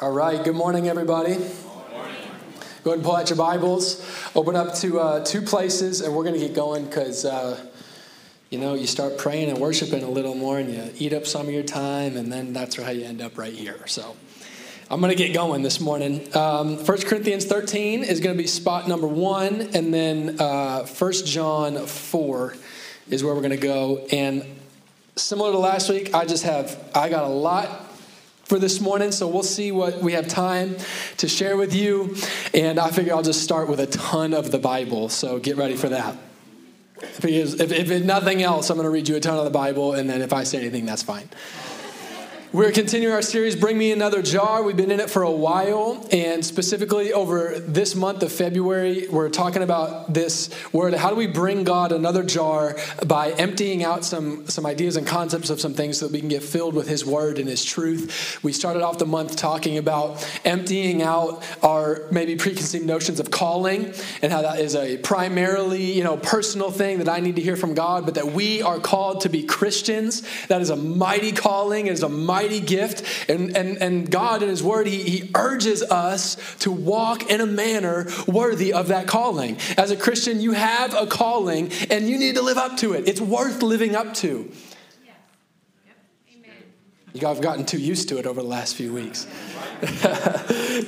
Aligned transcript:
All 0.00 0.10
right, 0.10 0.42
good 0.42 0.56
morning, 0.56 0.88
everybody. 0.88 1.34
Good 1.34 1.92
morning. 1.92 2.16
Go 2.82 2.90
ahead 2.90 2.94
and 2.94 3.04
pull 3.04 3.14
out 3.14 3.30
your 3.30 3.36
Bibles. 3.36 4.04
Open 4.34 4.56
up 4.56 4.74
to 4.78 4.98
uh, 4.98 5.24
two 5.24 5.40
places, 5.40 6.00
and 6.00 6.12
we're 6.12 6.24
going 6.24 6.34
to 6.34 6.40
get 6.40 6.52
going 6.52 6.84
because, 6.84 7.24
uh, 7.24 7.64
you 8.50 8.58
know, 8.58 8.74
you 8.74 8.88
start 8.88 9.18
praying 9.18 9.50
and 9.50 9.58
worshiping 9.60 10.02
a 10.02 10.10
little 10.10 10.34
more, 10.34 10.58
and 10.58 10.68
you 10.68 10.90
eat 10.98 11.12
up 11.12 11.26
some 11.26 11.46
of 11.46 11.54
your 11.54 11.62
time, 11.62 12.16
and 12.16 12.32
then 12.32 12.52
that's 12.52 12.74
how 12.74 12.90
you 12.90 13.04
end 13.04 13.22
up 13.22 13.38
right 13.38 13.52
here. 13.52 13.86
So 13.86 14.16
I'm 14.90 15.00
going 15.00 15.16
to 15.16 15.16
get 15.16 15.32
going 15.32 15.62
this 15.62 15.80
morning. 15.80 16.26
Um, 16.36 16.76
1 16.84 17.02
Corinthians 17.02 17.44
13 17.44 18.02
is 18.02 18.18
going 18.18 18.36
to 18.36 18.42
be 18.42 18.48
spot 18.48 18.88
number 18.88 19.06
one, 19.06 19.60
and 19.74 19.94
then 19.94 20.40
uh, 20.40 20.86
1 20.86 21.12
John 21.24 21.86
4 21.86 22.56
is 23.10 23.22
where 23.22 23.32
we're 23.32 23.42
going 23.42 23.52
to 23.52 23.56
go. 23.56 24.04
And 24.10 24.44
similar 25.14 25.52
to 25.52 25.58
last 25.58 25.88
week, 25.88 26.12
I 26.12 26.24
just 26.24 26.42
have, 26.42 26.90
I 26.96 27.08
got 27.10 27.22
a 27.22 27.32
lot 27.32 27.83
for 28.44 28.58
this 28.58 28.80
morning, 28.80 29.12
so 29.12 29.26
we'll 29.28 29.42
see 29.42 29.72
what 29.72 30.00
we 30.00 30.12
have 30.12 30.28
time 30.28 30.76
to 31.18 31.28
share 31.28 31.56
with 31.56 31.74
you. 31.74 32.16
And 32.52 32.78
I 32.78 32.90
figure 32.90 33.14
I'll 33.14 33.22
just 33.22 33.42
start 33.42 33.68
with 33.68 33.80
a 33.80 33.86
ton 33.86 34.34
of 34.34 34.50
the 34.50 34.58
Bible, 34.58 35.08
so 35.08 35.38
get 35.38 35.56
ready 35.56 35.76
for 35.76 35.88
that. 35.88 36.16
Because 37.20 37.60
if, 37.60 37.72
if 37.72 38.04
nothing 38.04 38.42
else, 38.42 38.70
I'm 38.70 38.76
going 38.76 38.84
to 38.84 38.90
read 38.90 39.08
you 39.08 39.16
a 39.16 39.20
ton 39.20 39.38
of 39.38 39.44
the 39.44 39.50
Bible, 39.50 39.94
and 39.94 40.08
then 40.08 40.22
if 40.22 40.32
I 40.32 40.44
say 40.44 40.58
anything, 40.58 40.86
that's 40.86 41.02
fine. 41.02 41.28
We're 42.54 42.70
continuing 42.70 43.12
our 43.12 43.20
series, 43.20 43.56
Bring 43.56 43.76
Me 43.76 43.90
Another 43.90 44.22
Jar. 44.22 44.62
We've 44.62 44.76
been 44.76 44.92
in 44.92 45.00
it 45.00 45.10
for 45.10 45.24
a 45.24 45.30
while, 45.30 46.06
and 46.12 46.46
specifically 46.46 47.12
over 47.12 47.58
this 47.58 47.96
month 47.96 48.22
of 48.22 48.30
February, 48.30 49.08
we're 49.08 49.28
talking 49.28 49.64
about 49.64 50.14
this 50.14 50.50
word 50.72 50.94
how 50.94 51.10
do 51.10 51.16
we 51.16 51.26
bring 51.26 51.64
God 51.64 51.90
another 51.90 52.22
jar 52.22 52.76
by 53.04 53.32
emptying 53.32 53.82
out 53.82 54.04
some, 54.04 54.46
some 54.46 54.66
ideas 54.66 54.94
and 54.94 55.04
concepts 55.04 55.50
of 55.50 55.60
some 55.60 55.74
things 55.74 55.98
so 55.98 56.06
that 56.06 56.12
we 56.12 56.20
can 56.20 56.28
get 56.28 56.44
filled 56.44 56.74
with 56.74 56.86
His 56.86 57.04
word 57.04 57.40
and 57.40 57.48
His 57.48 57.64
truth. 57.64 58.38
We 58.44 58.52
started 58.52 58.84
off 58.84 58.98
the 58.98 59.04
month 59.06 59.34
talking 59.34 59.76
about 59.76 60.24
emptying 60.44 61.02
out 61.02 61.42
our 61.60 62.06
maybe 62.12 62.36
preconceived 62.36 62.86
notions 62.86 63.18
of 63.18 63.32
calling 63.32 63.92
and 64.22 64.30
how 64.30 64.42
that 64.42 64.60
is 64.60 64.76
a 64.76 64.98
primarily 64.98 65.90
you 65.90 66.04
know 66.04 66.18
personal 66.18 66.70
thing 66.70 66.98
that 66.98 67.08
I 67.08 67.18
need 67.18 67.34
to 67.34 67.42
hear 67.42 67.56
from 67.56 67.74
God, 67.74 68.04
but 68.04 68.14
that 68.14 68.26
we 68.26 68.62
are 68.62 68.78
called 68.78 69.22
to 69.22 69.28
be 69.28 69.42
Christians. 69.42 70.22
That 70.46 70.60
is 70.60 70.70
a 70.70 70.76
mighty 70.76 71.32
calling, 71.32 71.88
it 71.88 71.94
is 71.94 72.04
a 72.04 72.08
mighty 72.08 72.43
mighty 72.44 72.60
gift. 72.60 73.30
And, 73.30 73.56
and, 73.56 73.78
and 73.78 74.10
God, 74.10 74.42
in 74.42 74.48
His 74.48 74.62
Word, 74.62 74.86
he, 74.86 75.02
he 75.02 75.30
urges 75.34 75.82
us 75.82 76.36
to 76.60 76.70
walk 76.70 77.30
in 77.30 77.40
a 77.40 77.46
manner 77.46 78.06
worthy 78.26 78.72
of 78.72 78.88
that 78.88 79.06
calling. 79.06 79.56
As 79.76 79.90
a 79.90 79.96
Christian, 79.96 80.40
you 80.40 80.52
have 80.52 80.94
a 80.94 81.06
calling 81.06 81.70
and 81.90 82.08
you 82.08 82.18
need 82.18 82.34
to 82.36 82.42
live 82.42 82.58
up 82.58 82.76
to 82.78 82.92
it. 82.92 83.08
It's 83.08 83.20
worth 83.20 83.62
living 83.62 83.96
up 83.96 84.14
to. 84.14 84.50
Have 87.20 87.40
gotten 87.40 87.64
too 87.64 87.78
used 87.78 88.08
to 88.08 88.18
it 88.18 88.26
over 88.26 88.42
the 88.42 88.48
last 88.48 88.74
few 88.74 88.92
weeks. 88.92 89.28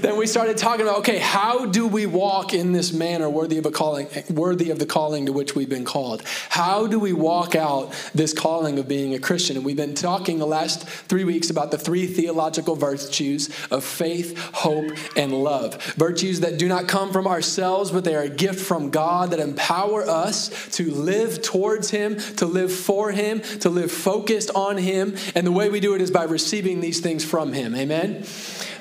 then 0.01 0.17
we 0.17 0.27
started 0.27 0.57
talking 0.57 0.81
about 0.81 0.99
okay, 0.99 1.19
how 1.19 1.67
do 1.67 1.87
we 1.87 2.05
walk 2.05 2.53
in 2.53 2.73
this 2.73 2.93
manner 2.93 3.31
worthy 3.31 3.59
of 3.59 3.67
a 3.67 3.71
calling, 3.71 4.09
worthy 4.31 4.71
of 4.71 4.81
the 4.81 4.87
calling 4.87 5.27
to 5.27 5.33
which 5.33 5.55
we've 5.55 5.69
been 5.69 5.85
called? 5.85 6.23
How 6.49 6.89
do 6.89 6.99
we 6.99 7.13
walk 7.13 7.55
out 7.55 7.93
this 8.13 8.33
calling 8.33 8.77
of 8.81 8.89
being 8.89 9.15
a 9.15 9.21
Christian? 9.21 9.57
And 9.57 9.65
we've 9.65 9.77
been 9.77 9.95
talking 9.95 10.39
the 10.39 10.49
last 10.49 10.89
three 10.89 11.23
weeks 11.23 11.49
about 11.49 11.71
the 11.71 11.79
three 11.79 12.09
theological 12.09 12.75
virtues 12.75 13.49
of 13.71 13.85
faith, 13.85 14.37
hope, 14.53 14.91
and 15.17 15.33
love. 15.33 15.81
Virtues 15.95 16.41
that 16.41 16.59
do 16.59 16.67
not 16.67 16.89
come 16.89 17.13
from 17.13 17.29
ourselves, 17.29 17.93
but 17.93 18.03
they 18.03 18.17
are 18.17 18.23
a 18.23 18.29
gift 18.29 18.59
from 18.59 18.91
God 18.91 19.31
that 19.31 19.39
empower 19.39 20.03
us 20.03 20.49
to 20.71 20.91
live 20.91 21.41
towards 21.41 21.91
Him, 21.91 22.19
to 22.37 22.47
live 22.47 22.73
for 22.73 23.13
Him, 23.13 23.41
to 23.61 23.71
live 23.71 23.93
focused 23.93 24.51
on 24.57 24.77
Him. 24.77 25.15
And 25.37 25.47
the 25.47 25.53
way 25.53 25.69
we 25.69 25.79
do 25.79 25.95
it 25.95 26.01
is 26.01 26.16
by 26.17 26.25
receiving 26.25 26.81
these 26.81 27.01
things 27.01 27.27
from 27.27 27.53
Him. 27.53 27.75
Amen? 27.75 28.25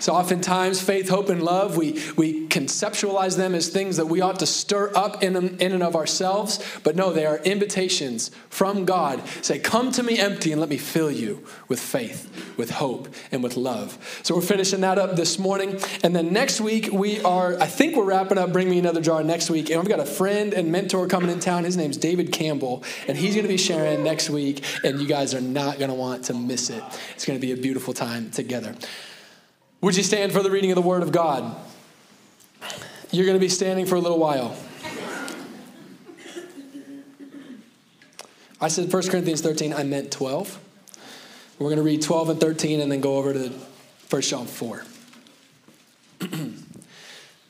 So 0.05 0.13
oftentimes, 0.13 0.79
faith, 0.79 1.09
hope, 1.09 1.29
and 1.29 1.41
love, 1.41 1.77
we, 1.77 1.93
we 2.15 2.47
conceptualize 2.47 3.37
them 3.37 3.55
as 3.55 3.69
things 3.69 3.97
that 3.97 4.05
we 4.05 4.21
ought 4.21 4.37
to 4.37 4.45
stir 4.45 4.91
up 4.95 5.23
in, 5.23 5.35
in 5.35 5.71
and 5.71 5.81
of 5.81 5.95
ourselves. 5.95 6.63
But 6.83 6.95
no, 6.95 7.11
they 7.11 7.25
are 7.25 7.39
invitations 7.39 8.29
from 8.49 8.85
God. 8.85 9.27
Say, 9.41 9.57
come 9.57 9.91
to 9.93 10.03
me 10.03 10.19
empty 10.19 10.51
and 10.51 10.61
let 10.61 10.69
me 10.69 10.77
fill 10.77 11.09
you 11.09 11.43
with 11.67 11.79
faith, 11.79 12.29
with 12.55 12.69
hope, 12.69 13.07
and 13.31 13.41
with 13.41 13.57
love. 13.57 13.97
So 14.21 14.35
we're 14.35 14.41
finishing 14.41 14.81
that 14.81 14.99
up 14.99 15.15
this 15.15 15.39
morning. 15.39 15.79
And 16.03 16.15
then 16.15 16.31
next 16.31 16.61
week, 16.61 16.91
we 16.91 17.19
are, 17.23 17.59
I 17.59 17.65
think 17.65 17.95
we're 17.95 18.05
wrapping 18.05 18.37
up 18.37 18.53
Bring 18.53 18.69
Me 18.69 18.77
Another 18.77 19.01
Jar 19.01 19.23
next 19.23 19.49
week. 19.49 19.71
And 19.71 19.79
we've 19.79 19.89
got 19.89 19.99
a 19.99 20.05
friend 20.05 20.53
and 20.53 20.71
mentor 20.71 21.07
coming 21.07 21.31
in 21.31 21.39
town. 21.39 21.63
His 21.63 21.77
name's 21.77 21.97
David 21.97 22.31
Campbell. 22.31 22.83
And 23.07 23.17
he's 23.17 23.33
going 23.33 23.45
to 23.45 23.51
be 23.51 23.57
sharing 23.57 24.03
next 24.03 24.29
week. 24.29 24.63
And 24.83 25.01
you 25.01 25.07
guys 25.07 25.33
are 25.33 25.41
not 25.41 25.79
going 25.79 25.89
to 25.89 25.95
want 25.95 26.25
to 26.25 26.35
miss 26.35 26.69
it. 26.69 26.83
It's 27.15 27.25
going 27.25 27.39
to 27.39 27.41
be 27.41 27.53
a 27.53 27.57
beautiful 27.57 27.95
time 27.95 28.29
together. 28.29 28.75
Would 29.81 29.95
you 29.95 30.03
stand 30.03 30.31
for 30.31 30.41
the 30.41 30.49
reading 30.49 30.71
of 30.71 30.75
the 30.75 30.81
Word 30.81 31.03
of 31.03 31.11
God? 31.11 31.55
You're 33.11 33.25
going 33.25 33.37
to 33.37 33.43
be 33.43 33.49
standing 33.49 33.85
for 33.85 33.95
a 33.95 33.99
little 33.99 34.19
while. 34.19 34.55
I 38.59 38.67
said 38.67 38.91
1 38.91 39.09
Corinthians 39.09 39.41
13, 39.41 39.73
I 39.73 39.83
meant 39.83 40.11
12. 40.11 40.59
We're 41.59 41.67
going 41.67 41.77
to 41.77 41.83
read 41.83 42.01
12 42.01 42.29
and 42.29 42.39
13 42.39 42.79
and 42.81 42.91
then 42.91 42.99
go 42.99 43.17
over 43.17 43.33
to 43.33 43.51
1 44.09 44.21
John 44.21 44.47
4. 44.47 44.85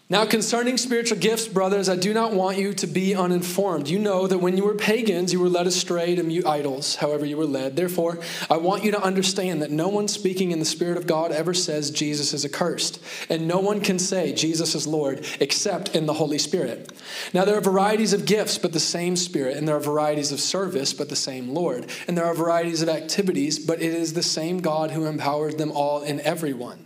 Now, 0.07 0.23
concerning 0.23 0.77
spiritual 0.77 1.17
gifts, 1.17 1.47
brothers, 1.47 1.89
I 1.89 1.95
do 1.95 2.13
not 2.13 2.31
want 2.31 2.59
you 2.59 2.75
to 2.75 2.85
be 2.85 3.15
uninformed. 3.15 3.87
You 3.87 3.97
know 3.97 4.27
that 4.27 4.37
when 4.37 4.55
you 4.55 4.63
were 4.63 4.75
pagans, 4.75 5.33
you 5.33 5.39
were 5.39 5.49
led 5.49 5.65
astray 5.65 6.13
to 6.13 6.21
mute 6.21 6.45
idols, 6.45 6.97
however, 6.97 7.25
you 7.25 7.37
were 7.37 7.47
led. 7.47 7.75
Therefore, 7.75 8.19
I 8.47 8.57
want 8.57 8.83
you 8.83 8.91
to 8.91 9.01
understand 9.01 9.63
that 9.63 9.71
no 9.71 9.87
one 9.87 10.07
speaking 10.07 10.51
in 10.51 10.59
the 10.59 10.65
Spirit 10.65 10.97
of 10.97 11.07
God 11.07 11.31
ever 11.31 11.55
says 11.55 11.89
Jesus 11.89 12.35
is 12.35 12.45
accursed, 12.45 13.01
and 13.31 13.47
no 13.47 13.59
one 13.59 13.81
can 13.81 13.97
say 13.97 14.31
Jesus 14.31 14.75
is 14.75 14.85
Lord 14.85 15.25
except 15.39 15.95
in 15.95 16.05
the 16.05 16.13
Holy 16.13 16.37
Spirit. 16.37 16.93
Now, 17.33 17.43
there 17.43 17.57
are 17.57 17.61
varieties 17.61 18.13
of 18.13 18.27
gifts, 18.27 18.59
but 18.59 18.73
the 18.73 18.79
same 18.79 19.15
Spirit, 19.15 19.57
and 19.57 19.67
there 19.67 19.75
are 19.75 19.79
varieties 19.79 20.31
of 20.31 20.39
service, 20.39 20.93
but 20.93 21.09
the 21.09 21.15
same 21.15 21.49
Lord, 21.49 21.87
and 22.07 22.15
there 22.15 22.25
are 22.25 22.35
varieties 22.35 22.83
of 22.83 22.89
activities, 22.89 23.57
but 23.57 23.81
it 23.81 23.91
is 23.91 24.13
the 24.13 24.21
same 24.21 24.59
God 24.59 24.91
who 24.91 25.07
empowers 25.07 25.55
them 25.55 25.71
all 25.71 26.03
in 26.03 26.19
everyone. 26.19 26.85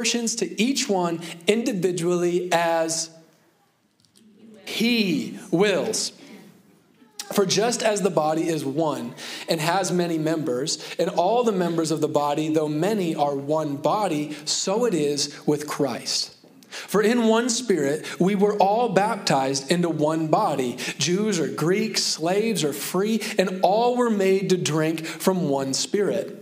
to 0.00 0.60
each 0.60 0.88
one 0.88 1.20
individually 1.46 2.48
as 2.52 3.10
he 4.64 5.38
wills. 5.50 6.12
For 7.32 7.46
just 7.46 7.82
as 7.82 8.02
the 8.02 8.10
body 8.10 8.48
is 8.48 8.64
one 8.64 9.14
and 9.48 9.60
has 9.60 9.90
many 9.90 10.18
members, 10.18 10.82
and 10.98 11.08
all 11.08 11.44
the 11.44 11.52
members 11.52 11.90
of 11.90 12.00
the 12.00 12.08
body, 12.08 12.52
though 12.52 12.68
many, 12.68 13.14
are 13.14 13.34
one 13.34 13.76
body, 13.76 14.36
so 14.44 14.84
it 14.84 14.94
is 14.94 15.34
with 15.46 15.66
Christ. 15.66 16.36
For 16.68 17.02
in 17.02 17.24
one 17.24 17.50
spirit 17.50 18.20
we 18.20 18.34
were 18.34 18.56
all 18.56 18.90
baptized 18.90 19.70
into 19.70 19.88
one 19.88 20.28
body, 20.28 20.76
Jews 20.98 21.38
or 21.38 21.48
Greeks, 21.48 22.02
slaves 22.02 22.64
or 22.64 22.72
free, 22.72 23.22
and 23.38 23.60
all 23.62 23.96
were 23.96 24.10
made 24.10 24.50
to 24.50 24.56
drink 24.56 25.04
from 25.04 25.48
one 25.48 25.74
spirit. 25.74 26.41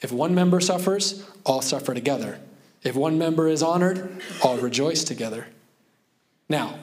If 0.00 0.12
one 0.12 0.34
member 0.34 0.60
suffers, 0.60 1.28
all 1.44 1.60
suffer 1.60 1.94
together. 1.94 2.38
If 2.82 2.94
one 2.94 3.18
member 3.18 3.48
is 3.48 3.62
honored, 3.62 4.22
all 4.42 4.56
rejoice 4.58 5.02
together. 5.02 5.48
Now, 6.48 6.78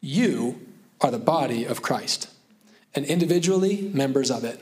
you 0.00 0.66
are 1.00 1.10
the 1.10 1.18
body 1.18 1.64
of 1.64 1.82
Christ, 1.82 2.30
and 2.94 3.04
individually 3.04 3.90
members 3.92 4.30
of 4.30 4.44
it. 4.44 4.60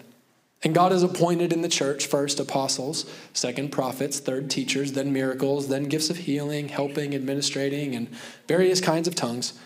And 0.64 0.74
God 0.74 0.92
has 0.92 1.02
appointed 1.02 1.52
in 1.52 1.62
the 1.62 1.68
church 1.68 2.06
first 2.06 2.38
apostles, 2.38 3.04
second 3.32 3.70
prophets, 3.70 4.20
third 4.20 4.48
teachers, 4.48 4.92
then 4.92 5.12
miracles, 5.12 5.68
then 5.68 5.84
gifts 5.84 6.08
of 6.08 6.18
healing, 6.18 6.68
helping, 6.68 7.14
administrating, 7.14 7.94
and 7.96 8.08
various 8.46 8.80
kinds 8.80 9.08
of 9.08 9.14
tongues. 9.14 9.58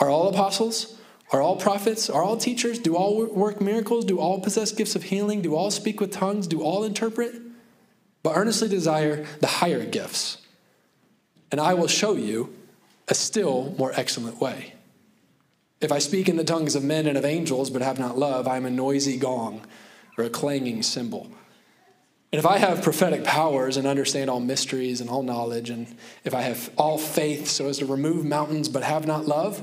Are 0.00 0.10
all 0.10 0.28
apostles? 0.28 0.97
Are 1.30 1.42
all 1.42 1.56
prophets? 1.56 2.08
Are 2.08 2.22
all 2.22 2.36
teachers? 2.36 2.78
Do 2.78 2.96
all 2.96 3.26
work 3.26 3.60
miracles? 3.60 4.04
Do 4.04 4.18
all 4.18 4.40
possess 4.40 4.72
gifts 4.72 4.96
of 4.96 5.04
healing? 5.04 5.42
Do 5.42 5.54
all 5.54 5.70
speak 5.70 6.00
with 6.00 6.10
tongues? 6.10 6.46
Do 6.46 6.62
all 6.62 6.84
interpret? 6.84 7.34
But 8.22 8.36
earnestly 8.36 8.68
desire 8.68 9.26
the 9.40 9.46
higher 9.46 9.84
gifts. 9.84 10.38
And 11.52 11.60
I 11.60 11.74
will 11.74 11.86
show 11.86 12.14
you 12.14 12.54
a 13.08 13.14
still 13.14 13.74
more 13.78 13.92
excellent 13.94 14.40
way. 14.40 14.74
If 15.80 15.92
I 15.92 15.98
speak 15.98 16.28
in 16.28 16.36
the 16.36 16.44
tongues 16.44 16.74
of 16.74 16.82
men 16.82 17.06
and 17.06 17.16
of 17.16 17.24
angels, 17.24 17.70
but 17.70 17.82
have 17.82 17.98
not 17.98 18.18
love, 18.18 18.48
I 18.48 18.56
am 18.56 18.66
a 18.66 18.70
noisy 18.70 19.16
gong 19.16 19.64
or 20.16 20.24
a 20.24 20.30
clanging 20.30 20.82
cymbal. 20.82 21.30
And 22.32 22.38
if 22.38 22.44
I 22.44 22.58
have 22.58 22.82
prophetic 22.82 23.24
powers 23.24 23.76
and 23.76 23.86
understand 23.86 24.28
all 24.28 24.40
mysteries 24.40 25.00
and 25.00 25.08
all 25.08 25.22
knowledge, 25.22 25.70
and 25.70 25.86
if 26.24 26.34
I 26.34 26.42
have 26.42 26.70
all 26.76 26.98
faith 26.98 27.46
so 27.48 27.68
as 27.68 27.78
to 27.78 27.86
remove 27.86 28.24
mountains 28.24 28.68
but 28.68 28.82
have 28.82 29.06
not 29.06 29.26
love, 29.26 29.62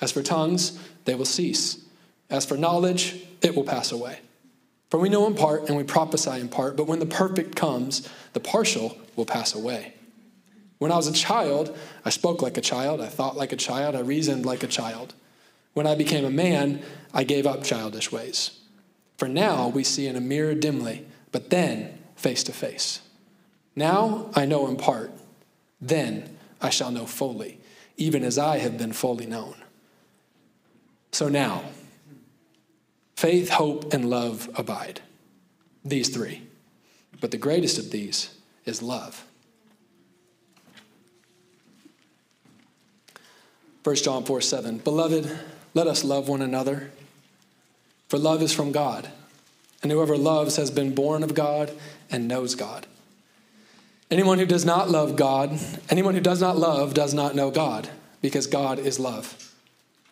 As 0.00 0.12
for 0.12 0.22
tongues, 0.22 0.78
they 1.04 1.14
will 1.14 1.24
cease. 1.24 1.78
As 2.28 2.44
for 2.44 2.56
knowledge, 2.56 3.26
it 3.42 3.54
will 3.54 3.64
pass 3.64 3.92
away. 3.92 4.20
For 4.90 4.98
we 4.98 5.08
know 5.08 5.26
in 5.26 5.34
part 5.34 5.68
and 5.68 5.76
we 5.76 5.84
prophesy 5.84 6.38
in 6.40 6.48
part, 6.48 6.76
but 6.76 6.86
when 6.86 6.98
the 6.98 7.06
perfect 7.06 7.56
comes, 7.56 8.08
the 8.32 8.40
partial 8.40 8.96
will 9.16 9.26
pass 9.26 9.54
away. 9.54 9.94
When 10.78 10.92
I 10.92 10.96
was 10.96 11.06
a 11.06 11.12
child, 11.12 11.76
I 12.04 12.10
spoke 12.10 12.42
like 12.42 12.56
a 12.56 12.62
child, 12.62 13.00
I 13.00 13.06
thought 13.06 13.36
like 13.36 13.52
a 13.52 13.56
child, 13.56 13.96
I 13.96 14.00
reasoned 14.00 14.44
like 14.44 14.62
a 14.62 14.68
child. 14.68 15.14
When 15.72 15.86
I 15.86 15.94
became 15.94 16.24
a 16.24 16.30
man, 16.30 16.82
I 17.12 17.24
gave 17.24 17.46
up 17.46 17.64
childish 17.64 18.12
ways. 18.12 18.60
For 19.16 19.28
now 19.28 19.68
we 19.68 19.84
see 19.84 20.06
in 20.06 20.16
a 20.16 20.20
mirror 20.20 20.54
dimly, 20.54 21.06
but 21.32 21.50
then 21.50 21.98
face 22.14 22.44
to 22.44 22.52
face. 22.52 23.00
Now 23.74 24.30
I 24.34 24.44
know 24.44 24.68
in 24.68 24.76
part, 24.76 25.10
then 25.80 26.36
I 26.60 26.70
shall 26.70 26.90
know 26.90 27.06
fully, 27.06 27.58
even 27.96 28.22
as 28.22 28.38
I 28.38 28.58
have 28.58 28.78
been 28.78 28.92
fully 28.92 29.26
known. 29.26 29.54
So 31.16 31.30
now, 31.30 31.62
faith, 33.16 33.48
hope, 33.48 33.94
and 33.94 34.10
love 34.10 34.50
abide. 34.54 35.00
These 35.82 36.10
three. 36.10 36.42
But 37.22 37.30
the 37.30 37.38
greatest 37.38 37.78
of 37.78 37.90
these 37.90 38.36
is 38.66 38.82
love. 38.82 39.24
1 43.82 43.96
John 43.96 44.24
4 44.24 44.42
7. 44.42 44.76
Beloved, 44.76 45.38
let 45.72 45.86
us 45.86 46.04
love 46.04 46.28
one 46.28 46.42
another, 46.42 46.90
for 48.10 48.18
love 48.18 48.42
is 48.42 48.52
from 48.52 48.70
God, 48.70 49.08
and 49.82 49.90
whoever 49.90 50.18
loves 50.18 50.56
has 50.56 50.70
been 50.70 50.94
born 50.94 51.22
of 51.22 51.32
God 51.32 51.72
and 52.10 52.28
knows 52.28 52.54
God. 52.54 52.86
Anyone 54.10 54.38
who 54.38 54.44
does 54.44 54.66
not 54.66 54.90
love 54.90 55.16
God, 55.16 55.58
anyone 55.88 56.12
who 56.12 56.20
does 56.20 56.42
not 56.42 56.58
love 56.58 56.92
does 56.92 57.14
not 57.14 57.34
know 57.34 57.50
God, 57.50 57.88
because 58.20 58.46
God 58.46 58.78
is 58.78 59.00
love. 59.00 59.45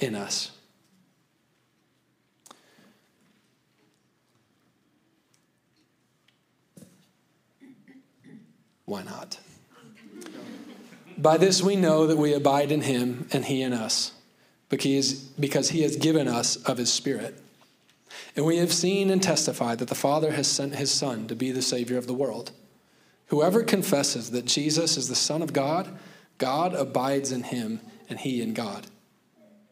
in 0.00 0.14
us. 0.14 0.50
Why 8.86 9.04
not? 9.04 9.38
By 11.16 11.36
this 11.36 11.62
we 11.62 11.76
know 11.76 12.08
that 12.08 12.16
we 12.16 12.32
abide 12.32 12.72
in 12.72 12.80
him 12.80 13.28
and 13.32 13.44
he 13.44 13.62
in 13.62 13.72
us, 13.72 14.12
because 14.68 15.70
he 15.70 15.82
has 15.82 15.96
given 15.96 16.26
us 16.26 16.56
of 16.56 16.78
his 16.78 16.92
Spirit. 16.92 17.40
And 18.34 18.44
we 18.44 18.56
have 18.56 18.72
seen 18.72 19.10
and 19.10 19.22
testified 19.22 19.78
that 19.78 19.88
the 19.88 19.94
Father 19.94 20.32
has 20.32 20.48
sent 20.48 20.74
his 20.74 20.90
Son 20.90 21.28
to 21.28 21.36
be 21.36 21.52
the 21.52 21.62
Savior 21.62 21.98
of 21.98 22.06
the 22.06 22.14
world. 22.14 22.50
Whoever 23.26 23.62
confesses 23.62 24.32
that 24.32 24.44
Jesus 24.44 24.96
is 24.96 25.08
the 25.08 25.14
Son 25.14 25.42
of 25.42 25.52
God, 25.52 25.96
God 26.38 26.74
abides 26.74 27.30
in 27.30 27.44
him 27.44 27.80
and 28.08 28.18
he 28.18 28.42
in 28.42 28.54
God. 28.54 28.86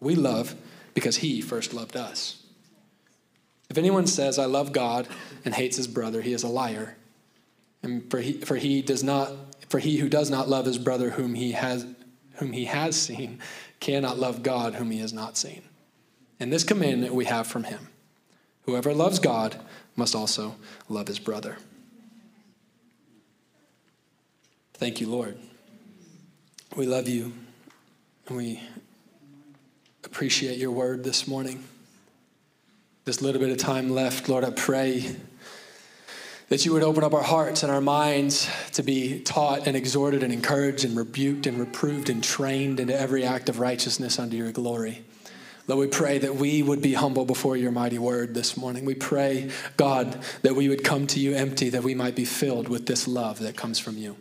We 0.00 0.14
love 0.14 0.54
because 0.94 1.16
he 1.16 1.40
first 1.40 1.74
loved 1.74 1.96
us. 1.96 2.42
If 3.70 3.78
anyone 3.78 4.06
says, 4.06 4.38
I 4.38 4.44
love 4.44 4.72
God, 4.72 5.08
and 5.44 5.54
hates 5.54 5.76
his 5.76 5.88
brother, 5.88 6.22
he 6.22 6.32
is 6.32 6.42
a 6.42 6.48
liar. 6.48 6.96
And 7.82 8.10
for 8.10 8.20
he, 8.20 8.34
for 8.34 8.56
he 8.56 8.82
does 8.82 9.02
not 9.02 9.30
for 9.68 9.78
he 9.78 9.98
who 9.98 10.08
does 10.08 10.30
not 10.30 10.48
love 10.48 10.66
his 10.66 10.78
brother 10.78 11.10
whom 11.10 11.34
he 11.34 11.52
has 11.52 11.86
whom 12.36 12.52
he 12.52 12.64
has 12.66 12.96
seen 12.96 13.40
cannot 13.80 14.18
love 14.18 14.42
God 14.42 14.74
whom 14.74 14.90
he 14.90 15.00
has 15.00 15.12
not 15.12 15.36
seen. 15.36 15.62
And 16.40 16.52
this 16.52 16.64
commandment 16.64 17.14
we 17.14 17.26
have 17.26 17.46
from 17.46 17.64
him. 17.64 17.88
Whoever 18.62 18.94
loves 18.94 19.18
God 19.18 19.56
must 19.96 20.14
also 20.14 20.56
love 20.88 21.08
his 21.08 21.18
brother. 21.18 21.58
Thank 24.74 25.00
you, 25.00 25.08
Lord. 25.08 25.36
We 26.74 26.86
love 26.86 27.08
you 27.08 27.34
and 28.26 28.36
we 28.36 28.62
appreciate 30.04 30.58
your 30.58 30.70
word 30.70 31.02
this 31.02 31.26
morning. 31.26 31.64
This 33.04 33.22
little 33.22 33.40
bit 33.40 33.50
of 33.50 33.58
time 33.58 33.90
left, 33.90 34.28
Lord, 34.28 34.44
I 34.44 34.50
pray 34.50 35.16
that 36.48 36.64
you 36.64 36.72
would 36.74 36.82
open 36.82 37.02
up 37.02 37.14
our 37.14 37.22
hearts 37.22 37.62
and 37.62 37.72
our 37.72 37.80
minds 37.80 38.48
to 38.72 38.82
be 38.82 39.20
taught 39.20 39.66
and 39.66 39.76
exhorted 39.76 40.22
and 40.22 40.32
encouraged 40.32 40.84
and 40.84 40.96
rebuked 40.96 41.46
and 41.46 41.58
reproved 41.58 42.10
and 42.10 42.22
trained 42.22 42.80
into 42.80 42.98
every 42.98 43.24
act 43.24 43.48
of 43.48 43.60
righteousness 43.60 44.18
unto 44.18 44.36
your 44.36 44.52
glory. 44.52 45.04
Lord, 45.66 45.80
we 45.80 45.86
pray 45.86 46.18
that 46.18 46.36
we 46.36 46.62
would 46.62 46.82
be 46.82 46.92
humble 46.92 47.24
before 47.24 47.56
your 47.56 47.72
mighty 47.72 47.98
word 47.98 48.34
this 48.34 48.58
morning. 48.58 48.84
We 48.84 48.94
pray, 48.94 49.50
God, 49.78 50.22
that 50.42 50.54
we 50.54 50.68
would 50.68 50.84
come 50.84 51.06
to 51.08 51.18
you 51.18 51.34
empty, 51.34 51.70
that 51.70 51.82
we 51.82 51.94
might 51.94 52.14
be 52.14 52.26
filled 52.26 52.68
with 52.68 52.84
this 52.86 53.08
love 53.08 53.38
that 53.38 53.56
comes 53.56 53.78
from 53.78 53.96
you. 53.96 54.16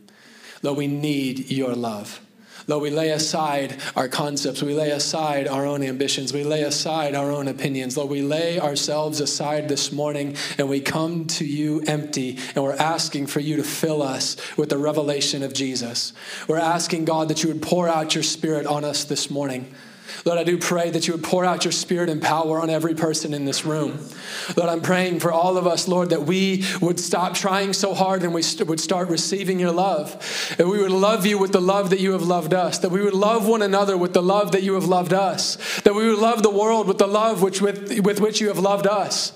Lord, 0.61 0.77
we 0.77 0.87
need 0.87 1.51
your 1.51 1.75
love. 1.75 2.21
Lord, 2.67 2.83
we 2.83 2.89
lay 2.89 3.09
aside 3.11 3.77
our 3.95 4.07
concepts. 4.07 4.61
We 4.61 4.73
lay 4.73 4.91
aside 4.91 5.47
our 5.47 5.65
own 5.65 5.83
ambitions. 5.83 6.33
We 6.33 6.43
lay 6.43 6.63
aside 6.63 7.15
our 7.15 7.31
own 7.31 7.47
opinions. 7.47 7.97
Lord, 7.97 8.09
we 8.09 8.21
lay 8.21 8.59
ourselves 8.59 9.19
aside 9.19 9.67
this 9.67 9.91
morning 9.91 10.35
and 10.57 10.69
we 10.69 10.79
come 10.79 11.25
to 11.27 11.45
you 11.45 11.81
empty 11.87 12.37
and 12.55 12.63
we're 12.63 12.75
asking 12.75 13.27
for 13.27 13.39
you 13.39 13.57
to 13.57 13.63
fill 13.63 14.01
us 14.01 14.37
with 14.57 14.69
the 14.69 14.77
revelation 14.77 15.43
of 15.43 15.53
Jesus. 15.53 16.13
We're 16.47 16.57
asking, 16.57 17.05
God, 17.05 17.29
that 17.29 17.43
you 17.43 17.49
would 17.49 17.61
pour 17.61 17.89
out 17.89 18.15
your 18.15 18.23
spirit 18.23 18.65
on 18.65 18.85
us 18.85 19.03
this 19.03 19.29
morning. 19.29 19.73
Lord, 20.25 20.39
I 20.39 20.43
do 20.43 20.57
pray 20.57 20.89
that 20.89 21.07
you 21.07 21.13
would 21.13 21.23
pour 21.23 21.43
out 21.43 21.65
your 21.65 21.71
spirit 21.71 22.09
and 22.09 22.21
power 22.21 22.59
on 22.61 22.69
every 22.69 22.95
person 22.95 23.33
in 23.33 23.45
this 23.45 23.65
room. 23.65 23.99
Lord, 24.55 24.69
I'm 24.69 24.81
praying 24.81 25.19
for 25.19 25.31
all 25.31 25.57
of 25.57 25.67
us, 25.67 25.87
Lord, 25.87 26.09
that 26.11 26.23
we 26.23 26.65
would 26.81 26.99
stop 26.99 27.33
trying 27.33 27.73
so 27.73 27.93
hard 27.93 28.23
and 28.23 28.33
we 28.33 28.43
would 28.65 28.79
start 28.79 29.09
receiving 29.09 29.59
your 29.59 29.71
love. 29.71 30.55
And 30.57 30.69
we 30.69 30.81
would 30.81 30.91
love 30.91 31.25
you 31.25 31.37
with 31.37 31.51
the 31.51 31.61
love 31.61 31.89
that 31.89 31.99
you 31.99 32.13
have 32.13 32.23
loved 32.23 32.53
us. 32.53 32.79
That 32.79 32.89
we 32.89 33.01
would 33.01 33.13
love 33.13 33.47
one 33.47 33.61
another 33.61 33.97
with 33.97 34.13
the 34.13 34.23
love 34.23 34.53
that 34.53 34.63
you 34.63 34.75
have 34.75 34.85
loved 34.85 35.13
us. 35.13 35.57
That 35.81 35.95
we 35.95 36.07
would 36.07 36.19
love 36.19 36.43
the 36.43 36.49
world 36.49 36.87
with 36.87 36.97
the 36.97 37.07
love 37.07 37.41
which, 37.41 37.61
with, 37.61 37.99
with 38.01 38.19
which 38.19 38.39
you 38.39 38.47
have 38.47 38.59
loved 38.59 38.87
us. 38.87 39.33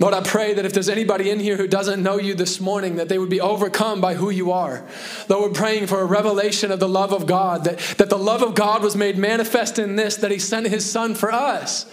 Lord, 0.00 0.14
I 0.14 0.22
pray 0.22 0.54
that 0.54 0.64
if 0.64 0.72
there's 0.72 0.88
anybody 0.88 1.28
in 1.28 1.38
here 1.38 1.58
who 1.58 1.66
doesn't 1.66 2.02
know 2.02 2.16
you 2.16 2.32
this 2.32 2.58
morning, 2.58 2.96
that 2.96 3.10
they 3.10 3.18
would 3.18 3.28
be 3.28 3.40
overcome 3.40 4.00
by 4.00 4.14
who 4.14 4.30
you 4.30 4.50
are. 4.50 4.82
Lord, 5.28 5.50
we're 5.50 5.54
praying 5.54 5.88
for 5.88 6.00
a 6.00 6.06
revelation 6.06 6.72
of 6.72 6.80
the 6.80 6.88
love 6.88 7.12
of 7.12 7.26
God, 7.26 7.64
that, 7.64 7.78
that 7.98 8.08
the 8.08 8.16
love 8.16 8.42
of 8.42 8.54
God 8.54 8.82
was 8.82 8.96
made 8.96 9.18
manifest 9.18 9.78
in 9.78 9.96
this, 9.96 10.16
that 10.16 10.30
He 10.30 10.38
sent 10.38 10.66
His 10.68 10.90
Son 10.90 11.14
for 11.14 11.30
us. 11.30 11.84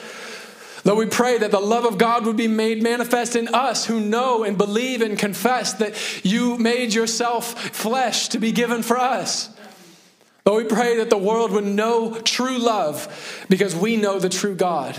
Lord, 0.85 0.99
we 0.99 1.05
pray 1.07 1.37
that 1.39 1.51
the 1.51 1.59
love 1.59 1.83
of 1.83 1.97
God 1.97 2.25
would 2.25 2.37
be 2.37 2.47
made 2.47 2.81
manifest 2.81 3.35
in 3.35 3.49
us 3.49 3.85
who 3.85 3.99
know 3.99 4.45
and 4.45 4.57
believe 4.57 5.01
and 5.01 5.19
confess 5.19 5.73
that 5.73 6.23
you 6.23 6.57
made 6.57 6.93
yourself 6.93 7.61
flesh 7.75 8.29
to 8.29 8.39
be 8.39 8.53
given 8.53 8.83
for 8.83 8.97
us. 8.97 9.49
Lord, 10.45 10.63
we 10.63 10.69
pray 10.69 10.95
that 10.95 11.09
the 11.09 11.17
world 11.17 11.51
would 11.51 11.65
know 11.65 12.13
true 12.21 12.57
love 12.57 13.45
because 13.49 13.75
we 13.75 13.97
know 13.97 14.17
the 14.17 14.29
true 14.29 14.55
God. 14.55 14.97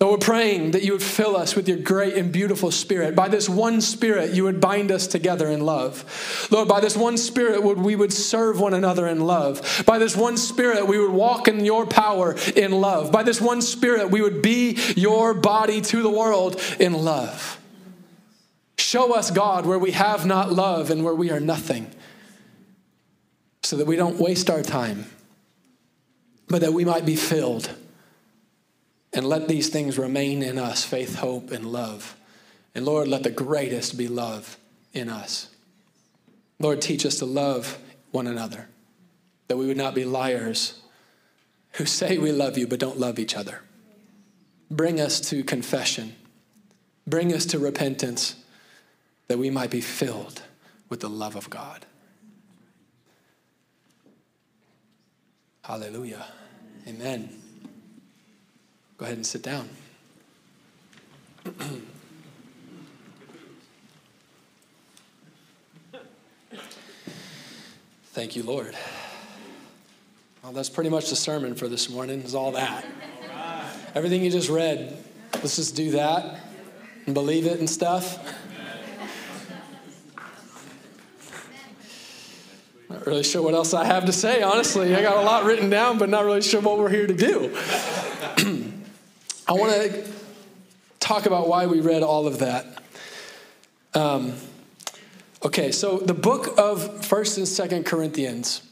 Lord, 0.00 0.12
we're 0.12 0.24
praying 0.24 0.70
that 0.70 0.82
you 0.82 0.92
would 0.92 1.02
fill 1.02 1.36
us 1.36 1.54
with 1.54 1.68
your 1.68 1.76
great 1.76 2.14
and 2.14 2.32
beautiful 2.32 2.70
spirit. 2.70 3.14
By 3.14 3.28
this 3.28 3.50
one 3.50 3.82
spirit, 3.82 4.32
you 4.32 4.44
would 4.44 4.58
bind 4.58 4.90
us 4.90 5.06
together 5.06 5.46
in 5.48 5.60
love. 5.60 6.48
Lord, 6.50 6.68
by 6.68 6.80
this 6.80 6.96
one 6.96 7.18
spirit, 7.18 7.62
would 7.62 7.78
we 7.78 7.96
would 7.96 8.12
serve 8.12 8.58
one 8.58 8.72
another 8.72 9.06
in 9.06 9.20
love. 9.20 9.84
By 9.86 9.98
this 9.98 10.16
one 10.16 10.38
spirit, 10.38 10.86
we 10.86 10.98
would 10.98 11.10
walk 11.10 11.48
in 11.48 11.66
your 11.66 11.84
power 11.84 12.34
in 12.56 12.72
love. 12.72 13.12
By 13.12 13.24
this 13.24 13.42
one 13.42 13.60
spirit, 13.60 14.10
we 14.10 14.22
would 14.22 14.40
be 14.40 14.78
your 14.96 15.34
body 15.34 15.82
to 15.82 16.02
the 16.02 16.10
world 16.10 16.58
in 16.78 16.94
love. 16.94 17.60
Show 18.78 19.14
us, 19.14 19.30
God, 19.30 19.66
where 19.66 19.78
we 19.78 19.90
have 19.90 20.24
not 20.24 20.50
love 20.50 20.90
and 20.90 21.04
where 21.04 21.14
we 21.14 21.30
are 21.30 21.40
nothing, 21.40 21.90
so 23.62 23.76
that 23.76 23.86
we 23.86 23.96
don't 23.96 24.16
waste 24.16 24.48
our 24.48 24.62
time, 24.62 25.04
but 26.48 26.62
that 26.62 26.72
we 26.72 26.86
might 26.86 27.04
be 27.04 27.16
filled 27.16 27.68
and 29.12 29.26
let 29.26 29.48
these 29.48 29.68
things 29.68 29.98
remain 29.98 30.42
in 30.42 30.58
us 30.58 30.84
faith, 30.84 31.16
hope, 31.16 31.50
and 31.50 31.66
love. 31.66 32.16
And 32.74 32.84
Lord, 32.84 33.08
let 33.08 33.22
the 33.22 33.30
greatest 33.30 33.98
be 33.98 34.08
love 34.08 34.56
in 34.92 35.08
us. 35.08 35.48
Lord, 36.58 36.80
teach 36.80 37.04
us 37.04 37.18
to 37.18 37.26
love 37.26 37.78
one 38.12 38.26
another, 38.26 38.68
that 39.48 39.56
we 39.56 39.66
would 39.66 39.76
not 39.76 39.94
be 39.94 40.04
liars 40.04 40.80
who 41.72 41.86
say 41.86 42.18
we 42.18 42.32
love 42.32 42.58
you 42.58 42.66
but 42.66 42.80
don't 42.80 42.98
love 42.98 43.18
each 43.18 43.36
other. 43.36 43.62
Bring 44.70 45.00
us 45.00 45.20
to 45.30 45.42
confession, 45.42 46.14
bring 47.06 47.32
us 47.32 47.46
to 47.46 47.58
repentance, 47.58 48.36
that 49.28 49.38
we 49.38 49.50
might 49.50 49.70
be 49.70 49.80
filled 49.80 50.42
with 50.88 51.00
the 51.00 51.08
love 51.08 51.36
of 51.36 51.50
God. 51.50 51.86
Hallelujah. 55.62 56.26
Amen. 56.86 57.39
Go 59.00 59.06
ahead 59.06 59.16
and 59.16 59.26
sit 59.26 59.42
down. 59.42 59.66
Thank 68.12 68.36
you, 68.36 68.42
Lord. 68.42 68.76
Well, 70.42 70.52
that's 70.52 70.68
pretty 70.68 70.90
much 70.90 71.08
the 71.08 71.16
sermon 71.16 71.54
for 71.54 71.66
this 71.66 71.88
morning, 71.88 72.20
is 72.20 72.34
all 72.34 72.52
that. 72.52 72.84
Everything 73.94 74.22
you 74.22 74.30
just 74.30 74.50
read, 74.50 75.02
let's 75.32 75.56
just 75.56 75.74
do 75.74 75.92
that 75.92 76.40
and 77.06 77.14
believe 77.14 77.46
it 77.46 77.58
and 77.58 77.70
stuff. 77.70 78.18
Not 82.90 83.06
really 83.06 83.22
sure 83.22 83.40
what 83.40 83.54
else 83.54 83.72
I 83.72 83.86
have 83.86 84.04
to 84.04 84.12
say, 84.12 84.42
honestly. 84.42 84.94
I 84.94 85.00
got 85.00 85.16
a 85.16 85.22
lot 85.22 85.44
written 85.44 85.70
down, 85.70 85.96
but 85.96 86.10
not 86.10 86.26
really 86.26 86.42
sure 86.42 86.60
what 86.60 86.78
we're 86.78 86.90
here 86.90 87.06
to 87.06 87.14
do. 87.14 87.56
I 89.50 89.54
want 89.54 89.72
to 89.72 90.08
talk 91.00 91.26
about 91.26 91.48
why 91.48 91.66
we 91.66 91.80
read 91.80 92.04
all 92.04 92.28
of 92.28 92.38
that. 92.38 92.66
Um, 93.94 94.34
okay, 95.44 95.72
so 95.72 95.98
the 95.98 96.14
book 96.14 96.56
of 96.56 97.04
First 97.04 97.36
and 97.36 97.48
Second 97.48 97.84
Corinthians. 97.84 98.62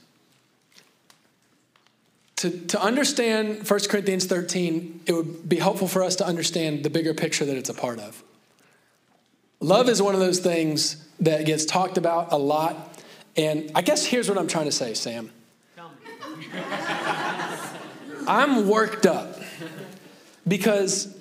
To, 2.36 2.50
to 2.66 2.80
understand 2.80 3.68
1 3.68 3.80
Corinthians 3.90 4.26
13, 4.26 5.00
it 5.06 5.14
would 5.14 5.48
be 5.48 5.56
helpful 5.56 5.88
for 5.88 6.04
us 6.04 6.14
to 6.14 6.24
understand 6.24 6.84
the 6.84 6.90
bigger 6.90 7.12
picture 7.12 7.44
that 7.44 7.56
it's 7.56 7.70
a 7.70 7.74
part 7.74 7.98
of. 7.98 8.22
Love 9.58 9.88
is 9.88 10.00
one 10.00 10.14
of 10.14 10.20
those 10.20 10.38
things 10.38 11.04
that 11.18 11.44
gets 11.44 11.64
talked 11.64 11.98
about 11.98 12.30
a 12.30 12.38
lot. 12.38 13.02
And 13.36 13.72
I 13.74 13.82
guess 13.82 14.04
here's 14.04 14.28
what 14.28 14.38
I'm 14.38 14.46
trying 14.46 14.66
to 14.66 14.72
say, 14.72 14.94
Sam. 14.94 15.32
I'm 18.28 18.68
worked 18.68 19.04
up 19.04 19.37
because 20.48 21.14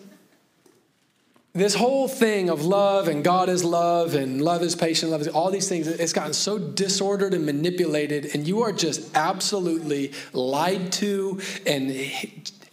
this 1.57 1.73
whole 1.73 2.07
thing 2.07 2.49
of 2.49 2.65
love 2.65 3.07
and 3.07 3.23
God 3.23 3.49
is 3.49 3.63
love 3.63 4.13
and 4.13 4.41
love 4.41 4.61
is 4.61 4.75
patient, 4.75 5.11
love 5.11 5.21
is 5.21 5.27
all 5.27 5.49
these 5.49 5.67
things, 5.67 5.87
it's 5.87 6.13
gotten 6.13 6.33
so 6.33 6.59
disordered 6.59 7.33
and 7.33 7.45
manipulated, 7.45 8.35
and 8.35 8.47
you 8.47 8.61
are 8.61 8.71
just 8.71 9.15
absolutely 9.15 10.13
lied 10.33 10.91
to 10.93 11.41
and 11.65 11.91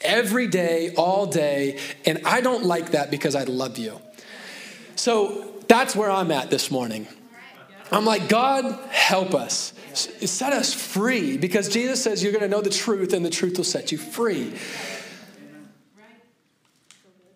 every 0.02 0.46
day, 0.46 0.92
all 0.96 1.25
day. 1.25 1.78
And 2.04 2.20
I 2.26 2.42
don't 2.42 2.64
like 2.64 2.90
that 2.90 3.11
because 3.11 3.34
I 3.34 3.44
love 3.44 3.78
you. 3.78 4.00
So 4.96 5.54
that's 5.66 5.96
where 5.96 6.11
I'm 6.11 6.30
at 6.30 6.50
this 6.50 6.70
morning. 6.70 7.08
I'm 7.90 8.04
like, 8.04 8.28
God, 8.28 8.78
help 8.90 9.34
us. 9.34 9.73
Set 9.94 10.52
us 10.52 10.75
free 10.75 11.38
because 11.38 11.68
Jesus 11.68 12.02
says 12.02 12.23
you're 12.23 12.32
going 12.32 12.42
to 12.42 12.49
know 12.49 12.61
the 12.61 12.68
truth 12.68 13.12
and 13.12 13.25
the 13.25 13.30
truth 13.30 13.56
will 13.56 13.64
set 13.64 13.92
you 13.92 13.99
free 13.99 14.52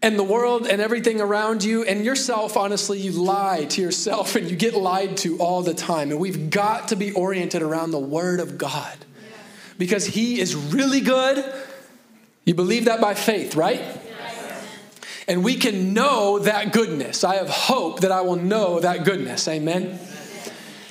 and 0.00 0.18
the 0.18 0.24
world 0.24 0.66
and 0.66 0.80
everything 0.80 1.20
around 1.20 1.64
you 1.64 1.82
and 1.84 2.04
yourself, 2.04 2.56
honestly, 2.56 2.98
you 2.98 3.10
lie 3.10 3.64
to 3.64 3.82
yourself 3.82 4.36
and 4.36 4.48
you 4.48 4.56
get 4.56 4.74
lied 4.74 5.16
to 5.18 5.38
all 5.38 5.62
the 5.62 5.74
time. 5.74 6.10
And 6.10 6.20
we've 6.20 6.50
got 6.50 6.88
to 6.88 6.96
be 6.96 7.12
oriented 7.12 7.62
around 7.62 7.90
the 7.90 7.98
Word 7.98 8.38
of 8.38 8.58
God 8.58 8.96
because 9.76 10.06
He 10.06 10.40
is 10.40 10.54
really 10.54 11.00
good. 11.00 11.44
You 12.44 12.54
believe 12.54 12.84
that 12.84 13.00
by 13.00 13.14
faith, 13.14 13.56
right? 13.56 13.82
And 15.26 15.44
we 15.44 15.56
can 15.56 15.92
know 15.92 16.38
that 16.38 16.72
goodness. 16.72 17.22
I 17.22 17.34
have 17.34 17.50
hope 17.50 18.00
that 18.00 18.12
I 18.12 18.22
will 18.22 18.36
know 18.36 18.80
that 18.80 19.04
goodness. 19.04 19.46
Amen. 19.48 19.98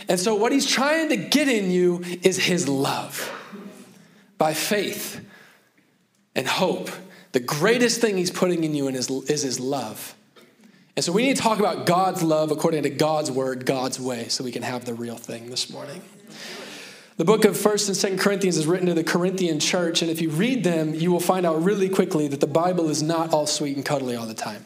And 0.10 0.20
so, 0.20 0.36
what 0.36 0.52
He's 0.52 0.68
trying 0.68 1.10
to 1.10 1.18
get 1.18 1.48
in 1.48 1.72
you 1.72 2.04
is 2.22 2.38
His 2.38 2.68
love 2.68 3.34
by 4.38 4.54
faith 4.54 5.26
and 6.36 6.46
hope 6.46 6.92
the 7.31 7.39
greatest 7.39 8.01
thing 8.01 8.17
he's 8.17 8.31
putting 8.31 8.63
in 8.63 8.74
you 8.74 8.88
is, 8.88 9.10
is 9.10 9.41
his 9.41 9.60
love. 9.60 10.15
And 10.96 11.03
so 11.05 11.12
we 11.12 11.22
need 11.22 11.36
to 11.36 11.41
talk 11.41 11.60
about 11.60 11.86
God's 11.86 12.24
love 12.24 12.50
according 12.51 12.84
to 12.84 12.89
God's 12.89 13.29
word, 13.29 13.65
God's 13.65 14.00
way, 14.00 14.29
so 14.29 14.43
we 14.43 14.51
can 14.51 14.63
have 14.63 14.86
the 14.86 14.96
real 14.96 15.17
thing 15.17 15.50
this 15.50 15.69
morning. 15.69 16.01
The 17.17 17.25
book 17.25 17.46
of 17.46 17.55
1st 17.55 18.12
and 18.12 18.19
2nd 18.19 18.22
Corinthians 18.22 18.57
is 18.57 18.67
written 18.67 18.88
to 18.88 18.93
the 18.93 19.03
Corinthian 19.03 19.60
church, 19.60 20.01
and 20.01 20.10
if 20.10 20.22
you 20.22 20.29
read 20.29 20.63
them, 20.63 20.93
you 20.93 21.12
will 21.12 21.19
find 21.19 21.46
out 21.46 21.63
really 21.63 21.89
quickly 21.89 22.27
that 22.27 22.39
the 22.39 22.48
Bible 22.48 22.89
is 22.89 23.03
not 23.03 23.34
all 23.34 23.48
sweet 23.48 23.75
and 23.75 23.86
cuddly 23.86 24.15
all 24.15 24.25
the 24.25 24.34
time. 24.34 24.65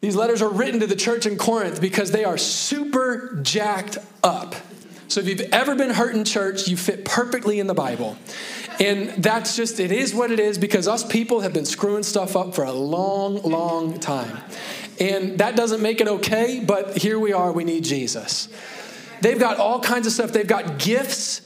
These 0.00 0.16
letters 0.16 0.42
are 0.42 0.48
written 0.48 0.80
to 0.80 0.86
the 0.86 0.96
church 0.96 1.26
in 1.26 1.38
Corinth 1.38 1.80
because 1.80 2.10
they 2.10 2.24
are 2.24 2.36
super 2.36 3.38
jacked 3.42 3.98
up. 4.24 4.54
So 5.08 5.20
if 5.20 5.28
you've 5.28 5.40
ever 5.52 5.74
been 5.74 5.90
hurt 5.90 6.14
in 6.14 6.24
church, 6.24 6.68
you 6.68 6.76
fit 6.76 7.04
perfectly 7.04 7.60
in 7.60 7.66
the 7.66 7.74
Bible. 7.74 8.16
And 8.80 9.10
that's 9.22 9.56
just, 9.56 9.78
it 9.80 9.92
is 9.92 10.14
what 10.14 10.30
it 10.30 10.40
is 10.40 10.58
because 10.58 10.88
us 10.88 11.04
people 11.04 11.40
have 11.40 11.52
been 11.52 11.66
screwing 11.66 12.02
stuff 12.02 12.36
up 12.36 12.54
for 12.54 12.64
a 12.64 12.72
long, 12.72 13.42
long 13.42 14.00
time. 14.00 14.38
And 14.98 15.38
that 15.38 15.56
doesn't 15.56 15.82
make 15.82 16.00
it 16.00 16.08
okay, 16.08 16.60
but 16.60 16.96
here 16.96 17.18
we 17.18 17.32
are, 17.32 17.52
we 17.52 17.64
need 17.64 17.84
Jesus. 17.84 18.48
They've 19.20 19.38
got 19.38 19.58
all 19.58 19.80
kinds 19.80 20.06
of 20.06 20.12
stuff. 20.12 20.32
They've 20.32 20.46
got 20.46 20.78
gifts, 20.78 21.42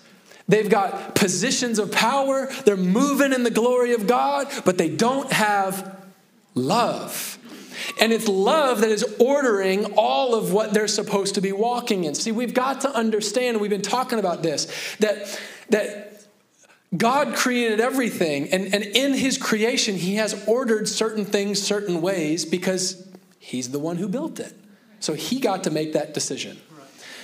they've 0.49 0.69
got 0.69 1.15
positions 1.15 1.79
of 1.79 1.93
power, 1.93 2.51
they're 2.65 2.77
moving 2.77 3.33
in 3.33 3.43
the 3.43 3.51
glory 3.51 3.93
of 3.93 4.07
God, 4.07 4.49
but 4.65 4.79
they 4.79 4.89
don't 4.89 5.31
have 5.33 5.97
love. 6.55 7.39
And 8.01 8.13
it's 8.13 8.29
love 8.29 8.81
that 8.81 8.91
is 8.91 9.05
ordering 9.19 9.95
all 9.97 10.35
of 10.35 10.53
what 10.53 10.73
they're 10.73 10.89
supposed 10.89 11.35
to 11.37 11.41
be 11.41 11.53
walking 11.53 12.05
in. 12.05 12.15
See, 12.15 12.33
we've 12.33 12.55
got 12.55 12.83
to 12.83 12.91
understand, 12.91 13.61
we've 13.61 13.71
been 13.71 13.83
talking 13.83 14.19
about 14.19 14.43
this, 14.43 14.67
that, 15.01 15.41
that 15.71 16.25
God 16.97 17.35
created 17.35 17.81
everything, 17.81 18.51
and, 18.53 18.73
and 18.75 18.85
in 18.85 19.15
his 19.15 19.39
creation, 19.39 19.97
he 19.97 20.17
has 20.17 20.47
ordered 20.47 20.89
certain 20.89 21.25
things 21.25 21.61
certain 21.61 22.01
ways 22.01 22.45
because 22.45 23.07
he's 23.39 23.71
the 23.71 23.79
one 23.79 23.97
who 23.97 24.09
built 24.09 24.39
it. 24.39 24.55
So 25.01 25.15
he 25.15 25.41
got 25.41 25.65
to 25.65 25.71
make 25.71 25.93
that 25.95 26.15
decision. 26.15 26.59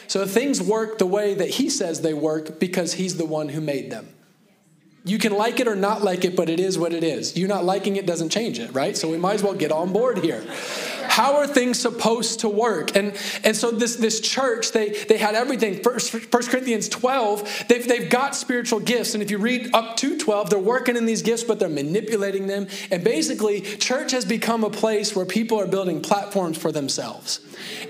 So 0.09 0.27
things 0.27 0.61
work 0.61 0.99
the 0.99 1.07
way 1.07 1.35
that 1.35 1.49
he 1.49 1.71
says 1.71 2.03
they 2.03 2.13
work 2.13 2.59
because 2.59 2.95
he's 2.95 3.17
the 3.17 3.25
one 3.25 3.49
who 3.49 3.61
made 3.61 3.91
them. 3.91 4.09
You 5.05 5.19
can 5.19 5.33
like 5.33 5.59
it 5.59 5.67
or 5.67 5.75
not 5.75 6.03
like 6.03 6.25
it, 6.25 6.37
but 6.37 6.49
it 6.49 6.61
is 6.61 6.79
what 6.79 6.93
it 6.93 7.03
is. 7.03 7.37
You 7.37 7.49
not 7.49 7.65
liking 7.65 7.97
it 7.97 8.07
doesn't 8.07 8.29
change 8.29 8.61
it, 8.61 8.73
right? 8.73 8.97
So 8.97 9.11
we 9.11 9.19
might 9.19 9.35
as 9.35 9.43
well 9.43 9.55
get 9.55 9.73
on 9.73 9.93
board 9.93 10.19
here. 10.19 10.45
How 11.13 11.37
are 11.37 11.47
things 11.47 11.79
supposed 11.79 12.41
to 12.41 12.49
work? 12.49 12.97
And, 12.97 13.15
and 13.45 13.55
so 13.55 13.71
this, 13.71 13.97
this 13.97 14.19
church, 14.19 14.73
they, 14.73 14.89
they 14.89 15.19
had 15.19 15.35
everything. 15.35 15.83
First, 15.83 16.11
First 16.11 16.49
Corinthians 16.49 16.89
12, 16.89 17.67
they've, 17.69 17.87
they've 17.87 18.09
got 18.09 18.35
spiritual 18.35 18.81
gifts. 18.81 19.13
And 19.13 19.23
if 19.23 19.31
you 19.31 19.37
read 19.37 19.75
up 19.75 19.99
to 19.99 20.17
12, 20.17 20.49
they're 20.49 20.59
working 20.59 20.97
in 20.97 21.05
these 21.05 21.21
gifts, 21.21 21.45
but 21.45 21.59
they're 21.59 21.69
manipulating 21.69 22.47
them. 22.47 22.67
And 22.91 23.05
basically, 23.05 23.61
church 23.61 24.13
has 24.13 24.25
become 24.25 24.65
a 24.65 24.71
place 24.71 25.15
where 25.15 25.27
people 25.27 25.61
are 25.61 25.67
building 25.67 26.01
platforms 26.01 26.57
for 26.57 26.73
themselves. 26.73 27.41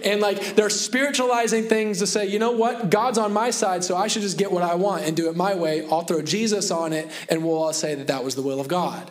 And 0.05 0.21
like 0.21 0.57
they're 0.57 0.69
spiritualizing 0.69 1.69
things 1.69 2.01
to 2.01 2.09
say, 2.09 2.27
you 2.27 2.41
know 2.41 2.51
what? 2.51 2.91
God's 2.91 3.19
on 3.19 3.33
my 3.33 3.51
side, 3.51 3.85
so 3.85 3.97
I 3.97 4.09
should 4.09 4.23
just 4.23 4.37
get 4.37 4.51
what 4.51 4.65
I 4.65 4.75
want 4.75 5.05
and 5.05 5.17
do 5.17 5.31
it 5.31 5.37
my 5.37 5.55
way. 5.55 5.87
I'll 5.89 6.03
throw 6.03 6.23
Jesus 6.23 6.73
on 6.73 6.93
it, 6.93 7.09
and 7.29 7.45
we'll 7.45 7.63
all 7.63 7.73
say 7.73 7.95
that 7.95 8.09
that 8.09 8.25
was 8.25 8.35
the 8.35 8.43
will 8.43 8.59
of 8.59 8.67
God. 8.67 9.09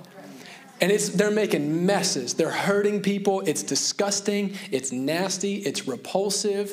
And 0.81 0.91
it's, 0.91 1.09
they're 1.09 1.31
making 1.31 1.85
messes. 1.85 2.33
They're 2.33 2.49
hurting 2.49 3.01
people. 3.01 3.41
It's 3.41 3.61
disgusting. 3.61 4.55
It's 4.71 4.91
nasty. 4.91 5.57
It's 5.57 5.87
repulsive. 5.87 6.71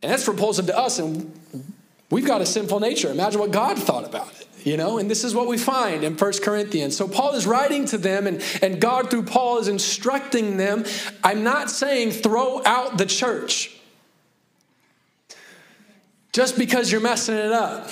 And 0.00 0.12
that's 0.12 0.28
repulsive 0.28 0.66
to 0.66 0.78
us. 0.78 1.00
And 1.00 1.32
we've 2.10 2.26
got 2.26 2.40
a 2.40 2.46
sinful 2.46 2.78
nature. 2.78 3.10
Imagine 3.10 3.40
what 3.40 3.50
God 3.50 3.76
thought 3.78 4.04
about 4.04 4.30
it 4.40 4.44
you 4.64 4.78
know 4.78 4.98
and 4.98 5.10
this 5.10 5.24
is 5.24 5.34
what 5.34 5.46
we 5.46 5.58
find 5.58 6.02
in 6.02 6.16
First 6.16 6.42
corinthians 6.42 6.96
so 6.96 7.06
paul 7.06 7.34
is 7.34 7.46
writing 7.46 7.84
to 7.86 7.98
them 7.98 8.26
and, 8.26 8.42
and 8.62 8.80
god 8.80 9.10
through 9.10 9.24
paul 9.24 9.58
is 9.58 9.68
instructing 9.68 10.56
them 10.56 10.84
i'm 11.22 11.44
not 11.44 11.70
saying 11.70 12.10
throw 12.10 12.62
out 12.64 12.98
the 12.98 13.06
church 13.06 13.76
just 16.32 16.58
because 16.58 16.90
you're 16.90 17.00
messing 17.00 17.36
it 17.36 17.52
up 17.52 17.90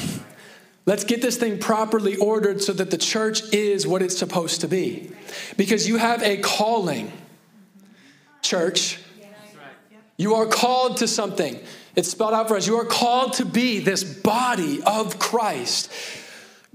let's 0.86 1.04
get 1.04 1.22
this 1.22 1.36
thing 1.36 1.58
properly 1.58 2.16
ordered 2.16 2.62
so 2.62 2.72
that 2.72 2.90
the 2.90 2.98
church 2.98 3.42
is 3.52 3.86
what 3.86 4.02
it's 4.02 4.16
supposed 4.16 4.60
to 4.62 4.68
be 4.68 5.10
because 5.56 5.88
you 5.88 5.96
have 5.96 6.22
a 6.22 6.38
calling 6.38 7.12
church 8.42 8.98
you 10.16 10.34
are 10.34 10.46
called 10.46 10.98
to 10.98 11.08
something 11.08 11.58
it's 11.94 12.10
spelled 12.10 12.34
out 12.34 12.48
for 12.48 12.56
us 12.56 12.66
you 12.66 12.76
are 12.76 12.84
called 12.84 13.34
to 13.34 13.44
be 13.44 13.78
this 13.78 14.02
body 14.02 14.82
of 14.82 15.18
christ 15.18 15.90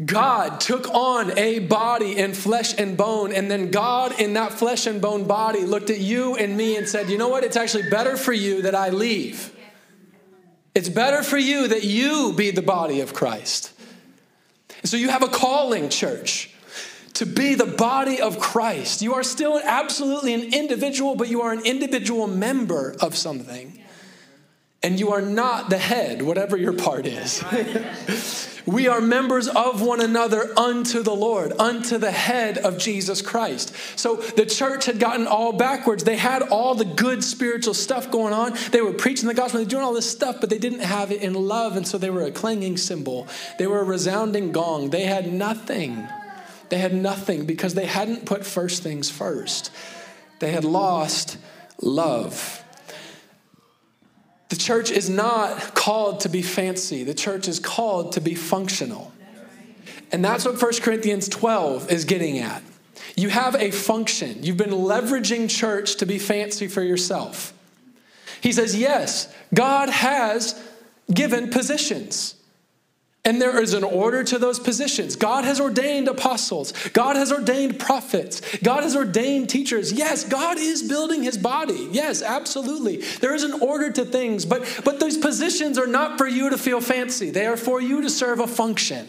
God 0.04 0.60
took 0.60 0.88
on 0.94 1.38
a 1.40 1.58
body 1.58 2.18
in 2.18 2.36
flesh 2.36 2.78
and 2.78 2.96
bone, 2.96 3.34
and 3.34 3.50
then 3.50 3.72
God, 3.72 4.20
in 4.22 4.34
that 4.34 4.54
flesh 4.54 4.86
and 4.86 5.02
bone 5.02 5.24
body, 5.24 5.66
looked 5.66 5.90
at 5.90 5.98
you 5.98 6.36
and 6.36 6.56
me 6.56 6.78
and 6.78 6.88
said, 6.88 7.10
You 7.10 7.18
know 7.18 7.30
what? 7.30 7.44
It's 7.44 7.58
actually 7.58 7.90
better 7.90 8.16
for 8.16 8.32
you 8.32 8.62
that 8.62 8.76
I 8.76 8.90
leave. 8.90 9.56
It's 10.76 10.90
better 10.90 11.24
for 11.24 11.40
you 11.40 11.70
that 11.70 11.84
you 11.84 12.34
be 12.34 12.52
the 12.52 12.62
body 12.62 13.02
of 13.02 13.16
Christ. 13.16 13.74
So 14.83 14.98
you 14.98 15.09
have 15.09 15.24
a 15.24 15.27
calling, 15.27 15.90
church, 15.90 16.51
to 17.13 17.25
be 17.25 17.55
the 17.55 17.66
body 17.66 18.22
of 18.22 18.40
Christ. 18.40 19.01
You 19.01 19.16
are 19.16 19.24
still 19.24 19.59
absolutely 19.63 20.33
an 20.33 20.53
individual, 20.53 21.16
but 21.16 21.29
you 21.29 21.42
are 21.42 21.51
an 21.51 21.66
individual 21.66 22.27
member 22.27 22.96
of 23.01 23.16
something. 23.16 23.79
And 24.83 25.00
you 25.00 25.11
are 25.11 25.22
not 25.22 25.70
the 25.70 25.77
head, 25.77 26.22
whatever 26.22 26.55
your 26.55 26.74
part 26.74 27.05
is. 27.05 27.44
We 28.68 28.90
are 28.90 29.00
members 29.00 29.48
of 29.48 29.81
one 29.81 30.01
another 30.01 30.51
unto 30.59 31.01
the 31.01 31.16
Lord, 31.16 31.53
unto 31.57 31.98
the 31.98 32.11
head 32.11 32.57
of 32.57 32.77
Jesus 32.77 33.22
Christ. 33.22 33.74
So 33.98 34.18
the 34.18 34.46
church 34.46 34.85
had 34.85 35.00
gotten 35.00 35.25
all 35.25 35.53
backwards. 35.53 36.03
They 36.03 36.18
had 36.18 36.42
all 36.42 36.75
the 36.75 36.83
good 36.83 37.24
spiritual 37.24 37.74
stuff 37.74 38.11
going 38.11 38.33
on. 38.33 38.57
They 38.72 38.81
were 38.81 38.92
preaching 38.92 39.29
the 39.29 39.33
gospel, 39.33 39.59
they 39.59 39.63
were 39.63 39.70
doing 39.70 39.83
all 39.85 39.94
this 39.94 40.11
stuff, 40.11 40.42
but 40.42 40.50
they 40.50 40.57
didn't 40.57 40.81
have 40.81 41.13
it 41.13 41.22
in 41.22 41.33
love. 41.33 41.77
And 41.77 41.87
so 41.87 41.98
they 41.98 42.09
were 42.09 42.24
a 42.24 42.31
clanging 42.31 42.75
cymbal, 42.75 43.29
they 43.57 43.68
were 43.68 43.79
a 43.79 43.85
resounding 43.85 44.51
gong. 44.51 44.90
They 44.90 45.05
had 45.05 45.31
nothing. 45.31 46.05
They 46.68 46.79
had 46.79 46.94
nothing 46.94 47.46
because 47.46 47.74
they 47.74 47.85
hadn't 47.85 48.25
put 48.25 48.46
first 48.46 48.83
things 48.83 49.09
first. 49.09 49.72
They 50.40 50.51
had 50.51 50.66
lost 50.66 51.37
love. 51.81 52.66
The 54.50 54.55
church 54.55 54.92
is 54.92 55.10
not 55.10 55.75
called 55.75 56.22
to 56.22 56.29
be 56.29 56.42
fancy, 56.42 57.03
the 57.03 57.14
church 57.14 57.48
is 57.48 57.60
called 57.60 58.14
to 58.14 58.22
be 58.22 58.36
functional. 58.36 59.12
And 60.12 60.24
that's 60.24 60.46
what 60.46 60.62
1 60.62 60.74
Corinthians 60.81 61.27
12 61.27 61.92
is 61.92 62.05
getting 62.05 62.40
at. 62.40 62.64
You 63.18 63.29
have 63.29 63.55
a 63.55 63.72
function. 63.72 64.44
You've 64.44 64.57
been 64.57 64.70
leveraging 64.70 65.50
church 65.50 65.98
to 65.98 66.05
be 66.05 66.18
fancy 66.18 66.68
for 66.68 66.81
yourself. 66.81 67.53
He 68.42 68.53
says, 68.53 68.75
Yes, 68.75 69.33
God 69.53 69.90
has 69.90 70.62
given 71.14 71.50
positions. 71.50 72.36
And 73.25 73.42
there 73.42 73.62
is 73.62 73.74
an 73.74 73.84
order 73.84 74.24
to 74.24 74.38
those 74.38 74.58
positions. 74.58 75.18
God 75.18 75.44
has 75.44 75.60
ordained 75.60 76.08
apostles. 76.08 76.72
God 76.94 77.18
has 77.18 77.30
ordained 77.30 77.77
prophets. 77.77 78.42
God 78.60 78.84
has 78.84 78.96
ordained 78.96 79.50
teachers. 79.50 79.92
Yes, 79.92 80.24
God 80.24 80.58
is 80.58 80.82
building 80.84 81.24
his 81.24 81.38
body. 81.38 81.90
Yes, 81.92 82.22
absolutely. 82.22 83.01
There 83.20 83.36
is 83.36 83.44
an 83.44 83.60
order 83.62 83.92
to 83.92 84.06
things, 84.06 84.46
but, 84.46 84.82
but 84.86 85.01
those 85.01 85.18
positions 85.18 85.77
are 85.77 85.88
not 85.88 86.18
for 86.18 86.25
you 86.25 86.50
to 86.50 86.58
feel 86.58 86.80
fancy, 86.80 87.30
they 87.30 87.46
are 87.48 87.58
for 87.58 87.82
you 87.82 88.01
to 88.01 88.10
serve 88.10 88.40
a 88.40 88.48
function. 88.48 89.08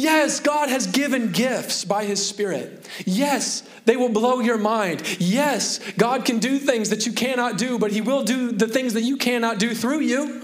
Yes, 0.00 0.40
God 0.40 0.70
has 0.70 0.86
given 0.86 1.30
gifts 1.30 1.84
by 1.84 2.04
His 2.04 2.26
Spirit. 2.26 2.88
Yes, 3.04 3.62
they 3.84 3.96
will 3.96 4.08
blow 4.08 4.40
your 4.40 4.56
mind. 4.56 5.02
Yes, 5.20 5.78
God 5.98 6.24
can 6.24 6.38
do 6.38 6.58
things 6.58 6.88
that 6.88 7.04
you 7.06 7.12
cannot 7.12 7.58
do, 7.58 7.78
but 7.78 7.92
He 7.92 8.00
will 8.00 8.24
do 8.24 8.50
the 8.50 8.66
things 8.66 8.94
that 8.94 9.02
you 9.02 9.18
cannot 9.18 9.58
do 9.58 9.74
through 9.74 10.00
you. 10.00 10.42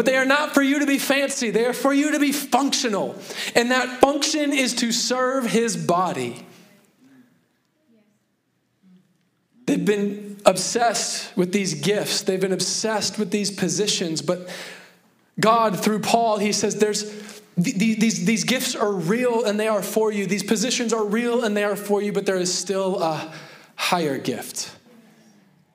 But 0.00 0.06
they 0.06 0.16
are 0.16 0.24
not 0.24 0.54
for 0.54 0.62
you 0.62 0.78
to 0.78 0.86
be 0.86 0.96
fancy, 0.96 1.50
they 1.50 1.66
are 1.66 1.74
for 1.74 1.92
you 1.92 2.12
to 2.12 2.18
be 2.18 2.32
functional. 2.32 3.20
And 3.54 3.70
that 3.70 4.00
function 4.00 4.50
is 4.50 4.74
to 4.76 4.92
serve 4.92 5.44
his 5.44 5.76
body. 5.76 6.46
They've 9.66 9.84
been 9.84 10.40
obsessed 10.46 11.36
with 11.36 11.52
these 11.52 11.74
gifts, 11.74 12.22
they've 12.22 12.40
been 12.40 12.54
obsessed 12.54 13.18
with 13.18 13.30
these 13.30 13.50
positions. 13.50 14.22
But 14.22 14.48
God, 15.38 15.78
through 15.78 15.98
Paul, 15.98 16.38
he 16.38 16.52
says, 16.52 16.76
There's 16.78 17.04
these, 17.58 18.24
these 18.24 18.44
gifts 18.44 18.74
are 18.74 18.94
real 18.94 19.44
and 19.44 19.60
they 19.60 19.68
are 19.68 19.82
for 19.82 20.10
you. 20.10 20.24
These 20.24 20.44
positions 20.44 20.94
are 20.94 21.04
real 21.04 21.44
and 21.44 21.54
they 21.54 21.64
are 21.64 21.76
for 21.76 22.00
you, 22.00 22.10
but 22.10 22.24
there 22.24 22.36
is 22.36 22.54
still 22.54 23.02
a 23.02 23.34
higher 23.76 24.16
gift. 24.16 24.74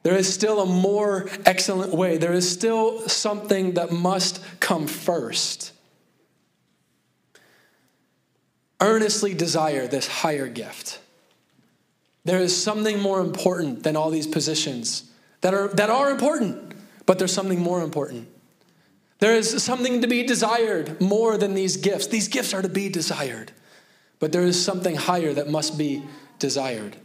There 0.06 0.16
is 0.16 0.32
still 0.32 0.62
a 0.62 0.68
more 0.68 1.28
excellent 1.48 1.92
way. 1.92 2.18
There 2.18 2.32
is 2.32 2.48
still 2.48 3.10
something 3.10 3.74
that 3.74 3.92
must 3.92 4.40
come 4.60 4.86
first. 4.86 5.72
Earnestly 8.80 9.34
desire 9.34 9.88
this 9.88 10.06
higher 10.06 10.48
gift. 10.48 11.00
There 12.24 12.38
is 12.38 12.56
something 12.56 13.00
more 13.00 13.20
important 13.20 13.82
than 13.82 13.96
all 13.96 14.12
these 14.12 14.28
positions 14.28 15.10
that 15.42 15.56
are, 15.56 15.70
that 15.70 15.90
are 15.90 16.12
important, 16.12 16.76
but 17.08 17.18
there's 17.18 17.34
something 17.34 17.60
more 17.60 17.82
important. 17.82 18.28
There 19.18 19.34
is 19.34 19.64
something 19.64 20.04
to 20.04 20.08
be 20.08 20.22
desired 20.22 21.02
more 21.02 21.36
than 21.36 21.56
these 21.56 21.78
gifts. 21.78 22.06
These 22.06 22.28
gifts 22.28 22.54
are 22.54 22.62
to 22.62 22.70
be 22.70 22.90
desired, 22.90 23.54
but 24.20 24.32
there 24.32 24.44
is 24.44 24.64
something 24.64 24.98
higher 24.98 25.34
that 25.34 25.50
must 25.50 25.80
be 25.80 26.04
desired. 26.38 26.96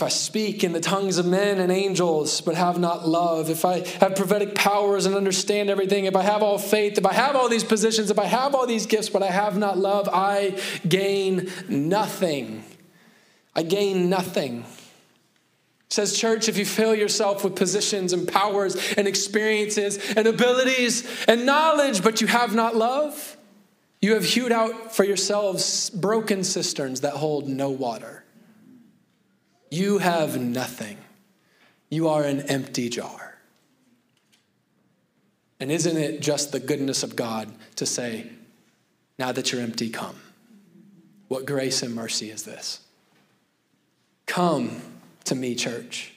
If 0.00 0.04
I 0.04 0.08
speak 0.08 0.64
in 0.64 0.72
the 0.72 0.80
tongues 0.80 1.18
of 1.18 1.26
men 1.26 1.58
and 1.58 1.70
angels, 1.70 2.40
but 2.40 2.54
have 2.54 2.78
not 2.78 3.06
love, 3.06 3.50
if 3.50 3.66
I 3.66 3.86
have 4.00 4.16
prophetic 4.16 4.54
powers 4.54 5.04
and 5.04 5.14
understand 5.14 5.68
everything, 5.68 6.06
if 6.06 6.16
I 6.16 6.22
have 6.22 6.42
all 6.42 6.56
faith, 6.56 6.96
if 6.96 7.04
I 7.04 7.12
have 7.12 7.36
all 7.36 7.50
these 7.50 7.64
positions, 7.64 8.10
if 8.10 8.18
I 8.18 8.24
have 8.24 8.54
all 8.54 8.66
these 8.66 8.86
gifts, 8.86 9.10
but 9.10 9.22
I 9.22 9.30
have 9.30 9.58
not 9.58 9.76
love, 9.76 10.08
I 10.10 10.58
gain 10.88 11.52
nothing. 11.68 12.64
I 13.54 13.62
gain 13.62 14.08
nothing. 14.08 14.60
It 14.60 15.92
says, 15.92 16.18
church, 16.18 16.48
if 16.48 16.56
you 16.56 16.64
fill 16.64 16.94
yourself 16.94 17.44
with 17.44 17.54
positions 17.54 18.14
and 18.14 18.26
powers 18.26 18.94
and 18.96 19.06
experiences 19.06 19.98
and 20.16 20.26
abilities 20.26 21.06
and 21.28 21.44
knowledge, 21.44 22.02
but 22.02 22.22
you 22.22 22.26
have 22.26 22.54
not 22.54 22.74
love, 22.74 23.36
You 24.00 24.14
have 24.14 24.24
hewed 24.24 24.50
out 24.52 24.94
for 24.96 25.04
yourselves 25.04 25.90
broken 25.90 26.42
cisterns 26.42 27.02
that 27.02 27.12
hold 27.12 27.48
no 27.48 27.68
water. 27.68 28.24
You 29.70 29.98
have 29.98 30.40
nothing. 30.40 30.98
You 31.88 32.08
are 32.08 32.24
an 32.24 32.42
empty 32.42 32.88
jar. 32.88 33.38
And 35.60 35.70
isn't 35.70 35.96
it 35.96 36.20
just 36.20 36.52
the 36.52 36.60
goodness 36.60 37.02
of 37.02 37.14
God 37.16 37.50
to 37.76 37.86
say, 37.86 38.26
now 39.18 39.30
that 39.32 39.52
you're 39.52 39.60
empty, 39.60 39.90
come? 39.90 40.16
What 41.28 41.46
grace 41.46 41.82
and 41.82 41.94
mercy 41.94 42.30
is 42.30 42.42
this? 42.42 42.80
Come 44.26 44.80
to 45.24 45.34
me, 45.34 45.54
church, 45.54 46.14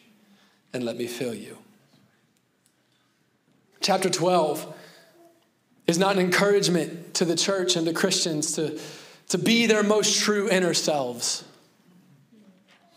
and 0.73 0.83
let 0.83 0.97
me 0.97 1.07
fill 1.07 1.33
you. 1.33 1.57
Chapter 3.81 4.09
12 4.09 4.73
is 5.87 5.97
not 5.97 6.15
an 6.15 6.21
encouragement 6.21 7.13
to 7.15 7.25
the 7.25 7.35
church 7.35 7.75
and 7.75 7.85
to 7.85 7.93
Christians 7.93 8.53
to, 8.53 8.79
to 9.27 9.37
be 9.37 9.65
their 9.65 9.83
most 9.83 10.21
true 10.21 10.49
inner 10.49 10.73
selves. 10.73 11.43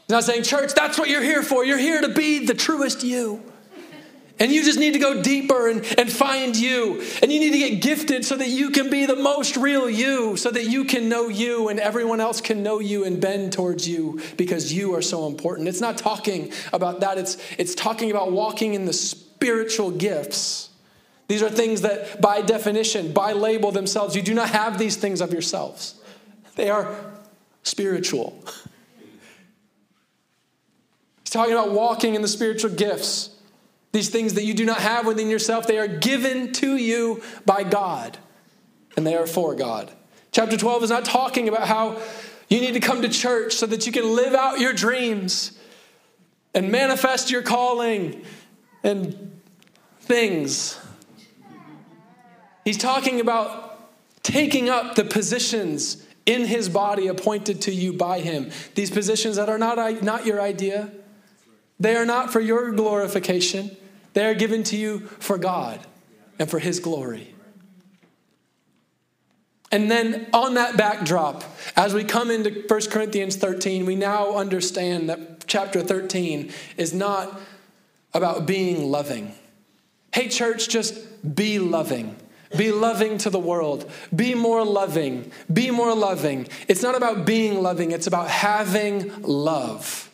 Not 0.08 0.24
saying, 0.24 0.44
Church, 0.44 0.72
that's 0.74 0.98
what 0.98 1.08
you're 1.08 1.22
here 1.22 1.42
for. 1.42 1.64
You're 1.64 1.78
here 1.78 2.00
to 2.00 2.08
be 2.08 2.46
the 2.46 2.54
truest 2.54 3.02
you. 3.02 3.42
And 4.38 4.52
you 4.52 4.62
just 4.62 4.78
need 4.78 4.92
to 4.92 4.98
go 4.98 5.22
deeper 5.22 5.68
and, 5.68 5.84
and 5.98 6.12
find 6.12 6.54
you. 6.54 7.02
And 7.22 7.32
you 7.32 7.40
need 7.40 7.52
to 7.52 7.58
get 7.58 7.80
gifted 7.80 8.24
so 8.24 8.36
that 8.36 8.48
you 8.48 8.70
can 8.70 8.90
be 8.90 9.06
the 9.06 9.16
most 9.16 9.56
real 9.56 9.88
you, 9.88 10.36
so 10.36 10.50
that 10.50 10.64
you 10.64 10.84
can 10.84 11.08
know 11.08 11.28
you 11.28 11.68
and 11.68 11.80
everyone 11.80 12.20
else 12.20 12.42
can 12.42 12.62
know 12.62 12.78
you 12.78 13.04
and 13.04 13.18
bend 13.18 13.54
towards 13.54 13.88
you 13.88 14.20
because 14.36 14.72
you 14.72 14.94
are 14.94 15.00
so 15.00 15.26
important. 15.26 15.68
It's 15.68 15.80
not 15.80 15.96
talking 15.96 16.52
about 16.72 17.00
that, 17.00 17.16
it's, 17.16 17.38
it's 17.56 17.74
talking 17.74 18.10
about 18.10 18.30
walking 18.30 18.74
in 18.74 18.84
the 18.84 18.92
spiritual 18.92 19.90
gifts. 19.90 20.68
These 21.28 21.42
are 21.42 21.50
things 21.50 21.80
that, 21.80 22.20
by 22.20 22.42
definition, 22.42 23.12
by 23.12 23.32
label 23.32 23.72
themselves, 23.72 24.14
you 24.14 24.22
do 24.22 24.34
not 24.34 24.50
have 24.50 24.78
these 24.78 24.96
things 24.96 25.22
of 25.22 25.32
yourselves. 25.32 25.94
They 26.56 26.68
are 26.68 26.94
spiritual. 27.62 28.44
He's 31.26 31.32
talking 31.32 31.54
about 31.54 31.72
walking 31.72 32.14
in 32.14 32.22
the 32.22 32.28
spiritual 32.28 32.70
gifts. 32.70 33.30
These 33.90 34.10
things 34.10 34.34
that 34.34 34.44
you 34.44 34.54
do 34.54 34.64
not 34.64 34.78
have 34.78 35.06
within 35.06 35.28
yourself, 35.28 35.66
they 35.66 35.76
are 35.76 35.88
given 35.88 36.52
to 36.52 36.76
you 36.76 37.20
by 37.44 37.64
God, 37.64 38.16
and 38.96 39.04
they 39.04 39.16
are 39.16 39.26
for 39.26 39.56
God. 39.56 39.90
Chapter 40.30 40.56
12 40.56 40.84
is 40.84 40.90
not 40.90 41.04
talking 41.04 41.48
about 41.48 41.66
how 41.66 42.00
you 42.48 42.60
need 42.60 42.74
to 42.74 42.80
come 42.80 43.02
to 43.02 43.08
church 43.08 43.54
so 43.54 43.66
that 43.66 43.86
you 43.86 43.92
can 43.92 44.14
live 44.14 44.34
out 44.34 44.60
your 44.60 44.72
dreams 44.72 45.58
and 46.54 46.70
manifest 46.70 47.28
your 47.28 47.42
calling 47.42 48.24
and 48.84 49.40
things. 50.02 50.78
He's 52.64 52.78
talking 52.78 53.20
about 53.20 53.90
taking 54.22 54.68
up 54.68 54.94
the 54.94 55.02
positions 55.02 56.06
in 56.24 56.44
his 56.44 56.68
body 56.68 57.08
appointed 57.08 57.62
to 57.62 57.72
you 57.72 57.94
by 57.94 58.20
him. 58.20 58.52
These 58.76 58.92
positions 58.92 59.34
that 59.34 59.48
are 59.48 59.58
not, 59.58 60.04
not 60.04 60.24
your 60.24 60.40
idea, 60.40 60.92
they 61.78 61.96
are 61.96 62.06
not 62.06 62.32
for 62.32 62.40
your 62.40 62.72
glorification, 62.72 63.76
they 64.14 64.24
are 64.24 64.34
given 64.34 64.62
to 64.64 64.76
you 64.76 65.00
for 65.00 65.38
God 65.38 65.80
and 66.38 66.50
for 66.50 66.58
his 66.58 66.80
glory. 66.80 67.34
And 69.72 69.90
then 69.90 70.28
on 70.32 70.54
that 70.54 70.76
backdrop, 70.76 71.44
as 71.76 71.92
we 71.92 72.04
come 72.04 72.30
into 72.30 72.64
1 72.66 72.80
Corinthians 72.90 73.36
13, 73.36 73.84
we 73.84 73.96
now 73.96 74.36
understand 74.36 75.10
that 75.10 75.46
chapter 75.46 75.82
13 75.82 76.52
is 76.76 76.94
not 76.94 77.40
about 78.14 78.46
being 78.46 78.90
loving. 78.90 79.34
Hey, 80.12 80.28
church, 80.28 80.68
just 80.68 81.34
be 81.34 81.58
loving. 81.58 82.16
Be 82.56 82.70
loving 82.70 83.18
to 83.18 83.30
the 83.30 83.38
world. 83.38 83.90
Be 84.14 84.34
more 84.34 84.64
loving. 84.64 85.30
Be 85.52 85.70
more 85.70 85.94
loving. 85.94 86.48
It's 86.68 86.82
not 86.82 86.94
about 86.94 87.26
being 87.26 87.60
loving, 87.62 87.90
it's 87.90 88.06
about 88.06 88.28
having 88.28 89.22
love. 89.22 90.10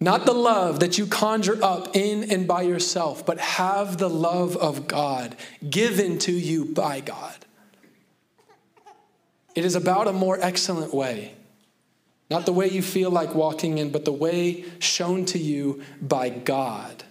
Not 0.00 0.26
the 0.26 0.34
love 0.34 0.80
that 0.80 0.98
you 0.98 1.06
conjure 1.06 1.62
up 1.62 1.96
in 1.96 2.30
and 2.30 2.46
by 2.46 2.62
yourself, 2.62 3.24
but 3.24 3.38
have 3.38 3.98
the 3.98 4.10
love 4.10 4.56
of 4.56 4.86
God 4.86 5.36
given 5.68 6.18
to 6.20 6.32
you 6.32 6.64
by 6.64 7.00
God. 7.00 7.44
It 9.54 9.64
is 9.64 9.76
about 9.76 10.08
a 10.08 10.12
more 10.12 10.38
excellent 10.40 10.92
way. 10.92 11.34
Not 12.30 12.46
the 12.46 12.52
way 12.52 12.68
you 12.68 12.82
feel 12.82 13.10
like 13.10 13.34
walking 13.34 13.78
in, 13.78 13.90
but 13.90 14.04
the 14.04 14.12
way 14.12 14.64
shown 14.78 15.24
to 15.26 15.38
you 15.38 15.82
by 16.02 16.28
God. 16.28 17.04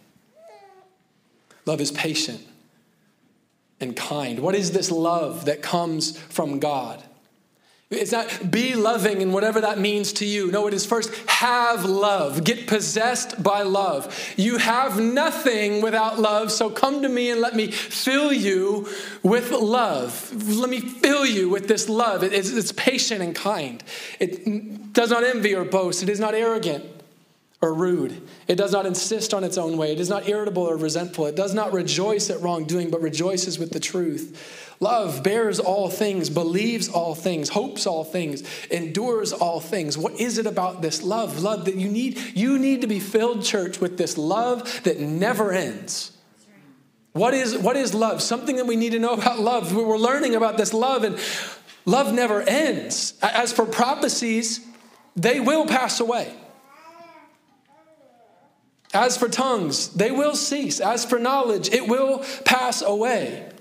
Love 1.65 1.80
is 1.80 1.91
patient 1.91 2.46
and 3.80 3.96
kind. 3.96 4.39
What 4.39 4.56
is 4.56 4.72
this 4.72 4.91
love 4.91 5.46
that 5.46 5.62
comes 5.62 6.17
from 6.17 6.60
God? 6.60 7.04
It's 7.94 8.12
not 8.12 8.52
be 8.52 8.76
loving 8.76 9.22
and 9.22 9.34
whatever 9.34 9.62
that 9.62 9.80
means 9.80 10.14
to 10.14 10.26
you. 10.26 10.52
No, 10.52 10.68
it 10.68 10.74
is 10.74 10.86
first 10.86 11.14
have 11.28 11.86
love. 11.86 12.44
Get 12.44 12.68
possessed 12.68 13.42
by 13.42 13.64
love. 13.64 14.34
You 14.38 14.58
have 14.58 15.00
nothing 15.00 15.82
without 15.82 16.20
love, 16.20 16.52
so 16.52 16.70
come 16.70 17.02
to 17.02 17.10
me 17.10 17.30
and 17.30 17.42
let 17.42 17.56
me 17.56 17.72
fill 17.72 18.34
you 18.34 18.88
with 19.22 19.52
love. 19.52 20.32
Let 20.48 20.70
me 20.70 20.80
fill 20.80 21.26
you 21.26 21.50
with 21.50 21.68
this 21.68 21.90
love. 21.90 22.24
It's, 22.24 22.52
it's 22.52 22.72
patient 22.72 23.22
and 23.22 23.36
kind. 23.36 23.84
It 24.20 24.94
does 24.94 25.10
not 25.10 25.24
envy 25.24 25.56
or 25.56 25.64
boast. 25.64 26.04
It 26.04 26.10
is 26.10 26.20
not 26.20 26.34
arrogant 26.34 26.86
or 27.64 27.74
rude. 27.74 28.22
It 28.50 28.56
does 28.56 28.74
not 28.74 28.86
insist 28.86 29.34
on 29.34 29.46
its 29.46 29.58
own 29.58 29.78
way. 29.78 29.94
It 29.94 30.00
is 30.02 30.10
not 30.10 30.28
irritable 30.28 30.64
or 30.64 30.76
resentful. 30.76 31.28
It 31.28 31.36
does 31.38 31.54
not 31.54 31.72
rejoice 31.72 32.30
at 32.30 32.42
wrongdoing, 32.42 32.90
but 32.90 33.02
rejoices 33.02 33.58
with 33.58 33.72
the 33.72 33.80
truth. 33.80 34.73
Love 34.84 35.24
bears 35.24 35.62
all 35.62 35.89
things, 35.89 36.30
believes 36.30 36.89
all 36.89 37.15
things, 37.15 37.48
hopes 37.48 37.88
all 37.88 38.04
things, 38.04 38.43
endures 38.69 39.32
all 39.32 39.62
things. 39.62 39.98
What 39.98 40.19
is 40.19 40.38
it 40.38 40.46
about 40.46 40.82
this 40.82 41.02
love? 41.02 41.41
Love 41.41 41.63
that 41.65 41.76
you 41.76 41.88
need 41.88 42.19
you 42.36 42.60
need 42.60 42.82
to 42.82 42.88
be 42.88 43.00
filled 43.00 43.46
church 43.46 43.80
with 43.80 43.98
this 43.98 44.17
love 44.17 44.84
that 44.84 45.00
never 45.00 45.54
ends. 45.54 46.12
What 47.13 47.34
is 47.34 47.58
what 47.58 47.78
is 47.78 47.93
love? 47.93 48.22
Something 48.22 48.58
that 48.58 48.67
we 48.67 48.76
need 48.76 48.91
to 48.91 49.00
know 49.00 49.13
about 49.13 49.39
love. 49.39 49.74
We're 49.74 49.98
learning 49.98 50.36
about 50.36 50.58
this 50.58 50.74
love 50.74 51.06
and 51.06 51.17
love 51.86 52.13
never 52.13 52.41
ends. 52.41 53.13
As 53.22 53.54
for 53.54 53.65
prophecies, 53.65 54.60
they 55.15 55.39
will 55.39 55.65
pass 55.65 56.02
away. 56.02 56.36
As 58.93 59.15
for 59.15 59.30
tongues, 59.30 59.93
they 59.93 60.12
will 60.12 60.36
cease. 60.36 60.82
As 60.82 61.06
for 61.06 61.19
knowledge, 61.19 61.69
it 61.69 61.88
will 61.88 62.26
pass 62.43 62.82
away. 62.82 63.53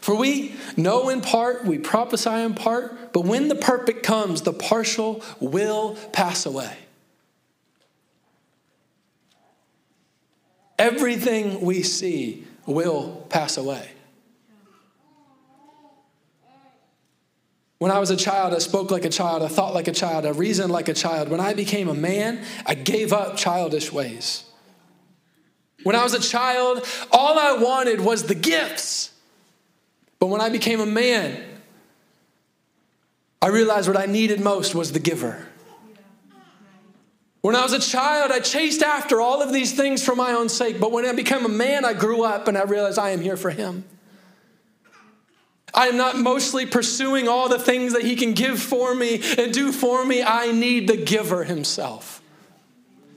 For 0.00 0.14
we 0.14 0.54
know 0.76 1.08
in 1.08 1.20
part, 1.20 1.64
we 1.64 1.78
prophesy 1.78 2.30
in 2.30 2.54
part, 2.54 3.12
but 3.12 3.22
when 3.22 3.48
the 3.48 3.54
perfect 3.54 4.02
comes, 4.02 4.42
the 4.42 4.52
partial 4.52 5.22
will 5.40 5.96
pass 6.12 6.46
away. 6.46 6.76
Everything 10.78 11.60
we 11.60 11.82
see 11.82 12.46
will 12.66 13.26
pass 13.28 13.56
away. 13.56 13.90
When 17.78 17.92
I 17.92 17.98
was 18.00 18.10
a 18.10 18.16
child, 18.16 18.54
I 18.54 18.58
spoke 18.58 18.90
like 18.90 19.04
a 19.04 19.08
child, 19.08 19.42
I 19.42 19.48
thought 19.48 19.72
like 19.72 19.88
a 19.88 19.92
child, 19.92 20.26
I 20.26 20.30
reasoned 20.30 20.72
like 20.72 20.88
a 20.88 20.94
child. 20.94 21.28
When 21.28 21.40
I 21.40 21.54
became 21.54 21.88
a 21.88 21.94
man, 21.94 22.44
I 22.66 22.74
gave 22.74 23.12
up 23.12 23.36
childish 23.36 23.92
ways. 23.92 24.44
When 25.84 25.94
I 25.94 26.02
was 26.02 26.12
a 26.12 26.20
child, 26.20 26.84
all 27.12 27.38
I 27.38 27.52
wanted 27.62 28.00
was 28.00 28.24
the 28.24 28.34
gifts. 28.34 29.12
But 30.18 30.26
when 30.26 30.40
I 30.40 30.48
became 30.48 30.80
a 30.80 30.86
man, 30.86 31.44
I 33.40 33.48
realized 33.48 33.88
what 33.88 33.96
I 33.96 34.06
needed 34.06 34.40
most 34.40 34.74
was 34.74 34.92
the 34.92 34.98
giver. 34.98 35.46
When 37.40 37.54
I 37.54 37.62
was 37.62 37.72
a 37.72 37.78
child, 37.78 38.32
I 38.32 38.40
chased 38.40 38.82
after 38.82 39.20
all 39.20 39.42
of 39.42 39.52
these 39.52 39.72
things 39.72 40.04
for 40.04 40.16
my 40.16 40.32
own 40.32 40.48
sake. 40.48 40.80
But 40.80 40.90
when 40.90 41.06
I 41.06 41.12
became 41.12 41.44
a 41.44 41.48
man, 41.48 41.84
I 41.84 41.92
grew 41.92 42.24
up 42.24 42.48
and 42.48 42.58
I 42.58 42.64
realized 42.64 42.98
I 42.98 43.10
am 43.10 43.20
here 43.20 43.36
for 43.36 43.50
him. 43.50 43.84
I 45.74 45.88
am 45.88 45.96
not 45.96 46.18
mostly 46.18 46.66
pursuing 46.66 47.28
all 47.28 47.48
the 47.48 47.58
things 47.58 47.92
that 47.92 48.02
He 48.02 48.16
can 48.16 48.32
give 48.32 48.60
for 48.60 48.94
me 48.94 49.22
and 49.36 49.52
do 49.52 49.70
for 49.70 50.04
me. 50.04 50.22
I 50.22 50.50
need 50.50 50.88
the 50.88 50.96
giver 50.96 51.44
Himself. 51.44 52.17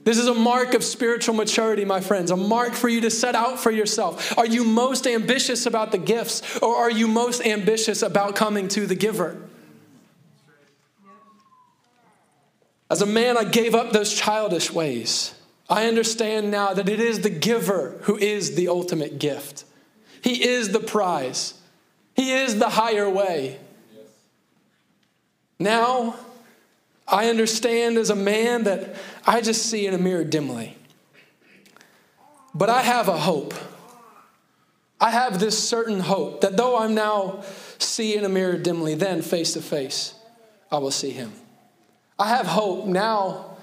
This 0.04 0.18
is 0.18 0.26
a 0.26 0.34
mark 0.34 0.74
of 0.74 0.82
spiritual 0.82 1.34
maturity, 1.34 1.84
my 1.84 2.00
friends, 2.00 2.30
a 2.30 2.36
mark 2.36 2.72
for 2.72 2.88
you 2.88 3.00
to 3.02 3.10
set 3.10 3.34
out 3.34 3.60
for 3.60 3.70
yourself. 3.70 4.36
Are 4.36 4.46
you 4.46 4.64
most 4.64 5.06
ambitious 5.06 5.66
about 5.66 5.92
the 5.92 5.98
gifts 5.98 6.58
or 6.58 6.74
are 6.74 6.90
you 6.90 7.06
most 7.06 7.44
ambitious 7.46 8.02
about 8.02 8.34
coming 8.34 8.66
to 8.68 8.86
the 8.86 8.96
giver? 8.96 9.36
As 12.90 13.00
a 13.00 13.06
man, 13.06 13.38
I 13.38 13.44
gave 13.44 13.74
up 13.74 13.92
those 13.92 14.12
childish 14.12 14.72
ways. 14.72 15.34
I 15.70 15.86
understand 15.86 16.50
now 16.50 16.74
that 16.74 16.88
it 16.88 17.00
is 17.00 17.20
the 17.20 17.30
giver 17.30 17.98
who 18.02 18.18
is 18.18 18.56
the 18.56 18.68
ultimate 18.68 19.18
gift, 19.18 19.64
He 20.20 20.44
is 20.46 20.70
the 20.70 20.80
prize. 20.80 21.54
He 22.14 22.32
is 22.32 22.58
the 22.58 22.68
higher 22.68 23.08
way. 23.08 23.58
Now, 25.58 26.16
I 27.06 27.28
understand 27.28 27.98
as 27.98 28.10
a 28.10 28.16
man 28.16 28.64
that 28.64 28.96
I 29.26 29.40
just 29.40 29.66
see 29.66 29.86
in 29.86 29.94
a 29.94 29.98
mirror 29.98 30.24
dimly. 30.24 30.76
But 32.54 32.68
I 32.68 32.82
have 32.82 33.08
a 33.08 33.16
hope. 33.16 33.54
I 35.00 35.10
have 35.10 35.40
this 35.40 35.58
certain 35.58 36.00
hope 36.00 36.42
that 36.42 36.56
though 36.56 36.78
I'm 36.78 36.94
now 36.94 37.42
see 37.78 38.16
in 38.16 38.24
a 38.24 38.28
mirror 38.28 38.56
dimly, 38.56 38.94
then 38.94 39.20
face 39.20 39.54
to 39.54 39.62
face, 39.62 40.14
I 40.70 40.78
will 40.78 40.90
see 40.90 41.10
him. 41.10 41.32
I 42.18 42.28
have 42.28 42.46
hope 42.46 42.86
now. 42.86 43.56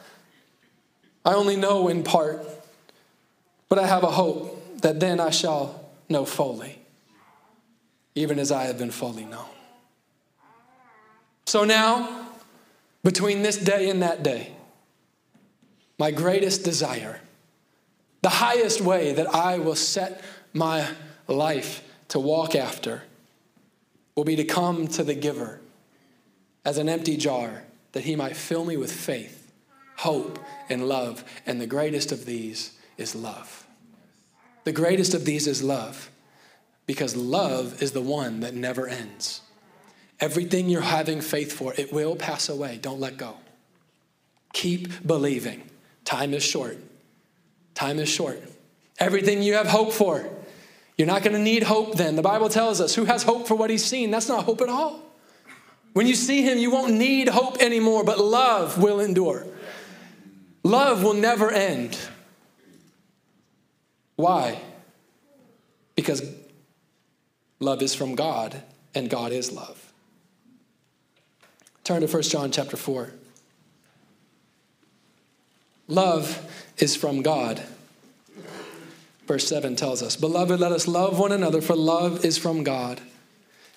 I 1.23 1.33
only 1.33 1.55
know 1.55 1.87
in 1.87 2.03
part, 2.03 2.45
but 3.69 3.79
I 3.79 3.87
have 3.87 4.03
a 4.03 4.11
hope 4.11 4.81
that 4.81 4.99
then 4.99 5.19
I 5.19 5.29
shall 5.29 5.89
know 6.09 6.25
fully, 6.25 6.79
even 8.15 8.39
as 8.39 8.51
I 8.51 8.63
have 8.63 8.77
been 8.77 8.91
fully 8.91 9.25
known. 9.25 9.45
So 11.45 11.63
now, 11.63 12.18
between 13.03 13.41
this 13.41 13.57
day 13.57 13.89
and 13.89 14.01
that 14.01 14.23
day, 14.23 14.53
my 15.97 16.11
greatest 16.11 16.63
desire, 16.63 17.19
the 18.21 18.29
highest 18.29 18.81
way 18.81 19.13
that 19.13 19.33
I 19.33 19.57
will 19.57 19.75
set 19.75 20.21
my 20.53 20.87
life 21.27 21.83
to 22.09 22.19
walk 22.19 22.55
after, 22.55 23.03
will 24.15 24.23
be 24.23 24.35
to 24.35 24.43
come 24.43 24.87
to 24.87 25.03
the 25.03 25.13
giver 25.13 25.61
as 26.65 26.77
an 26.77 26.89
empty 26.89 27.15
jar 27.15 27.63
that 27.93 28.03
he 28.03 28.15
might 28.15 28.35
fill 28.35 28.65
me 28.65 28.77
with 28.77 28.91
faith, 28.91 29.51
hope, 29.97 30.39
and 30.69 30.87
love. 30.87 31.23
And 31.45 31.59
the 31.59 31.67
greatest 31.67 32.11
of 32.11 32.25
these 32.25 32.77
is 32.97 33.15
love. 33.15 33.65
The 34.65 34.71
greatest 34.71 35.13
of 35.13 35.25
these 35.25 35.47
is 35.47 35.63
love 35.63 36.11
because 36.85 37.15
love 37.15 37.81
is 37.81 37.91
the 37.91 38.01
one 38.01 38.41
that 38.41 38.53
never 38.53 38.87
ends. 38.87 39.41
Everything 40.21 40.69
you're 40.69 40.81
having 40.81 41.21
faith 41.21 41.51
for, 41.53 41.73
it 41.77 41.93
will 41.93 42.15
pass 42.15 42.49
away. 42.49 42.77
Don't 42.81 42.99
let 42.99 43.17
go. 43.17 43.35
Keep 44.53 45.05
believing. 45.07 45.63
Time 46.03 46.33
is 46.33 46.43
short. 46.43 46.77
Time 47.73 47.99
is 47.99 48.09
short. 48.09 48.41
Everything 48.99 49.41
you 49.41 49.53
have 49.53 49.67
hope 49.67 49.93
for, 49.93 50.27
you're 50.97 51.07
not 51.07 51.23
going 51.23 51.33
to 51.33 51.41
need 51.41 51.63
hope 51.63 51.95
then. 51.95 52.17
The 52.17 52.21
Bible 52.21 52.49
tells 52.49 52.81
us 52.81 52.95
who 52.95 53.05
has 53.05 53.23
hope 53.23 53.47
for 53.47 53.55
what 53.55 53.69
he's 53.69 53.85
seen? 53.85 54.11
That's 54.11 54.27
not 54.27 54.43
hope 54.43 54.59
at 54.61 54.67
all. 54.67 55.01
When 55.93 56.05
you 56.05 56.15
see 56.15 56.41
him, 56.41 56.57
you 56.57 56.71
won't 56.71 56.93
need 56.93 57.29
hope 57.29 57.61
anymore, 57.61 58.03
but 58.03 58.19
love 58.19 58.81
will 58.81 58.99
endure. 58.99 59.47
Love 60.63 61.03
will 61.03 61.13
never 61.13 61.49
end. 61.49 61.97
Why? 64.17 64.59
Because 65.95 66.21
love 67.59 67.81
is 67.81 67.95
from 67.95 68.15
God 68.15 68.61
and 68.93 69.09
God 69.09 69.31
is 69.31 69.53
love. 69.53 69.88
Turn 71.89 72.01
to 72.01 72.07
1 72.07 72.21
John 72.21 72.51
chapter 72.51 72.77
4. 72.77 73.09
Love 75.87 76.47
is 76.77 76.95
from 76.95 77.23
God. 77.23 77.63
Verse 79.25 79.47
7 79.47 79.75
tells 79.75 80.03
us, 80.03 80.15
Beloved, 80.15 80.59
let 80.59 80.71
us 80.71 80.87
love 80.87 81.17
one 81.17 81.31
another, 81.31 81.61
for 81.61 81.75
love 81.75 82.23
is 82.23 82.37
from 82.37 82.63
God. 82.63 83.01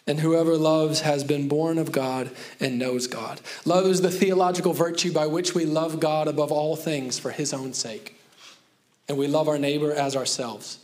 And 0.06 0.20
whoever 0.20 0.58
loves 0.58 1.00
has 1.00 1.24
been 1.24 1.48
born 1.48 1.78
of 1.78 1.90
God 1.90 2.30
and 2.60 2.78
knows 2.78 3.06
God. 3.06 3.40
Love 3.64 3.86
is 3.86 4.02
the 4.02 4.10
theological 4.10 4.74
virtue 4.74 5.10
by 5.10 5.26
which 5.26 5.54
we 5.54 5.64
love 5.64 5.98
God 5.98 6.28
above 6.28 6.52
all 6.52 6.76
things 6.76 7.18
for 7.18 7.30
his 7.30 7.54
own 7.54 7.72
sake. 7.72 8.20
And 9.08 9.16
we 9.16 9.26
love 9.26 9.48
our 9.48 9.58
neighbor 9.58 9.90
as 9.90 10.16
ourselves. 10.16 10.80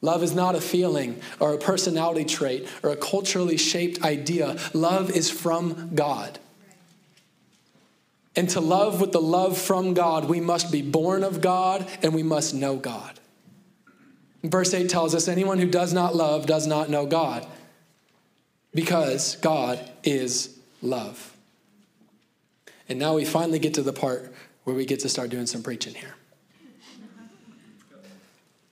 Love 0.00 0.24
is 0.24 0.34
not 0.34 0.56
a 0.56 0.60
feeling 0.60 1.20
or 1.38 1.54
a 1.54 1.58
personality 1.58 2.24
trait 2.24 2.66
or 2.82 2.90
a 2.90 2.96
culturally 2.96 3.56
shaped 3.56 4.02
idea. 4.02 4.58
Love 4.74 5.12
is 5.12 5.30
from 5.30 5.94
God. 5.94 6.40
And 8.34 8.48
to 8.50 8.60
love 8.60 9.00
with 9.00 9.12
the 9.12 9.20
love 9.20 9.58
from 9.58 9.94
God, 9.94 10.28
we 10.28 10.40
must 10.40 10.72
be 10.72 10.82
born 10.82 11.22
of 11.22 11.40
God 11.40 11.86
and 12.02 12.14
we 12.14 12.22
must 12.22 12.54
know 12.54 12.76
God. 12.76 13.20
Verse 14.42 14.74
8 14.74 14.88
tells 14.88 15.14
us 15.14 15.28
anyone 15.28 15.58
who 15.58 15.68
does 15.68 15.92
not 15.92 16.16
love 16.16 16.46
does 16.46 16.66
not 16.66 16.90
know 16.90 17.06
God 17.06 17.46
because 18.74 19.36
God 19.36 19.78
is 20.02 20.58
love. 20.80 21.36
And 22.88 22.98
now 22.98 23.14
we 23.14 23.24
finally 23.24 23.58
get 23.58 23.74
to 23.74 23.82
the 23.82 23.92
part 23.92 24.34
where 24.64 24.74
we 24.74 24.84
get 24.84 25.00
to 25.00 25.08
start 25.08 25.30
doing 25.30 25.46
some 25.46 25.62
preaching 25.62 25.94
here. 25.94 26.14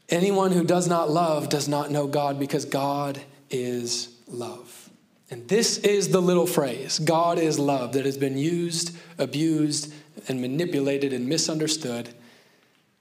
Anyone 0.09 0.51
who 0.51 0.65
does 0.65 0.89
not 0.89 1.09
love 1.09 1.49
does 1.49 1.69
not 1.69 1.91
know 1.91 2.09
God 2.09 2.41
because 2.41 2.65
God 2.65 3.21
is 3.49 4.09
love. 4.27 4.90
And 5.31 5.47
this 5.47 5.79
is 5.79 6.09
the 6.09 6.21
little 6.21 6.47
phrase 6.47 6.99
God 6.99 7.39
is 7.39 7.59
love 7.59 7.93
that 7.93 8.05
has 8.05 8.17
been 8.17 8.37
used, 8.37 8.97
abused, 9.17 9.93
and 10.29 10.41
manipulated 10.41 11.13
and 11.13 11.29
misunderstood. 11.29 12.11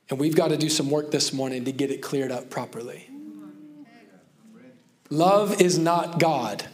And 0.10 0.20
we've 0.20 0.36
got 0.36 0.50
to 0.50 0.58
do 0.58 0.70
some 0.70 0.90
work 0.90 1.12
this 1.12 1.34
morning 1.34 1.66
to 1.66 1.72
get 1.72 1.92
it 1.92 2.02
cleared 2.02 2.32
up 2.32 2.50
properly. 2.50 3.10
Love 5.10 5.60
is 5.60 5.80
not 5.80 6.20
God, 6.20 6.66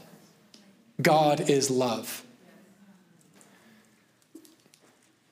God 1.01 1.49
is 1.49 1.69
love. 1.69 2.21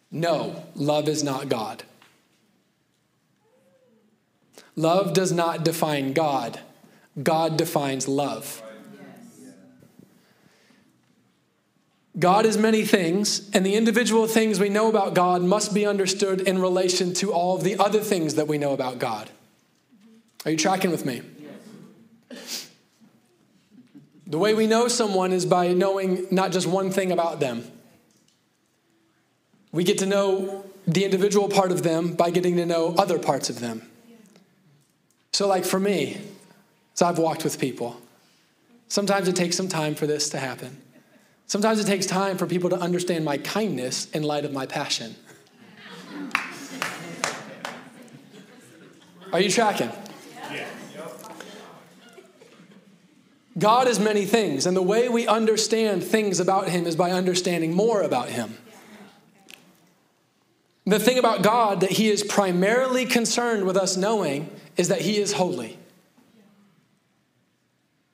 No, 0.09 0.63
love 0.75 1.09
is 1.09 1.23
not 1.23 1.49
God. 1.49 1.83
Love 4.75 5.13
does 5.13 5.31
not 5.31 5.65
define 5.65 6.13
God, 6.13 6.59
God 7.21 7.57
defines 7.57 8.07
love. 8.07 8.63
God 12.17 12.45
is 12.45 12.57
many 12.57 12.83
things, 12.83 13.49
and 13.53 13.65
the 13.65 13.75
individual 13.75 14.27
things 14.27 14.59
we 14.59 14.69
know 14.69 14.87
about 14.87 15.15
God 15.15 15.41
must 15.41 15.73
be 15.73 15.85
understood 15.85 16.41
in 16.41 16.59
relation 16.59 17.13
to 17.15 17.33
all 17.33 17.55
of 17.55 17.63
the 17.63 17.75
other 17.77 18.01
things 18.01 18.35
that 18.35 18.47
we 18.47 18.59
know 18.59 18.73
about 18.73 18.99
God. 18.99 19.31
Are 20.45 20.51
you 20.51 20.57
tracking 20.57 20.91
with 20.91 21.05
me? 21.05 21.21
The 24.27 24.37
way 24.37 24.53
we 24.53 24.67
know 24.67 24.87
someone 24.87 25.31
is 25.31 25.45
by 25.45 25.73
knowing 25.73 26.27
not 26.29 26.51
just 26.51 26.67
one 26.67 26.91
thing 26.91 27.11
about 27.11 27.39
them. 27.39 27.63
We 29.71 29.83
get 29.83 29.97
to 29.99 30.05
know 30.05 30.65
the 30.87 31.05
individual 31.05 31.49
part 31.49 31.71
of 31.71 31.81
them 31.81 32.13
by 32.13 32.29
getting 32.29 32.55
to 32.57 32.65
know 32.65 32.93
other 32.95 33.17
parts 33.17 33.49
of 33.49 33.59
them. 33.59 33.89
So, 35.31 35.47
like 35.47 35.65
for 35.65 35.79
me, 35.79 36.21
so 36.93 37.07
I've 37.07 37.17
walked 37.17 37.43
with 37.43 37.59
people. 37.59 37.99
Sometimes 38.87 39.27
it 39.27 39.35
takes 39.35 39.57
some 39.57 39.67
time 39.67 39.95
for 39.95 40.05
this 40.05 40.29
to 40.29 40.37
happen. 40.37 40.82
Sometimes 41.53 41.79
it 41.79 41.85
takes 41.85 42.07
time 42.07 42.39
for 42.39 42.47
people 42.47 42.71
to 42.71 42.75
understand 42.77 43.23
my 43.23 43.37
kindness 43.37 44.09
in 44.09 44.23
light 44.23 44.43
of 44.43 44.51
my 44.51 44.65
passion. 44.65 45.15
Are 49.31 49.39
you 49.39 49.51
tracking? 49.51 49.91
God 53.55 53.87
is 53.87 53.99
many 53.99 54.25
things, 54.25 54.65
and 54.65 54.75
the 54.75 54.81
way 54.81 55.09
we 55.09 55.27
understand 55.27 56.03
things 56.03 56.39
about 56.39 56.69
Him 56.69 56.87
is 56.87 56.95
by 56.95 57.11
understanding 57.11 57.71
more 57.71 58.01
about 58.01 58.29
Him. 58.29 58.57
The 60.87 60.97
thing 60.97 61.19
about 61.19 61.43
God 61.43 61.81
that 61.81 61.91
He 61.91 62.09
is 62.09 62.23
primarily 62.23 63.05
concerned 63.05 63.67
with 63.67 63.77
us 63.77 63.95
knowing 63.95 64.49
is 64.75 64.87
that 64.87 65.01
He 65.01 65.17
is 65.17 65.33
holy. 65.33 65.77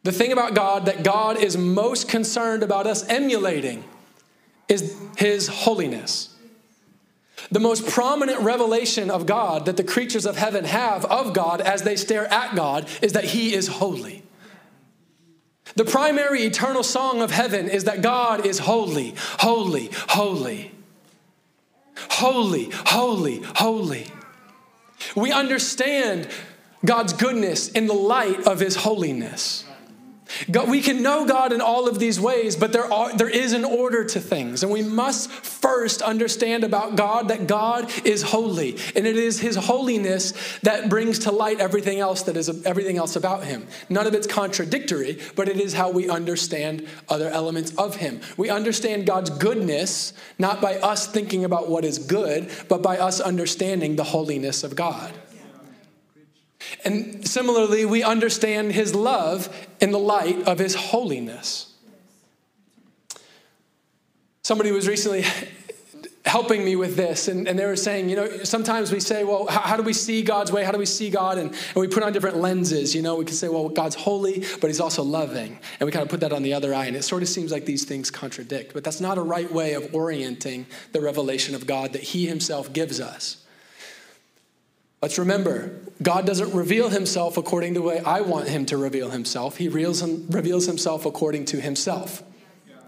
The 0.04 0.12
thing 0.12 0.32
about 0.32 0.54
God 0.54 0.86
that 0.86 1.04
God 1.04 1.38
is 1.38 1.58
most 1.58 2.08
concerned 2.08 2.64
about 2.64 2.88
us 2.88 3.08
emulating 3.08 3.84
is 4.68 4.98
his 5.18 5.48
holiness. 5.48 6.36
The 7.52 7.60
most 7.60 7.88
prominent 7.88 8.42
revelation 8.42 9.10
of 9.10 9.26
God 9.26 9.66
that 9.66 9.78
the 9.78 9.84
creatures 9.84 10.26
of 10.26 10.38
heaven 10.38 10.66
have 10.66 11.06
of 11.06 11.34
God 11.34 11.62
as 11.62 11.84
they 11.84 11.96
stare 11.96 12.32
at 12.32 12.56
God 12.56 12.88
is 13.02 13.14
that 13.14 13.24
he 13.26 13.54
is 13.54 13.68
holy. 13.68 14.24
The 15.76 15.86
primary 15.86 16.44
eternal 16.44 16.84
song 16.84 17.22
of 17.22 17.32
heaven 17.32 17.70
is 17.70 17.86
that 17.86 18.02
God 18.02 18.46
is 18.46 18.60
holy, 18.60 19.16
holy, 19.40 19.90
holy. 20.10 20.72
Holy, 21.96 22.70
holy, 22.72 23.42
holy. 23.56 24.08
We 25.16 25.32
understand 25.32 26.28
God's 26.86 27.14
goodness 27.14 27.70
in 27.70 27.88
the 27.88 27.94
light 27.94 28.48
of 28.48 28.60
his 28.60 28.78
holiness. 28.78 29.66
God, 30.52 30.70
we 30.70 30.82
can 30.82 31.02
know 31.02 31.26
God 31.26 31.52
in 31.54 31.62
all 31.62 31.88
of 31.88 32.00
these 32.00 32.20
ways, 32.20 32.56
but 32.56 32.72
there, 32.72 32.92
are, 32.92 33.15
there 33.15 33.30
is 33.30 33.54
an 33.54 33.65
order 33.65 34.04
to 34.04 34.20
things. 34.20 34.63
And 34.63 34.72
we 34.72 34.82
must 34.82 35.30
first 35.32 36.02
understand 36.02 36.63
about 36.63 36.96
God 36.96 37.30
that 37.30 37.48
God 37.48 37.92
is 38.06 38.22
holy. 38.22 38.78
And 38.96 39.08
it 39.08 39.15
is 39.15 39.39
his 39.39 39.56
holiness 39.56 40.34
that 40.60 40.89
brings 40.89 41.20
to 41.20 41.32
light 41.32 41.60
everything 41.60 42.00
else 42.00 42.24
that 42.24 42.38
is 42.38 42.50
everything 42.65 42.98
else 42.98 43.15
about 43.15 43.44
him. 43.44 43.68
None 43.89 44.08
of 44.08 44.13
it's 44.13 44.28
contradictory, 44.28 45.20
but 45.36 45.50
it 45.50 45.58
is 45.58 45.74
how 45.74 45.92
we 45.92 46.10
understand 46.10 46.88
other 47.08 47.30
elements 47.30 47.76
of 47.76 47.96
him. 47.96 48.22
We 48.38 48.50
understand 48.50 49.06
God's 49.06 49.30
goodness 49.30 50.13
not 50.38 50.62
by 50.62 50.76
us 50.76 51.08
thinking 51.08 51.44
about 51.44 51.70
what 51.70 51.86
is 51.86 52.00
good, 52.00 52.50
but 52.68 52.82
by 52.82 52.98
us 52.98 53.20
understanding 53.20 53.96
the 53.96 54.04
holiness 54.04 54.63
of 54.63 54.76
God. 54.76 55.13
And 56.84 57.28
similarly, 57.28 57.86
we 57.86 58.04
understand 58.04 58.72
his 58.74 58.93
love 58.93 59.50
in 59.80 59.91
the 59.91 60.00
light 60.00 60.48
of 60.48 60.60
his 60.60 60.76
holiness. 60.76 61.74
Somebody 64.43 64.72
was 64.72 64.88
recently 64.88 65.26
helping 66.26 66.63
me 66.63 66.76
with 66.76 66.95
this. 66.95 67.28
And, 67.28 67.48
and 67.48 67.58
they 67.58 67.65
were 67.65 67.76
saying, 67.76 68.10
you 68.10 68.15
know, 68.15 68.28
sometimes 68.43 68.91
we 68.91 69.00
say, 69.00 69.24
well, 69.24 69.48
how, 69.48 69.62
how, 69.62 69.78
do 69.78 69.84
we 69.84 69.93
see 69.93 70.22
God's 70.22 70.52
way? 70.52 70.63
How 70.63 70.72
do 70.72 70.78
we 70.78 70.86
see 70.86 71.10
God? 71.10 71.38
And, 71.38 71.50
and 71.50 71.76
we 71.76 71.88
put 71.88 72.04
on 72.04 72.13
different 72.13 72.38
lenses. 72.38 72.93
You 72.93 73.02
know, 73.02 73.15
we 73.15 73.26
can 73.26 73.36
say, 73.36 73.48
well, 73.48 73.69
God's 73.69 73.95
holy, 73.95 74.43
but 74.62 74.67
he's 74.67 74.80
also 74.80 75.04
loving. 75.04 75.60
And 75.80 75.86
we 75.86 75.91
kind 75.91 76.04
of 76.04 76.10
put 76.10 76.19
that 76.22 76.34
on 76.34 76.43
the 76.43 76.54
other 76.54 76.74
eye. 76.74 76.86
And 76.86 76.95
it 76.95 77.04
sort 77.04 77.24
of 77.24 77.30
seems 77.30 77.52
like 77.52 77.65
these 77.65 77.84
things 77.86 78.12
contradict. 78.12 78.74
But 78.74 78.84
that's 78.84 79.02
not 79.02 79.17
a 79.17 79.22
right 79.22 79.52
way 79.52 79.74
of 79.74 79.93
orienting 79.93 80.67
the 80.91 81.02
revelation 81.02 81.56
of 81.56 81.65
God 81.65 81.93
that 81.93 82.04
he 82.04 82.28
himself 82.28 82.74
gives 82.74 83.00
us. 83.00 83.45
Let's 85.02 85.18
remember, 85.18 85.80
God 86.02 86.26
doesn't 86.26 86.54
reveal 86.54 86.90
himself 86.90 87.38
according 87.38 87.74
to 87.76 87.80
the 87.80 87.86
way 87.86 88.00
I 88.00 88.22
want 88.22 88.48
him 88.48 88.66
to 88.68 88.78
reveal 88.78 89.10
himself. 89.10 89.58
He 89.58 89.68
reveals, 89.68 90.04
reveals 90.04 90.66
himself 90.66 91.06
according 91.06 91.46
to 91.46 91.62
himself. 91.62 92.24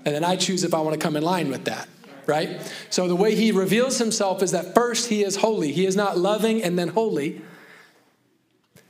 And 0.03 0.15
then 0.15 0.23
I 0.23 0.35
choose 0.35 0.63
if 0.63 0.73
I 0.73 0.81
want 0.81 0.99
to 0.99 0.99
come 0.99 1.15
in 1.15 1.23
line 1.23 1.49
with 1.49 1.65
that 1.65 1.87
right? 2.27 2.61
So 2.89 3.07
the 3.07 3.15
way 3.15 3.35
he 3.35 3.51
reveals 3.51 3.97
himself 3.97 4.41
is 4.41 4.51
that 4.51 4.73
first 4.73 5.09
he 5.09 5.23
is 5.23 5.37
holy. 5.37 5.71
He 5.71 5.85
is 5.85 5.95
not 5.95 6.17
loving 6.17 6.63
and 6.63 6.77
then 6.77 6.89
holy. 6.89 7.41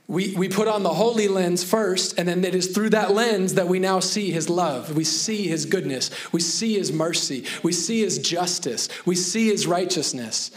We, 0.06 0.34
we 0.36 0.48
put 0.48 0.68
on 0.68 0.82
the 0.82 0.90
holy 0.90 1.26
lens 1.28 1.64
first, 1.64 2.18
and 2.18 2.28
then 2.28 2.44
it 2.44 2.54
is 2.54 2.68
through 2.68 2.90
that 2.90 3.12
lens 3.12 3.54
that 3.54 3.66
we 3.66 3.78
now 3.78 4.00
see 4.00 4.30
his 4.30 4.50
love. 4.50 4.94
We 4.94 5.04
see 5.04 5.48
his 5.48 5.64
goodness. 5.64 6.10
We 6.32 6.40
see 6.40 6.74
his 6.74 6.92
mercy. 6.92 7.46
We 7.62 7.72
see 7.72 8.00
his 8.00 8.18
justice. 8.18 8.88
We 9.06 9.14
see 9.14 9.48
his 9.48 9.66
righteousness. 9.66 10.50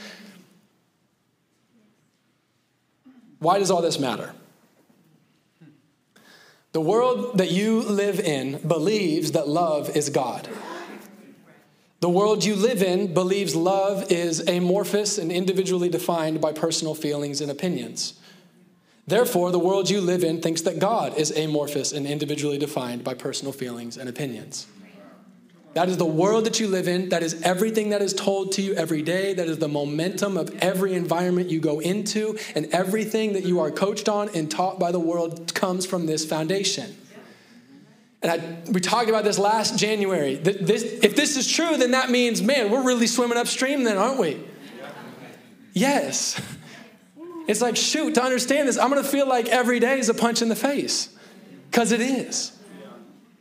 Why 3.46 3.60
does 3.60 3.70
all 3.70 3.84
this 3.84 4.00
matter? 4.00 4.34
The 6.72 6.82
world 6.82 7.38
that 7.38 7.52
you 7.52 7.82
live 7.82 8.20
in 8.20 8.58
believes 8.68 9.34
that 9.34 9.48
love 9.48 9.96
is 9.96 10.10
God. 10.10 10.50
The 12.00 12.10
world 12.10 12.44
you 12.44 12.56
live 12.56 12.82
in 12.82 13.14
believes 13.14 13.56
love 13.56 14.12
is 14.12 14.40
amorphous 14.48 15.20
and 15.20 15.32
individually 15.32 15.90
defined 15.90 16.42
by 16.42 16.54
personal 16.54 16.96
feelings 16.96 17.40
and 17.40 17.52
opinions. 17.52 18.20
Therefore, 19.06 19.52
the 19.52 19.60
world 19.60 19.92
you 19.92 20.02
live 20.02 20.24
in 20.24 20.42
thinks 20.42 20.62
that 20.62 20.80
God 20.80 21.16
is 21.16 21.30
amorphous 21.30 21.92
and 21.92 22.08
individually 22.08 22.58
defined 22.58 23.04
by 23.04 23.14
personal 23.14 23.54
feelings 23.54 23.96
and 23.96 24.10
opinions. 24.10 24.66
That 25.76 25.90
is 25.90 25.98
the 25.98 26.06
world 26.06 26.46
that 26.46 26.62
you 26.62 26.70
live 26.70 26.88
in. 26.88 27.10
That 27.10 27.22
is 27.22 27.42
everything 27.42 27.90
that 27.90 28.02
is 28.02 28.14
told 28.14 28.54
to 28.54 28.62
you 28.62 28.74
every 28.76 29.02
day. 29.02 29.34
That 29.34 29.50
is 29.50 29.58
the 29.58 29.68
momentum 29.68 30.38
of 30.38 30.50
every 30.60 30.94
environment 30.94 31.52
you 31.52 31.60
go 31.60 31.80
into, 31.80 32.40
and 32.56 32.68
everything 32.68 33.34
that 33.34 33.44
you 33.44 33.60
are 33.60 33.70
coached 33.72 34.08
on 34.08 34.30
and 34.30 34.50
taught 34.50 34.80
by 34.80 34.94
the 34.94 35.02
world 35.02 35.54
comes 35.54 35.86
from 35.86 36.06
this 36.06 36.26
foundation. 36.26 36.96
And 38.22 38.32
I, 38.32 38.72
we 38.72 38.80
talked 38.80 39.10
about 39.10 39.26
this 39.26 39.38
last 39.38 39.78
January. 39.78 40.36
This, 40.36 40.82
if 40.82 41.18
this 41.18 41.36
is 41.36 41.52
true, 41.52 41.76
then 41.76 41.92
that 41.92 42.10
means, 42.10 42.42
man, 42.42 42.72
we're 42.72 42.84
really 42.84 43.06
swimming 43.06 43.38
upstream, 43.38 43.84
then, 43.84 43.98
aren't 43.98 44.18
we? 44.18 44.42
Yes. 45.74 46.42
It's 47.50 47.60
like, 47.60 47.76
shoot, 47.76 48.16
to 48.16 48.24
understand 48.24 48.70
this, 48.70 48.78
I'm 48.78 48.90
going 48.90 49.04
to 49.04 49.08
feel 49.08 49.28
like 49.28 49.50
every 49.50 49.82
day 49.82 50.00
is 50.00 50.08
a 50.08 50.14
punch 50.14 50.42
in 50.42 50.48
the 50.48 50.56
face 50.56 51.10
because 51.70 51.92
it 51.92 52.00
is. 52.00 52.55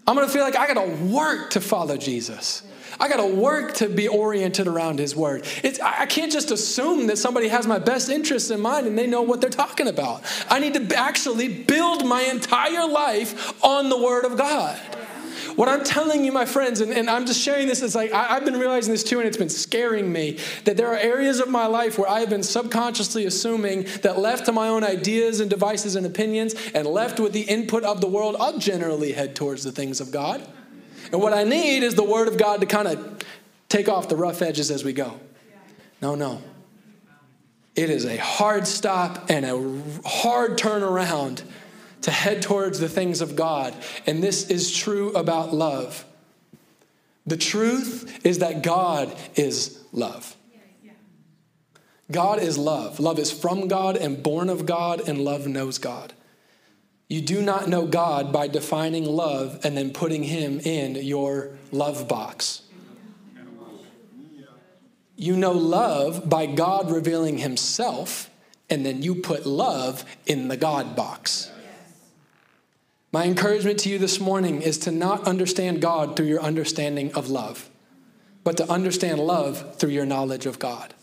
I'm 0.07 0.15
going 0.15 0.27
to 0.27 0.33
feel 0.33 0.45
like 0.45 0.57
I 0.57 0.67
got 0.67 0.85
to 0.85 1.05
work 1.05 1.51
to 1.51 1.61
follow 1.61 1.97
Jesus. 1.97 2.63
I 3.01 3.09
got 3.09 3.17
to 3.17 3.35
work 3.35 3.75
to 3.75 3.89
be 3.89 4.07
oriented 4.07 4.67
around 4.67 4.99
His 4.99 5.17
Word. 5.17 5.47
It's, 5.63 5.81
I 5.81 6.07
can't 6.07 6.31
just 6.31 6.51
assume 6.51 7.07
that 7.09 7.19
somebody 7.19 7.49
has 7.49 7.67
my 7.67 7.79
best 7.79 8.09
interests 8.09 8.51
in 8.51 8.61
mind 8.61 8.87
and 8.87 8.97
they 8.97 9.07
know 9.07 9.23
what 9.23 9.41
they're 9.41 9.51
talking 9.51 9.89
about. 9.89 10.23
I 10.49 10.59
need 10.59 10.75
to 10.75 10.97
actually 10.97 11.49
build 11.49 12.07
my 12.07 12.23
entire 12.23 12.87
life 12.87 13.65
on 13.65 13.89
the 13.89 13.99
Word 14.01 14.25
of 14.25 14.37
God. 14.37 14.79
What 15.57 15.69
I'm 15.69 15.85
telling 15.85 16.25
you, 16.25 16.33
my 16.33 16.47
friends, 16.47 16.81
and, 16.81 16.93
and 16.93 17.09
I'm 17.09 17.27
just 17.27 17.41
sharing 17.41 17.69
this, 17.69 17.83
is 17.83 17.95
like 17.95 18.13
I, 18.13 18.35
have 18.35 18.45
been 18.45 18.59
realizing 18.59 18.93
this 18.93 19.05
too, 19.05 19.19
and 19.19 19.29
it's 19.29 19.37
been 19.37 19.49
scaring 19.49 20.13
me 20.13 20.39
that 20.65 20.77
there 20.77 20.89
are 20.89 20.97
areas 20.97 21.41
of 21.41 21.49
my 21.49 21.67
life 21.67 21.99
where 21.99 22.09
I 22.09 22.21
have 22.21 22.31
been 22.31 22.43
subconsciously 22.43 23.25
assuming 23.25 23.85
that 24.03 24.19
left 24.19 24.47
to 24.47 24.53
my 24.53 24.69
own 24.69 24.83
ideas 24.83 25.41
and 25.41 25.49
devices 25.49 25.95
and 25.97 26.05
opinions, 26.07 26.55
and 26.75 26.87
left 26.87 27.21
with 27.21 27.33
the 27.33 27.43
input 27.43 27.85
of 27.85 28.01
the 28.01 28.09
world, 28.09 28.37
I'll 28.39 28.59
generally 28.59 29.13
head 29.13 29.37
towards 29.37 29.63
the 29.63 29.73
things 29.73 30.01
of 30.01 30.11
God. 30.11 30.47
And 31.13 31.21
what 31.21 31.33
I 31.33 31.45
need 31.45 31.83
is 31.83 31.95
the 31.95 32.05
Word 32.05 32.29
of 32.29 32.37
God 32.37 32.61
to 32.61 32.67
kind 32.67 32.89
of 32.89 33.19
take 33.69 33.89
off 33.89 34.09
the 34.09 34.17
rough 34.17 34.43
edges 34.43 34.71
as 34.71 34.85
we 34.85 34.93
go. 34.93 35.21
No, 36.01 36.15
no. 36.15 36.43
It 37.77 37.91
is 37.91 38.05
a 38.05 38.17
hard 38.17 38.67
stop 38.67 39.31
and 39.31 39.45
a 39.45 40.09
hard 40.09 40.59
turnaround 40.59 41.43
to 42.05 42.11
head 42.11 42.43
towards 42.43 42.79
the 42.79 42.89
things 42.89 43.21
of 43.21 43.35
God. 43.35 43.75
And 44.07 44.23
this 44.23 44.51
is 44.51 44.75
true 44.75 45.13
about 45.13 45.55
love. 45.55 46.05
The 47.27 47.39
truth 47.39 48.21
is 48.25 48.41
that 48.41 48.63
God 48.63 49.15
is 49.35 49.83
love. 49.93 50.37
God 52.11 52.43
is 52.43 52.59
love. 52.59 53.01
Love 53.01 53.19
is 53.19 53.33
from 53.33 53.67
God 53.69 53.97
and 53.97 54.23
born 54.23 54.51
of 54.51 54.67
God, 54.67 55.09
and 55.09 55.25
love 55.25 55.47
knows 55.47 55.79
God. 55.79 56.13
You 57.09 57.23
do 57.23 57.41
not 57.41 57.69
know 57.69 57.87
God 57.87 58.31
by 58.31 58.49
defining 58.49 59.07
love 59.07 59.61
and 59.65 59.75
then 59.75 59.91
putting 59.91 60.23
Him 60.23 60.61
in 60.61 60.97
your 60.97 61.57
love 61.73 62.07
box. 62.07 62.61
You 65.17 65.37
know 65.37 65.53
love 65.53 66.29
by 66.29 66.45
God 66.45 66.91
revealing 66.91 67.39
Himself, 67.39 68.29
and 68.69 68.85
then 68.85 69.03
you 69.03 69.15
put 69.15 69.47
love 69.47 70.05
in 70.27 70.49
the 70.49 70.59
God 70.59 70.95
box. 70.95 71.51
My 73.15 73.27
encouragement 73.27 73.79
to 73.79 73.89
you 73.89 73.99
this 74.01 74.19
morning 74.19 74.61
is 74.61 74.77
to 74.79 74.91
not 74.91 75.29
understand 75.29 75.81
God 75.81 76.17
through 76.17 76.27
your 76.27 76.41
understanding 76.41 77.15
of 77.15 77.31
love, 77.31 77.71
but 78.43 78.57
to 78.57 78.69
understand 78.69 79.21
love 79.21 79.77
through 79.77 79.91
your 79.91 80.05
knowledge 80.05 80.47
of 80.47 80.59
God. 80.59 80.95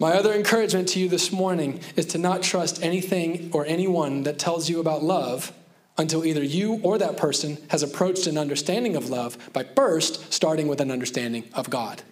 My 0.00 0.14
other 0.14 0.32
encouragement 0.32 0.88
to 0.88 0.98
you 0.98 1.08
this 1.08 1.30
morning 1.30 1.78
is 1.94 2.06
to 2.06 2.18
not 2.18 2.42
trust 2.42 2.82
anything 2.82 3.50
or 3.52 3.64
anyone 3.64 4.24
that 4.24 4.40
tells 4.40 4.68
you 4.68 4.80
about 4.80 5.04
love 5.04 5.52
until 5.98 6.24
either 6.24 6.42
you 6.42 6.80
or 6.82 6.98
that 6.98 7.16
person 7.16 7.58
has 7.70 7.84
approached 7.84 8.26
an 8.26 8.36
understanding 8.36 8.96
of 8.96 9.08
love 9.08 9.38
by 9.52 9.62
first 9.62 10.32
starting 10.32 10.66
with 10.66 10.80
an 10.80 10.90
understanding 10.90 11.48
of 11.54 11.70
God. 11.70 12.02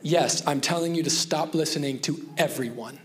Yes, 0.00 0.42
I'm 0.46 0.62
telling 0.62 0.94
you 0.94 1.02
to 1.02 1.10
stop 1.10 1.54
listening 1.54 1.98
to 1.98 2.26
everyone. 2.38 2.98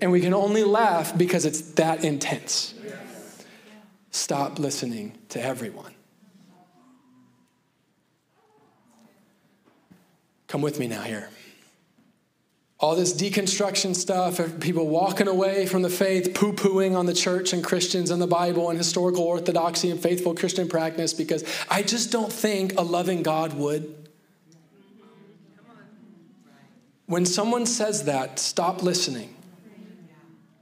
And 0.00 0.10
we 0.12 0.20
can 0.20 0.34
only 0.34 0.64
laugh 0.64 1.16
because 1.16 1.44
it's 1.44 1.60
that 1.72 2.04
intense. 2.04 2.74
Stop 4.10 4.58
listening 4.58 5.18
to 5.30 5.42
everyone. 5.42 5.92
Come 10.46 10.62
with 10.62 10.78
me 10.78 10.86
now 10.86 11.02
here. 11.02 11.28
All 12.78 12.94
this 12.94 13.14
deconstruction 13.14 13.96
stuff, 13.96 14.40
people 14.60 14.86
walking 14.86 15.26
away 15.26 15.66
from 15.66 15.82
the 15.82 15.90
faith, 15.90 16.34
poo 16.34 16.52
pooing 16.52 16.94
on 16.96 17.06
the 17.06 17.14
church 17.14 17.52
and 17.52 17.64
Christians 17.64 18.10
and 18.10 18.20
the 18.20 18.26
Bible 18.26 18.68
and 18.68 18.78
historical 18.78 19.24
orthodoxy 19.24 19.90
and 19.90 19.98
faithful 19.98 20.34
Christian 20.34 20.68
practice 20.68 21.12
because 21.12 21.44
I 21.70 21.82
just 21.82 22.12
don't 22.12 22.32
think 22.32 22.78
a 22.78 22.82
loving 22.82 23.22
God 23.22 23.54
would. 23.54 24.08
When 27.06 27.26
someone 27.26 27.66
says 27.66 28.04
that, 28.04 28.38
stop 28.38 28.82
listening. 28.82 29.33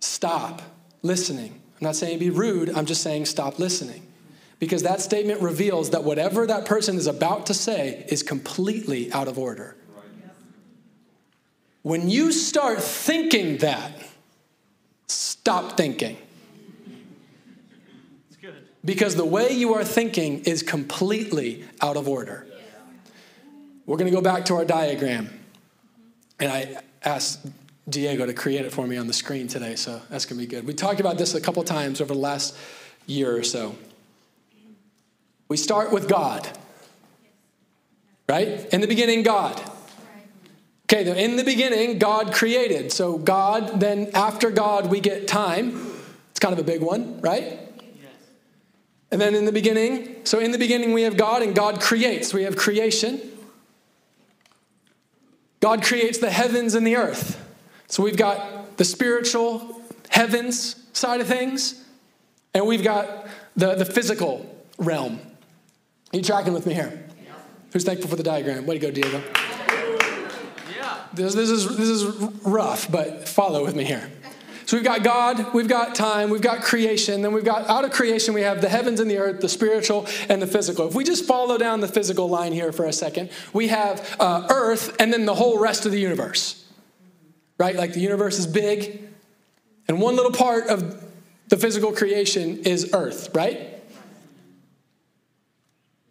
Stop 0.02 0.62
listening. 1.02 1.52
I'm 1.52 1.84
not 1.86 1.94
saying 1.94 2.18
be 2.18 2.28
rude, 2.28 2.70
I'm 2.70 2.86
just 2.86 3.02
saying 3.02 3.26
stop 3.26 3.60
listening 3.60 4.04
because 4.58 4.82
that 4.82 5.00
statement 5.00 5.40
reveals 5.40 5.90
that 5.90 6.02
whatever 6.02 6.44
that 6.44 6.64
person 6.64 6.96
is 6.96 7.06
about 7.06 7.46
to 7.46 7.54
say 7.54 8.04
is 8.08 8.24
completely 8.24 9.12
out 9.12 9.28
of 9.28 9.38
order. 9.38 9.76
When 11.82 12.10
you 12.10 12.32
start 12.32 12.82
thinking 12.82 13.58
that, 13.58 13.92
stop 15.06 15.76
thinking. 15.76 16.16
Because 18.84 19.14
the 19.14 19.24
way 19.24 19.52
you 19.52 19.74
are 19.74 19.84
thinking 19.84 20.40
is 20.40 20.64
completely 20.64 21.64
out 21.80 21.96
of 21.96 22.08
order. 22.08 22.44
We're 23.86 23.98
going 23.98 24.10
to 24.10 24.16
go 24.16 24.22
back 24.22 24.46
to 24.46 24.56
our 24.56 24.64
diagram. 24.64 25.30
And 26.40 26.50
I 26.50 26.82
asked 27.04 27.46
Diego 27.88 28.26
to 28.26 28.32
create 28.32 28.64
it 28.64 28.72
for 28.72 28.86
me 28.86 28.96
on 28.96 29.06
the 29.06 29.12
screen 29.12 29.48
today, 29.48 29.74
so 29.74 30.00
that's 30.08 30.24
going 30.24 30.40
to 30.40 30.46
be 30.46 30.50
good. 30.50 30.66
We 30.66 30.74
talked 30.74 31.00
about 31.00 31.18
this 31.18 31.34
a 31.34 31.40
couple 31.40 31.62
times 31.64 32.00
over 32.00 32.14
the 32.14 32.20
last 32.20 32.56
year 33.06 33.36
or 33.36 33.42
so. 33.42 33.74
We 35.48 35.56
start 35.56 35.92
with 35.92 36.08
God, 36.08 36.48
right? 38.28 38.72
In 38.72 38.80
the 38.80 38.86
beginning, 38.86 39.22
God. 39.22 39.60
Okay, 40.84 41.24
in 41.24 41.36
the 41.36 41.44
beginning, 41.44 41.98
God 41.98 42.34
created. 42.34 42.92
So, 42.92 43.16
God, 43.18 43.80
then 43.80 44.10
after 44.14 44.50
God, 44.50 44.90
we 44.90 45.00
get 45.00 45.26
time. 45.26 45.90
It's 46.30 46.40
kind 46.40 46.52
of 46.52 46.58
a 46.58 46.64
big 46.64 46.82
one, 46.82 47.20
right? 47.20 47.58
And 49.10 49.20
then 49.20 49.34
in 49.34 49.44
the 49.44 49.52
beginning, 49.52 50.24
so 50.24 50.38
in 50.38 50.52
the 50.52 50.58
beginning, 50.58 50.92
we 50.92 51.02
have 51.02 51.16
God, 51.16 51.42
and 51.42 51.54
God 51.54 51.80
creates. 51.80 52.32
We 52.32 52.44
have 52.44 52.56
creation. 52.56 53.20
God 55.60 55.82
creates 55.82 56.18
the 56.18 56.30
heavens 56.30 56.74
and 56.74 56.86
the 56.86 56.96
earth. 56.96 57.38
So 57.92 58.02
we've 58.02 58.16
got 58.16 58.78
the 58.78 58.86
spiritual 58.86 59.82
heavens 60.08 60.76
side 60.94 61.20
of 61.20 61.26
things, 61.26 61.84
and 62.54 62.66
we've 62.66 62.82
got 62.82 63.26
the, 63.54 63.74
the 63.74 63.84
physical 63.84 64.46
realm. 64.78 65.20
Are 66.10 66.16
you 66.16 66.22
tracking 66.22 66.54
with 66.54 66.64
me 66.64 66.72
here? 66.72 67.06
Who's 67.74 67.84
thankful 67.84 68.08
for 68.08 68.16
the 68.16 68.22
diagram? 68.22 68.64
Way 68.64 68.78
to 68.78 68.80
go, 68.80 68.90
Diego. 68.90 69.22
Yeah. 70.74 71.04
This, 71.12 71.34
this, 71.34 71.50
is, 71.50 71.76
this 71.76 71.86
is 71.86 72.04
rough, 72.46 72.90
but 72.90 73.28
follow 73.28 73.62
with 73.62 73.76
me 73.76 73.84
here. 73.84 74.10
So 74.64 74.78
we've 74.78 74.84
got 74.84 75.04
God, 75.04 75.52
we've 75.52 75.68
got 75.68 75.94
time, 75.94 76.30
we've 76.30 76.40
got 76.40 76.62
creation, 76.62 77.20
then 77.20 77.34
we've 77.34 77.44
got 77.44 77.68
out 77.68 77.84
of 77.84 77.92
creation, 77.92 78.32
we 78.32 78.40
have 78.40 78.62
the 78.62 78.70
heavens 78.70 79.00
and 79.00 79.10
the 79.10 79.18
earth, 79.18 79.42
the 79.42 79.50
spiritual 79.50 80.06
and 80.30 80.40
the 80.40 80.46
physical. 80.46 80.88
If 80.88 80.94
we 80.94 81.04
just 81.04 81.26
follow 81.26 81.58
down 81.58 81.80
the 81.80 81.88
physical 81.88 82.26
line 82.26 82.54
here 82.54 82.72
for 82.72 82.86
a 82.86 82.92
second, 82.92 83.28
we 83.52 83.68
have 83.68 84.16
uh, 84.18 84.46
earth 84.48 84.96
and 84.98 85.12
then 85.12 85.26
the 85.26 85.34
whole 85.34 85.58
rest 85.58 85.84
of 85.84 85.92
the 85.92 86.00
universe. 86.00 86.61
Right? 87.58 87.76
Like 87.76 87.92
the 87.92 88.00
universe 88.00 88.38
is 88.38 88.46
big, 88.46 89.08
and 89.88 90.00
one 90.00 90.16
little 90.16 90.32
part 90.32 90.68
of 90.68 91.02
the 91.48 91.56
physical 91.56 91.92
creation 91.92 92.62
is 92.64 92.90
earth, 92.94 93.34
right? 93.34 93.82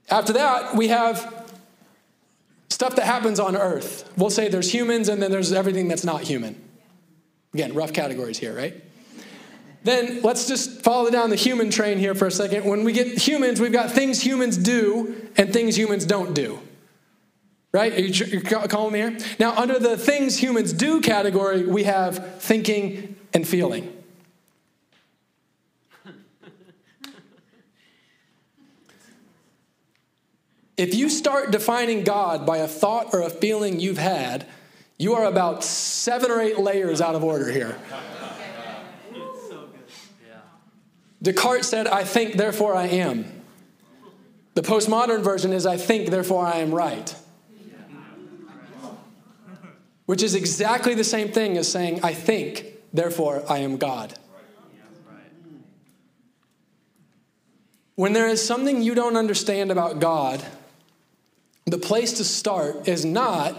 After 0.10 0.34
that, 0.34 0.76
we 0.76 0.90
have 0.90 1.50
stuff 2.70 2.96
that 2.98 3.06
happens 3.06 3.40
on 3.40 3.56
earth. 3.56 4.12
We'll 4.18 4.30
say 4.30 4.50
there's 4.50 4.72
humans 4.72 5.10
and 5.10 5.22
then 5.22 5.32
there's 5.32 5.52
everything 5.54 5.88
that's 5.88 6.04
not 6.04 6.22
human. 6.22 6.62
Again, 7.54 7.74
rough 7.74 7.94
categories 7.94 8.38
here, 8.38 8.56
right? 8.56 8.84
Then 9.84 10.22
let's 10.22 10.48
just 10.48 10.82
follow 10.82 11.10
down 11.10 11.30
the 11.32 11.36
human 11.36 11.72
train 11.72 11.98
here 11.98 12.14
for 12.14 12.28
a 12.28 12.32
second. 12.32 12.66
When 12.66 12.84
we 12.84 12.94
get 12.94 13.18
humans, 13.18 13.60
we've 13.60 13.72
got 13.72 13.92
things 13.92 14.22
humans 14.22 14.58
do 14.58 15.30
and 15.38 15.52
things 15.52 15.78
humans 15.78 16.06
don't 16.06 16.34
do. 16.34 16.60
Right? 17.74 17.98
You, 17.98 18.26
you're 18.26 18.42
calling 18.68 18.94
me 18.94 19.00
here? 19.00 19.18
Now, 19.40 19.56
under 19.56 19.80
the 19.80 19.98
things 19.98 20.38
humans 20.38 20.74
do 20.74 21.00
category, 21.00 21.66
we 21.66 21.84
have 21.84 22.42
thinking 22.42 23.16
and 23.34 23.48
feeling. 23.48 23.98
If 30.76 30.96
you 30.96 31.10
start 31.10 31.52
defining 31.52 32.04
God 32.04 32.46
by 32.46 32.58
a 32.58 32.68
thought 32.68 33.14
or 33.14 33.22
a 33.22 33.30
feeling 33.30 33.80
you've 33.80 34.00
had, 34.00 34.48
you 34.98 35.14
are 35.14 35.26
about 35.26 35.64
seven 35.64 36.32
or 36.32 36.42
eight 36.42 36.60
layers 36.60 37.02
out 37.02 37.16
of 37.16 37.24
order 37.24 37.52
here. 37.52 37.78
Descartes 41.22 41.68
said, 41.68 41.88
I 41.88 42.04
think, 42.04 42.36
therefore 42.36 42.76
I 42.76 42.88
am. 42.88 43.44
The 44.56 44.64
postmodern 44.64 45.22
version 45.22 45.54
is, 45.54 45.68
I 45.68 45.78
think, 45.78 46.10
therefore 46.10 46.46
I 46.46 46.58
am 46.58 46.74
right. 46.74 47.16
Which 50.12 50.24
is 50.24 50.36
exactly 50.36 50.94
the 50.94 51.06
same 51.06 51.30
thing 51.30 51.58
as 51.58 51.72
saying, 51.72 52.02
I 52.04 52.14
think, 52.14 52.66
therefore 52.92 53.46
I 53.48 53.60
am 53.60 53.78
God. 53.78 54.14
When 57.96 58.12
there 58.12 58.28
is 58.28 58.46
something 58.46 58.82
you 58.82 58.94
don't 58.94 59.16
understand 59.16 59.72
about 59.72 60.02
God, 60.02 60.44
the 61.64 61.78
place 61.78 62.12
to 62.18 62.26
start 62.26 62.90
is 62.90 63.06
not 63.06 63.56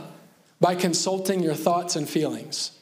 by 0.60 0.74
consulting 0.74 1.42
your 1.42 1.54
thoughts 1.54 1.96
and 1.96 2.06
feelings. 2.06 2.78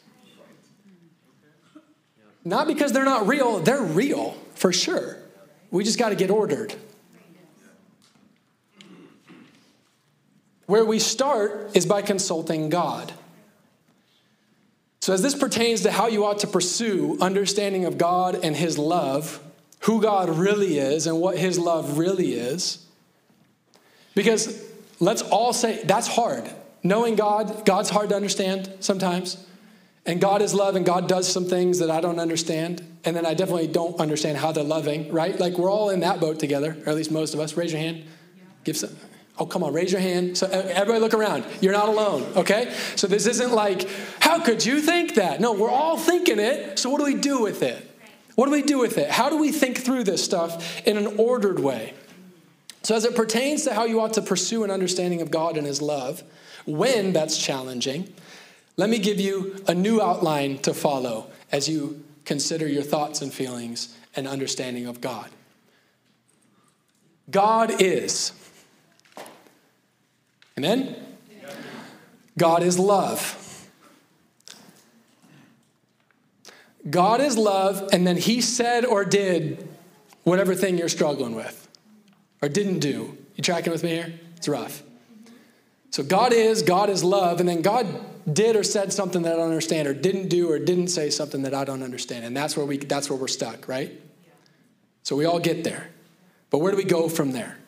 Not 2.45 2.67
because 2.67 2.91
they're 2.91 3.05
not 3.05 3.29
real, 3.29 3.61
they're 3.61 3.81
real 3.81 4.37
for 4.57 4.73
sure. 4.73 5.17
We 5.71 5.85
just 5.85 5.97
got 5.97 6.09
to 6.09 6.17
get 6.17 6.33
ordered. 6.33 6.75
Where 10.67 10.85
we 10.85 10.99
start 10.99 11.71
is 11.75 11.87
by 11.87 12.03
consulting 12.03 12.69
God. 12.69 13.13
So, 15.01 15.15
as 15.15 15.23
this 15.23 15.35
pertains 15.35 15.83
to 15.83 15.91
how 15.91 16.09
you 16.09 16.27
ought 16.27 16.41
to 16.41 16.47
pursue 16.47 17.17
understanding 17.21 17.87
of 17.87 17.97
God 17.97 18.39
and 18.43 18.55
His 18.55 18.77
love, 18.77 19.41
who 19.81 20.03
God 20.03 20.29
really 20.29 20.79
is 20.79 21.07
and 21.07 21.21
what 21.21 21.39
His 21.39 21.59
love 21.59 21.97
really 21.97 22.35
is, 22.35 22.85
because 24.15 24.63
let's 24.99 25.23
all 25.23 25.53
say 25.53 25.83
that's 25.85 26.07
hard. 26.07 26.51
Knowing 26.83 27.15
God, 27.15 27.65
God's 27.65 27.91
hard 27.91 28.11
to 28.11 28.17
understand 28.17 28.73
sometimes. 28.81 29.47
And 30.07 30.21
God 30.21 30.41
is 30.41 30.55
love, 30.55 30.77
and 30.77 30.87
God 30.87 31.09
does 31.09 31.31
some 31.31 31.45
things 31.45 31.79
that 31.79 31.91
I 31.91 32.01
don't 32.01 32.19
understand. 32.19 32.83
And 33.05 33.15
then 33.15 33.27
I 33.27 33.35
definitely 33.35 33.67
don't 33.67 33.99
understand 34.01 34.39
how 34.39 34.51
they're 34.53 34.65
loving, 34.65 35.13
right? 35.13 35.39
Like 35.39 35.59
we're 35.59 35.71
all 35.71 35.91
in 35.91 36.01
that 36.01 36.21
boat 36.21 36.39
together, 36.39 36.77
or 36.85 36.91
at 36.91 36.97
least 36.97 37.11
most 37.11 37.35
of 37.35 37.41
us. 37.41 37.57
Raise 37.57 37.73
your 37.73 37.81
hand. 37.81 38.05
Give 38.65 38.77
some. 38.77 38.91
Oh, 39.41 39.47
come 39.47 39.65
on, 39.65 39.73
raise 39.73 39.91
your 39.91 40.03
hand. 40.03 40.37
So 40.37 40.47
everybody 40.47 41.01
look 41.01 41.15
around. 41.15 41.47
You're 41.63 41.73
not 41.73 41.89
alone, 41.89 42.31
okay? 42.37 42.75
So 42.95 43.07
this 43.07 43.27
isn't 43.27 43.53
like, 43.53 43.89
how 44.21 44.39
could 44.39 44.65
you 44.65 44.83
think 44.83 45.15
that? 45.15 45.41
No, 45.41 45.55
we're 45.55 45.71
all 45.71 45.97
thinking 45.97 46.39
it. 46.39 46.79
So 46.79 46.91
what 46.91 46.99
do 46.99 47.05
we 47.05 47.15
do 47.15 47.41
with 47.41 47.63
it? 47.63 47.91
What 48.35 48.47
do 48.47 48.53
we 48.53 48.63
do 48.63 48.79
with 48.79 48.99
it? 48.99 49.11
How 49.11 49.31
do 49.31 49.39
we 49.39 49.51
think 49.51 49.79
through 49.79 50.05
this 50.05 50.23
stuff 50.23 50.87
in 50.87 50.99
an 50.99 51.19
ordered 51.19 51.59
way? 51.59 51.95
So, 52.83 52.95
as 52.95 53.05
it 53.05 53.15
pertains 53.15 53.65
to 53.65 53.75
how 53.75 53.85
you 53.85 54.01
ought 54.01 54.15
to 54.15 54.23
pursue 54.23 54.65
an 54.65 54.71
understanding 54.71 55.21
of 55.21 55.31
God 55.31 55.59
and 55.59 55.67
His 55.67 55.83
love, 55.83 56.23
when 56.65 57.13
that's 57.13 57.37
challenging, 57.37 58.11
let 58.79 58.89
me 58.89 58.99
give 58.99 59.21
you 59.21 59.63
a 59.69 59.75
new 59.75 60.01
outline 60.01 60.57
to 60.61 60.73
follow 60.73 61.27
as 61.53 61.69
you 61.69 62.03
consider 62.25 62.67
your 62.67 62.83
thoughts 62.83 63.21
and 63.21 63.33
feelings 63.33 63.95
and 64.17 64.27
understanding 64.27 64.87
of 64.87 65.03
God. 65.03 65.29
God 67.31 67.83
is. 67.83 68.33
Amen? 70.65 70.95
God 72.37 72.63
is 72.63 72.79
love. 72.79 73.67
God 76.89 77.23
is 77.23 77.39
love, 77.39 77.89
and 77.93 78.07
then 78.07 78.19
He 78.19 78.43
said 78.43 78.85
or 78.85 79.07
did 79.07 79.67
whatever 80.25 80.55
thing 80.55 80.77
you're 80.77 80.91
struggling 80.91 81.35
with 81.35 81.67
or 82.43 82.51
didn't 82.51 82.81
do. 82.81 83.17
You 83.37 83.43
tracking 83.43 83.73
with 83.73 83.83
me 83.83 83.91
here? 83.91 84.21
It's 84.37 84.49
rough. 84.49 84.83
So 85.91 86.03
God 86.03 86.35
is, 86.35 86.63
God 86.63 86.91
is 86.91 87.03
love, 87.03 87.41
and 87.41 87.49
then 87.49 87.63
God 87.63 87.87
did 88.31 88.55
or 88.55 88.63
said 88.63 88.93
something 88.93 89.23
that 89.23 89.33
I 89.33 89.37
don't 89.37 89.49
understand, 89.49 89.89
or 89.89 89.95
didn't 89.95 90.29
do 90.29 90.51
or 90.51 90.59
didn't 90.59 90.89
say 90.89 91.09
something 91.09 91.43
that 91.43 91.55
I 91.55 91.65
don't 91.65 91.83
understand. 91.83 92.27
And 92.27 92.37
that's 92.37 92.55
where 92.55 92.67
we 92.67 92.77
that's 92.77 93.09
where 93.09 93.19
we're 93.19 93.29
stuck, 93.29 93.67
right? 93.67 93.99
So 95.05 95.17
we 95.17 95.25
all 95.25 95.41
get 95.41 95.65
there. 95.65 95.89
But 96.51 96.59
where 96.59 96.71
do 96.71 96.77
we 96.77 96.85
go 96.85 97.09
from 97.09 97.33
there? 97.33 97.60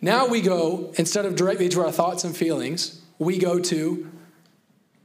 Now 0.00 0.28
we 0.28 0.40
go, 0.40 0.92
instead 0.96 1.24
of 1.24 1.34
directly 1.34 1.68
to 1.70 1.80
our 1.80 1.90
thoughts 1.90 2.24
and 2.24 2.36
feelings, 2.36 3.00
we 3.18 3.38
go 3.38 3.58
to 3.58 4.10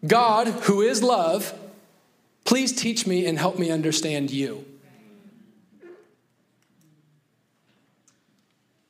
God, 0.06 0.48
who 0.48 0.82
is 0.82 1.02
love, 1.02 1.58
please 2.46 2.74
teach 2.74 3.08
me 3.08 3.26
and 3.26 3.40
help 3.40 3.58
me 3.58 3.72
understand 3.72 4.30
you. 4.30 4.66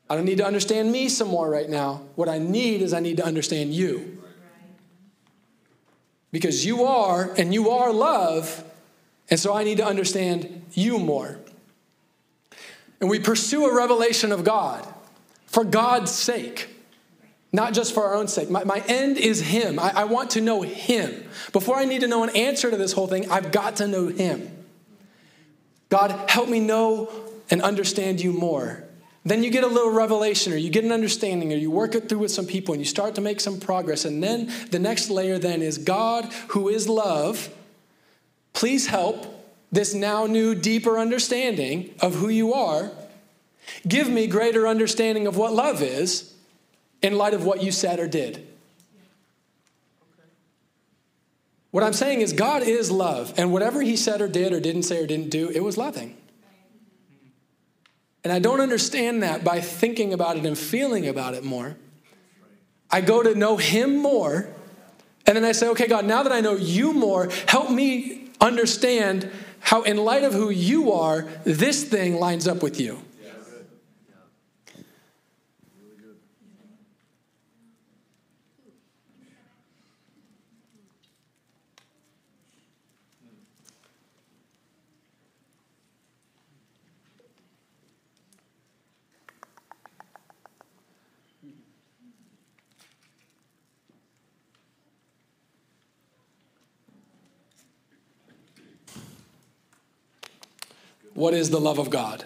I 0.10 0.16
don't 0.16 0.26
need 0.26 0.40
to 0.40 0.46
understand 0.46 0.92
me 0.92 1.08
some 1.08 1.30
more 1.30 1.50
right 1.50 1.70
now. 1.70 2.02
What 2.16 2.28
I 2.28 2.38
need 2.38 2.82
is 2.82 2.94
I 2.94 3.00
need 3.00 3.18
to 3.18 3.26
understand 3.26 3.74
you. 3.74 4.22
Because 6.32 6.66
you 6.66 6.84
are, 6.84 7.32
and 7.38 7.54
you 7.54 7.70
are 7.70 7.94
love, 7.94 8.64
and 9.30 9.40
so 9.40 9.54
I 9.54 9.64
need 9.64 9.78
to 9.78 9.86
understand 9.86 10.66
you 10.74 11.00
more. 11.00 11.40
And 13.00 13.10
we 13.10 13.20
pursue 13.20 13.66
a 13.66 13.76
revelation 13.76 14.32
of 14.32 14.44
God 14.44 14.86
for 15.54 15.64
God's 15.64 16.12
sake, 16.12 16.68
not 17.52 17.74
just 17.74 17.94
for 17.94 18.04
our 18.04 18.16
own 18.16 18.28
sake. 18.28 18.50
My, 18.50 18.64
my 18.64 18.84
end 18.88 19.18
is 19.18 19.40
Him. 19.40 19.78
I, 19.78 19.92
I 19.98 20.04
want 20.06 20.32
to 20.32 20.42
know 20.42 20.64
Him. 20.64 21.24
Before 21.52 21.78
I 21.78 21.86
need 21.86 22.02
to 22.02 22.08
know 22.08 22.24
an 22.24 22.36
answer 22.36 22.72
to 22.72 22.76
this 22.76 22.92
whole 22.92 23.06
thing, 23.06 23.30
I've 23.30 23.52
got 23.52 23.76
to 23.76 23.88
know 23.88 24.08
Him. 24.08 24.50
God, 25.90 26.28
help 26.28 26.50
me 26.50 26.60
know 26.60 27.12
and 27.52 27.62
understand 27.62 28.20
you 28.20 28.34
more. 28.34 28.84
Then 29.26 29.44
you 29.44 29.52
get 29.52 29.64
a 29.64 29.68
little 29.68 29.92
revelation 29.92 30.52
or 30.54 30.58
you 30.58 30.72
get 30.72 30.84
an 30.84 30.92
understanding 30.92 31.54
or 31.54 31.56
you 31.56 31.70
work 31.70 31.94
it 31.94 32.10
through 32.10 32.18
with 32.18 32.32
some 32.32 32.48
people 32.48 32.74
and 32.74 32.82
you 32.82 32.86
start 32.86 33.14
to 33.16 33.22
make 33.22 33.40
some 33.40 33.60
progress. 33.60 34.06
And 34.06 34.24
then 34.24 34.52
the 34.72 34.80
next 34.80 35.12
layer 35.12 35.38
then 35.38 35.62
is 35.62 35.78
God, 35.78 36.26
who 36.50 36.68
is 36.68 36.90
love, 36.90 37.54
please 38.54 38.88
help 38.88 39.28
this 39.72 39.94
now 39.94 40.26
new, 40.26 40.56
deeper 40.56 40.98
understanding 40.98 41.94
of 42.02 42.16
who 42.16 42.30
you 42.30 42.56
are. 42.56 42.92
Give 43.88 44.10
me 44.10 44.28
greater 44.28 44.68
understanding 44.68 45.28
of 45.28 45.38
what 45.38 45.54
love 45.54 45.82
is 45.82 46.34
in 47.02 47.18
light 47.18 47.34
of 47.34 47.46
what 47.46 47.62
you 47.62 47.72
said 47.72 48.00
or 48.00 48.08
did. 48.08 48.48
What 51.72 51.84
I'm 51.84 51.94
saying 51.94 52.22
is, 52.22 52.34
God 52.34 52.62
is 52.62 52.92
love, 52.92 53.34
and 53.36 53.52
whatever 53.52 53.82
He 53.82 53.96
said 53.96 54.22
or 54.22 54.28
did 54.28 54.54
or 54.54 54.60
didn't 54.60 54.84
say 54.84 55.04
or 55.04 55.08
didn't 55.08 55.30
do, 55.30 55.50
it 55.50 55.64
was 55.64 55.76
loving. 55.76 56.16
And 58.24 58.32
I 58.32 58.40
don't 58.40 58.62
understand 58.62 59.24
that 59.24 59.44
by 59.44 59.60
thinking 59.60 60.14
about 60.14 60.38
it 60.38 60.46
and 60.46 60.58
feeling 60.58 61.08
about 61.08 61.34
it 61.34 61.44
more. 61.44 61.76
I 62.92 63.02
go 63.02 63.24
to 63.24 63.34
know 63.34 63.58
Him 63.58 63.98
more, 63.98 64.48
and 65.26 65.36
then 65.36 65.44
I 65.44 65.52
say, 65.52 65.68
okay, 65.70 65.88
God, 65.88 66.06
now 66.06 66.22
that 66.22 66.32
I 66.32 66.42
know 66.42 66.56
you 66.56 66.94
more, 66.94 67.30
help 67.48 67.72
me 67.72 68.30
understand 68.40 69.32
how, 69.60 69.82
in 69.82 69.98
light 69.98 70.24
of 70.24 70.34
who 70.34 70.52
you 70.52 70.92
are, 70.92 71.28
this 71.44 71.84
thing 71.86 72.18
lines 72.18 72.48
up 72.48 72.62
with 72.62 72.80
you. 72.80 73.02
What 101.14 101.34
is 101.34 101.50
the 101.50 101.60
love 101.60 101.80
of 101.80 101.90
God? 101.90 102.26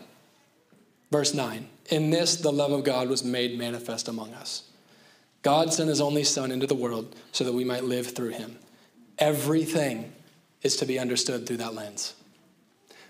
Verse 1.12 1.34
9 1.34 1.68
In 1.90 2.10
this, 2.10 2.38
the 2.38 2.52
love 2.52 2.72
of 2.72 2.84
God 2.84 3.10
was 3.10 3.24
made 3.24 3.58
manifest 3.58 4.08
among 4.08 4.34
us. 4.34 4.64
God 5.42 5.74
sent 5.74 5.90
his 5.90 6.02
only 6.02 6.24
Son 6.24 6.52
into 6.52 6.68
the 6.68 6.76
world 6.76 7.16
so 7.32 7.44
that 7.44 7.54
we 7.54 7.64
might 7.64 7.84
live 7.84 8.08
through 8.08 8.30
him. 8.30 8.58
Everything 9.20 10.12
is 10.62 10.76
to 10.78 10.86
be 10.86 11.00
understood 11.00 11.46
through 11.46 11.58
that 11.58 11.74
lens. 11.74 12.16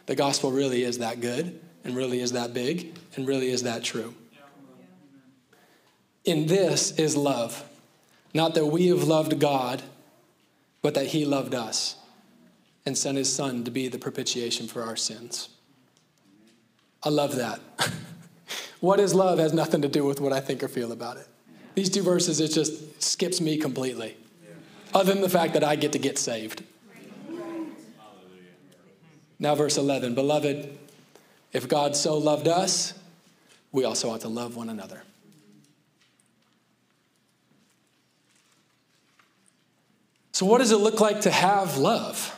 The 0.05 0.15
gospel 0.15 0.51
really 0.51 0.83
is 0.83 0.99
that 0.99 1.21
good, 1.21 1.59
and 1.83 1.95
really 1.95 2.19
is 2.19 2.31
that 2.33 2.53
big, 2.53 2.95
and 3.15 3.27
really 3.27 3.49
is 3.49 3.63
that 3.63 3.83
true. 3.83 4.13
In 6.25 6.47
this 6.47 6.91
is 6.91 7.15
love. 7.15 7.63
Not 8.33 8.53
that 8.55 8.65
we 8.65 8.87
have 8.87 9.03
loved 9.03 9.39
God, 9.39 9.81
but 10.81 10.93
that 10.93 11.07
he 11.07 11.25
loved 11.25 11.55
us 11.55 11.95
and 12.85 12.97
sent 12.97 13.17
his 13.17 13.33
son 13.33 13.63
to 13.63 13.71
be 13.71 13.87
the 13.87 13.97
propitiation 13.97 14.67
for 14.67 14.83
our 14.83 14.95
sins. 14.95 15.49
I 17.03 17.09
love 17.09 17.35
that. 17.35 17.59
what 18.79 18.99
is 18.99 19.13
love 19.13 19.39
has 19.39 19.53
nothing 19.53 19.81
to 19.81 19.87
do 19.87 20.05
with 20.05 20.19
what 20.19 20.33
I 20.33 20.39
think 20.39 20.63
or 20.63 20.67
feel 20.67 20.91
about 20.91 21.17
it. 21.17 21.27
These 21.75 21.89
two 21.89 22.03
verses, 22.03 22.39
it 22.39 22.49
just 22.49 23.01
skips 23.01 23.39
me 23.39 23.57
completely, 23.57 24.17
other 24.93 25.13
than 25.13 25.21
the 25.21 25.29
fact 25.29 25.53
that 25.53 25.63
I 25.63 25.75
get 25.75 25.91
to 25.91 25.99
get 25.99 26.17
saved. 26.17 26.63
Now, 29.39 29.53
verse 29.53 29.77
11 29.77 30.15
Beloved, 30.15 30.75
if 31.53 31.67
God 31.67 31.95
so 31.95 32.17
loved 32.17 32.47
us, 32.47 32.93
we 33.71 33.83
also 33.83 34.09
ought 34.09 34.21
to 34.21 34.27
love 34.27 34.55
one 34.55 34.69
another. 34.69 35.03
So, 40.31 40.45
what 40.45 40.59
does 40.59 40.71
it 40.71 40.77
look 40.77 40.99
like 40.99 41.21
to 41.21 41.31
have 41.31 41.77
love? 41.77 42.33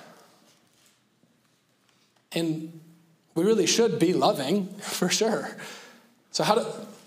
And 2.32 2.80
we 3.36 3.44
really 3.44 3.68
should 3.68 4.00
be 4.00 4.14
loving, 4.14 4.68
for 4.80 5.10
sure. 5.10 5.56
So, 6.32 6.44
how 6.44 6.56
do, 6.56 6.66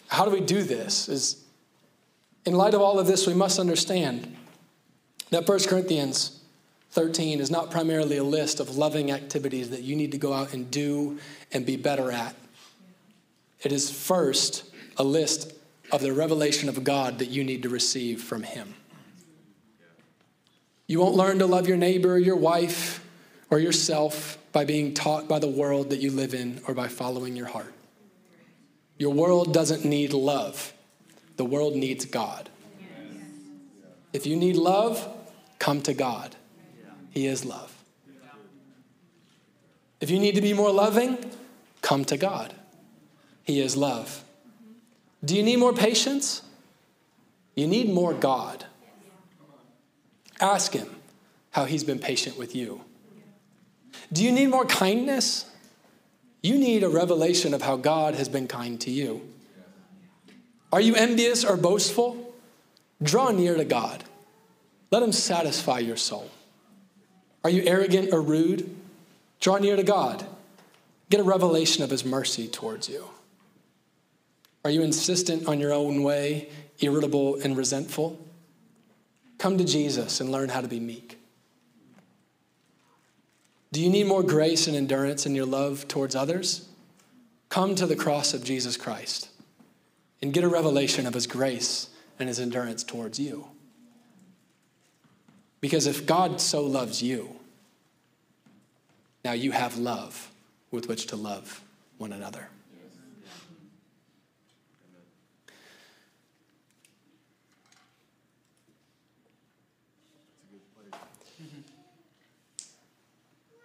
how 0.08 0.24
do 0.24 0.30
we 0.30 0.40
do 0.40 0.62
this? 0.62 1.08
Is 1.08 1.42
in 2.44 2.54
light 2.54 2.74
of 2.74 2.80
all 2.80 2.98
of 2.98 3.06
this, 3.06 3.26
we 3.26 3.34
must 3.34 3.58
understand 3.58 4.36
that 5.30 5.48
1 5.48 5.60
Corinthians 5.64 6.40
13 6.90 7.40
is 7.40 7.50
not 7.50 7.70
primarily 7.70 8.18
a 8.18 8.24
list 8.24 8.60
of 8.60 8.76
loving 8.76 9.10
activities 9.10 9.70
that 9.70 9.82
you 9.82 9.96
need 9.96 10.12
to 10.12 10.18
go 10.18 10.32
out 10.32 10.52
and 10.52 10.70
do 10.70 11.18
and 11.52 11.64
be 11.64 11.76
better 11.76 12.10
at. 12.10 12.34
It 13.62 13.72
is 13.72 13.90
first 13.90 14.64
a 14.96 15.04
list 15.04 15.54
of 15.90 16.00
the 16.00 16.12
revelation 16.12 16.68
of 16.68 16.84
God 16.84 17.18
that 17.18 17.28
you 17.28 17.44
need 17.44 17.62
to 17.62 17.68
receive 17.68 18.22
from 18.22 18.42
Him. 18.42 18.74
You 20.86 21.00
won't 21.00 21.14
learn 21.14 21.38
to 21.38 21.46
love 21.46 21.68
your 21.68 21.76
neighbor, 21.76 22.18
your 22.18 22.36
wife, 22.36 23.02
or 23.52 23.58
yourself 23.58 24.38
by 24.52 24.64
being 24.64 24.94
taught 24.94 25.28
by 25.28 25.38
the 25.38 25.46
world 25.46 25.90
that 25.90 26.00
you 26.00 26.10
live 26.10 26.32
in 26.32 26.58
or 26.66 26.72
by 26.72 26.88
following 26.88 27.36
your 27.36 27.48
heart. 27.48 27.70
Your 28.96 29.12
world 29.12 29.52
doesn't 29.52 29.84
need 29.84 30.14
love, 30.14 30.72
the 31.36 31.44
world 31.44 31.76
needs 31.76 32.06
God. 32.06 32.48
If 34.14 34.26
you 34.26 34.36
need 34.36 34.56
love, 34.56 35.06
come 35.58 35.82
to 35.82 35.92
God. 35.92 36.34
He 37.10 37.26
is 37.26 37.44
love. 37.44 37.76
If 40.00 40.08
you 40.08 40.18
need 40.18 40.34
to 40.36 40.40
be 40.40 40.54
more 40.54 40.72
loving, 40.72 41.18
come 41.82 42.06
to 42.06 42.16
God. 42.16 42.54
He 43.44 43.60
is 43.60 43.76
love. 43.76 44.24
Do 45.22 45.36
you 45.36 45.42
need 45.42 45.56
more 45.56 45.74
patience? 45.74 46.40
You 47.54 47.66
need 47.66 47.90
more 47.90 48.14
God. 48.14 48.64
Ask 50.40 50.72
Him 50.72 50.88
how 51.50 51.66
He's 51.66 51.84
been 51.84 51.98
patient 51.98 52.38
with 52.38 52.56
you. 52.56 52.82
Do 54.12 54.22
you 54.22 54.30
need 54.30 54.48
more 54.48 54.66
kindness? 54.66 55.46
You 56.42 56.58
need 56.58 56.82
a 56.82 56.88
revelation 56.88 57.54
of 57.54 57.62
how 57.62 57.76
God 57.76 58.14
has 58.14 58.28
been 58.28 58.48
kind 58.48 58.80
to 58.82 58.90
you. 58.90 59.22
Are 60.72 60.80
you 60.80 60.94
envious 60.94 61.44
or 61.44 61.56
boastful? 61.56 62.34
Draw 63.02 63.30
near 63.30 63.56
to 63.56 63.64
God. 63.64 64.04
Let 64.90 65.02
Him 65.02 65.12
satisfy 65.12 65.78
your 65.78 65.96
soul. 65.96 66.30
Are 67.44 67.50
you 67.50 67.62
arrogant 67.64 68.12
or 68.12 68.20
rude? 68.20 68.74
Draw 69.40 69.58
near 69.58 69.76
to 69.76 69.82
God. 69.82 70.24
Get 71.10 71.20
a 71.20 71.24
revelation 71.24 71.82
of 71.82 71.90
His 71.90 72.04
mercy 72.04 72.48
towards 72.48 72.88
you. 72.88 73.06
Are 74.64 74.70
you 74.70 74.82
insistent 74.82 75.46
on 75.46 75.58
your 75.58 75.72
own 75.72 76.02
way, 76.02 76.48
irritable 76.80 77.36
and 77.36 77.56
resentful? 77.56 78.18
Come 79.38 79.58
to 79.58 79.64
Jesus 79.64 80.20
and 80.20 80.30
learn 80.30 80.50
how 80.50 80.60
to 80.60 80.68
be 80.68 80.78
meek. 80.78 81.18
Do 83.72 83.80
you 83.80 83.88
need 83.88 84.06
more 84.06 84.22
grace 84.22 84.66
and 84.66 84.76
endurance 84.76 85.24
in 85.24 85.34
your 85.34 85.46
love 85.46 85.88
towards 85.88 86.14
others? 86.14 86.68
Come 87.48 87.74
to 87.74 87.86
the 87.86 87.96
cross 87.96 88.34
of 88.34 88.44
Jesus 88.44 88.76
Christ 88.76 89.30
and 90.20 90.32
get 90.32 90.44
a 90.44 90.48
revelation 90.48 91.06
of 91.06 91.14
his 91.14 91.26
grace 91.26 91.88
and 92.18 92.28
his 92.28 92.38
endurance 92.38 92.84
towards 92.84 93.18
you. 93.18 93.48
Because 95.60 95.86
if 95.86 96.06
God 96.06 96.40
so 96.40 96.64
loves 96.64 97.02
you, 97.02 97.36
now 99.24 99.32
you 99.32 99.52
have 99.52 99.78
love 99.78 100.30
with 100.70 100.88
which 100.88 101.06
to 101.06 101.16
love 101.16 101.62
one 101.98 102.12
another. 102.12 102.48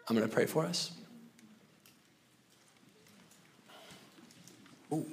I'm 0.10 0.16
going 0.16 0.28
to 0.28 0.34
pray 0.34 0.46
for 0.46 0.66
us. 0.66 0.92
Ooh. 4.92 5.06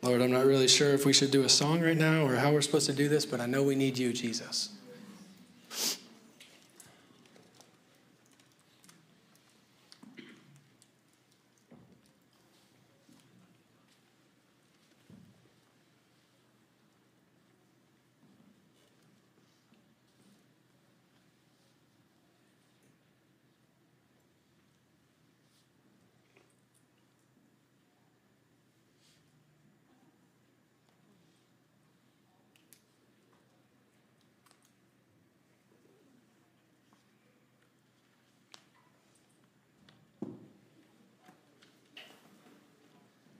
Lord, 0.00 0.22
I'm 0.22 0.30
not 0.30 0.46
really 0.46 0.68
sure 0.68 0.94
if 0.94 1.04
we 1.04 1.12
should 1.12 1.32
do 1.32 1.42
a 1.42 1.48
song 1.48 1.80
right 1.80 1.96
now 1.96 2.24
or 2.24 2.36
how 2.36 2.52
we're 2.52 2.62
supposed 2.62 2.86
to 2.86 2.92
do 2.92 3.08
this, 3.08 3.26
but 3.26 3.40
I 3.40 3.46
know 3.46 3.64
we 3.64 3.74
need 3.74 3.98
you, 3.98 4.12
Jesus. 4.12 4.77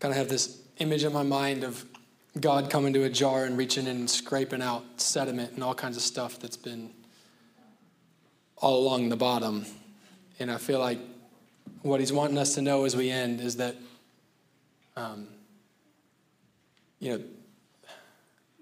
Kind 0.00 0.12
of 0.12 0.18
have 0.18 0.28
this 0.28 0.60
image 0.78 1.04
in 1.04 1.12
my 1.12 1.22
mind 1.22 1.64
of 1.64 1.84
God 2.40 2.70
coming 2.70 2.92
to 2.92 3.04
a 3.04 3.08
jar 3.08 3.44
and 3.44 3.56
reaching 3.56 3.86
in 3.86 3.96
and 3.96 4.10
scraping 4.10 4.62
out 4.62 4.84
sediment 4.96 5.52
and 5.52 5.64
all 5.64 5.74
kinds 5.74 5.96
of 5.96 6.02
stuff 6.02 6.38
that's 6.38 6.56
been 6.56 6.90
all 8.56 8.80
along 8.80 9.08
the 9.08 9.16
bottom. 9.16 9.66
And 10.38 10.50
I 10.50 10.58
feel 10.58 10.78
like 10.78 10.98
what 11.82 12.00
he's 12.00 12.12
wanting 12.12 12.38
us 12.38 12.54
to 12.54 12.62
know 12.62 12.84
as 12.84 12.94
we 12.94 13.10
end 13.10 13.40
is 13.40 13.56
that, 13.56 13.76
um, 14.96 15.28
you 17.00 17.10
know, 17.10 17.24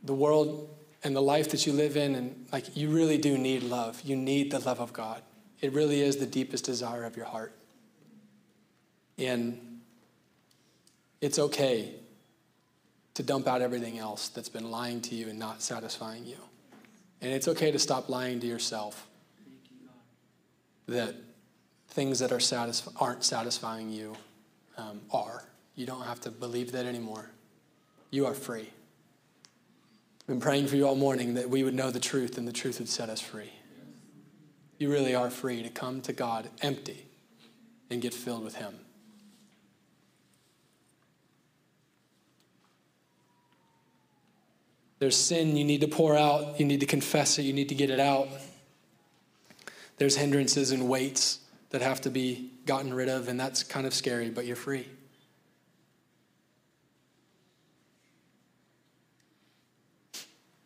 the 0.03 0.15
world 0.15 0.71
and 1.03 1.15
the 1.15 1.23
life 1.23 1.51
that 1.51 1.67
you 1.67 1.73
live 1.73 1.97
in, 1.97 2.15
and 2.15 2.47
like 2.53 2.77
you 2.77 2.89
really 2.91 3.19
do 3.19 3.37
need 3.37 3.63
love. 3.63 4.01
You 4.03 4.17
need 4.17 4.51
the 4.51 4.59
love 4.59 4.81
of 4.81 4.93
God. 4.93 5.23
It 5.61 5.73
really 5.73 6.01
is 6.01 6.17
the 6.17 6.27
deepest 6.27 6.65
desire 6.65 7.05
of 7.05 7.17
your 7.17 7.27
heart. 7.27 7.53
And 9.19 9.66
it's 11.21 11.39
okay 11.39 11.95
to 13.15 13.23
dump 13.23 13.47
out 13.47 13.63
everything 13.63 13.99
else 13.99 14.29
that's 14.29 14.49
been 14.49 14.71
lying 14.71 15.01
to 15.01 15.15
you 15.15 15.29
and 15.29 15.39
not 15.39 15.63
satisfying 15.63 16.27
you. 16.27 16.37
And 17.23 17.33
it's 17.33 17.49
okay 17.49 17.71
to 17.71 17.79
stop 17.79 18.09
lying 18.09 18.41
to 18.41 18.47
yourself 18.47 19.07
that 20.87 21.15
things 21.89 22.19
that 22.19 22.31
are 22.31 22.39
satisf- 22.39 22.93
aren't 23.01 23.25
satisfying 23.25 23.91
you 23.91 24.15
um, 24.77 25.01
are. 25.11 25.45
You 25.75 25.87
don't 25.87 26.03
have 26.03 26.21
to 26.23 26.31
believe 26.31 26.73
that 26.73 26.85
anymore. 26.85 27.31
You 28.11 28.27
are 28.27 28.35
free. 28.35 28.69
I've 30.21 30.27
been 30.27 30.41
praying 30.41 30.67
for 30.67 30.77
you 30.77 30.87
all 30.87 30.95
morning 30.95 31.35
that 31.35 31.49
we 31.49 31.63
would 31.63 31.75
know 31.75 31.91
the 31.91 32.01
truth 32.01 32.37
and 32.37 32.47
the 32.47 32.53
truth 32.53 32.79
would 32.79 32.89
set 32.89 33.09
us 33.09 33.21
free. 33.21 33.51
You 34.79 34.91
really 34.91 35.15
are 35.15 35.31
free 35.31 35.63
to 35.63 35.71
come 35.71 36.03
to 36.03 36.13
God 36.13 36.51
empty 36.61 37.07
and 37.89 38.03
get 38.03 38.13
filled 38.13 38.45
with 38.45 38.57
Him. 38.57 38.75
There's 44.99 45.17
sin 45.17 45.57
you 45.57 45.65
need 45.65 45.83
to 45.83 45.89
pour 45.89 46.17
out, 46.17 46.59
you 46.59 46.65
need 46.65 46.81
to 46.81 46.87
confess 46.87 47.39
it, 47.39 47.43
you 47.43 47.53
need 47.53 47.69
to 47.69 47.75
get 47.75 47.91
it 47.91 48.01
out. 48.01 48.29
There's 49.99 50.17
hindrances 50.17 50.71
and 50.73 50.89
weights 50.89 51.41
that 51.71 51.83
have 51.83 52.01
to 52.03 52.11
be 52.11 52.51
gotten 52.65 52.93
rid 52.95 53.09
of, 53.09 53.29
and 53.29 53.39
that's 53.39 53.63
kind 53.63 53.87
of 53.87 53.95
scary, 53.95 54.31
but 54.31 54.47
you're 54.47 54.57
free. 54.57 54.87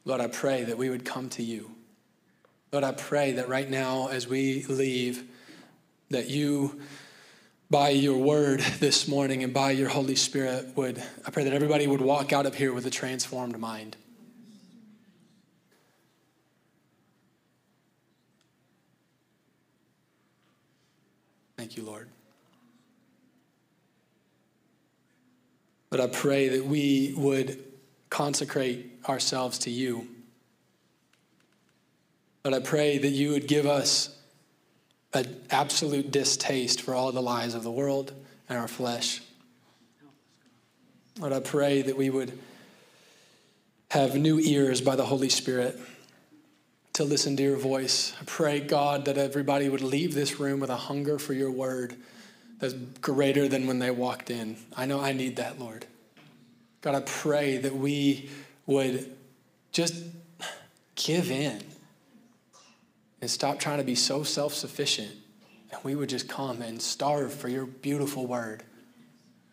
Lord, 0.05 0.21
I 0.21 0.29
pray 0.29 0.65
that 0.65 0.79
we 0.79 0.89
would 0.89 1.05
come 1.05 1.29
to 1.31 1.43
you. 1.43 1.71
Lord, 2.73 2.85
I 2.85 2.93
pray 2.93 3.33
that 3.33 3.49
right 3.49 3.69
now, 3.69 4.09
as 4.09 4.27
we 4.27 4.65
leave, 4.65 5.29
that 6.11 6.29
you, 6.29 6.81
by 7.69 7.91
your 7.91 8.19
word 8.19 8.61
this 8.81 9.07
morning 9.07 9.45
and 9.45 9.53
by 9.53 9.73
your 9.73 9.89
Holy 9.89 10.17
Spirit, 10.17 10.77
would, 10.77 11.03
I 11.27 11.31
pray 11.31 11.45
that 11.45 11.53
everybody 11.53 11.87
would 11.87 12.01
walk 12.01 12.33
out 12.33 12.47
of 12.47 12.55
here 12.55 12.73
with 12.73 12.87
a 12.87 12.91
transformed 12.91 13.59
mind. 13.59 13.97
Thank 21.61 21.77
you, 21.77 21.83
Lord. 21.83 22.09
But 25.91 26.01
I 26.01 26.07
pray 26.07 26.49
that 26.49 26.65
we 26.65 27.13
would 27.19 27.63
consecrate 28.09 28.91
ourselves 29.07 29.59
to 29.59 29.71
you. 29.71 30.09
But 32.43 32.55
I 32.55 32.61
pray 32.61 32.97
that 32.97 33.11
you 33.11 33.33
would 33.33 33.47
give 33.47 33.67
us 33.67 34.17
an 35.13 35.39
absolute 35.51 36.11
distaste 36.11 36.81
for 36.81 36.95
all 36.95 37.13
the 37.13 37.21
lies 37.21 37.53
of 37.53 37.63
the 37.63 37.71
world 37.71 38.15
and 38.49 38.57
our 38.57 38.67
flesh. 38.67 39.21
Lord, 41.19 41.35
I 41.35 41.41
pray 41.41 41.83
that 41.83 41.95
we 41.95 42.09
would 42.09 42.39
have 43.91 44.15
new 44.15 44.39
ears 44.41 44.81
by 44.81 44.97
the 44.97 45.05
Holy 45.05 45.29
Spirit 45.29 45.79
to 46.95 47.05
listen 47.05 47.37
to 47.37 47.43
your 47.43 47.57
voice. 47.57 48.13
I 48.21 48.25
pray, 48.27 48.61
God, 48.61 49.05
that 49.05 49.17
everybody 49.17 49.69
would 49.69 49.83
leave 49.83 50.15
this 50.15 50.41
room 50.41 50.61
with 50.61 50.71
a 50.71 50.77
hunger 50.77 51.19
for 51.19 51.33
your 51.33 51.51
word 51.51 51.97
that's 52.59 52.75
greater 52.75 53.49
than 53.49 53.67
when 53.67 53.79
they 53.79 53.91
walked 53.91 54.31
in. 54.31 54.57
I 54.77 54.87
know 54.87 55.01
I 55.01 55.13
need 55.13 55.37
that, 55.37 55.59
Lord. 55.59 55.87
God, 56.83 56.95
I 56.95 57.01
pray 57.01 57.59
that 57.59 57.75
we 57.75 58.31
would 58.67 59.11
just 59.73 60.05
give 60.95 61.31
in 61.31 61.63
and 63.21 63.31
stop 63.31 63.59
trying 63.59 63.79
to 63.79 63.85
be 63.85 63.95
so 63.95 64.23
self 64.23 64.55
sufficient. 64.55 65.13
And 65.73 65.83
we 65.85 65.95
would 65.95 66.09
just 66.09 66.29
come 66.29 66.63
and 66.63 66.81
starve 66.81 67.33
for 67.33 67.49
your 67.49 67.67
beautiful 67.67 68.27
word 68.27 68.65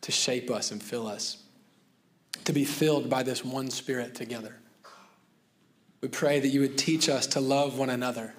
to 0.02 0.12
shape 0.12 0.50
us 0.50 0.72
and 0.72 0.82
fill 0.82 1.08
us, 1.08 1.38
to 2.46 2.54
be 2.54 2.66
filled 2.66 3.10
by 3.10 3.24
this 3.24 3.44
one 3.44 3.70
spirit 3.70 4.16
together. 4.16 4.56
We 6.08 6.12
pray 6.12 6.40
that 6.40 6.48
you 6.48 6.62
would 6.62 6.78
teach 6.78 7.10
us 7.10 7.28
to 7.28 7.42
love 7.42 7.78
one 7.78 7.90
another. 7.90 8.34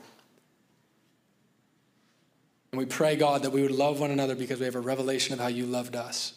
And 2.73 2.79
we 2.79 2.87
pray, 2.87 3.15
God, 3.15 3.43
that 3.43 3.51
we 3.51 3.61
would 3.61 3.71
love 3.71 4.01
one 4.01 4.11
another 4.11 4.35
because 4.35 4.59
we 4.59 4.65
have 4.65 4.75
a 4.75 4.81
revelation 4.81 5.35
of 5.35 5.39
how 5.39 5.49
you 5.49 5.67
loved 5.67 5.95
us. 5.95 6.33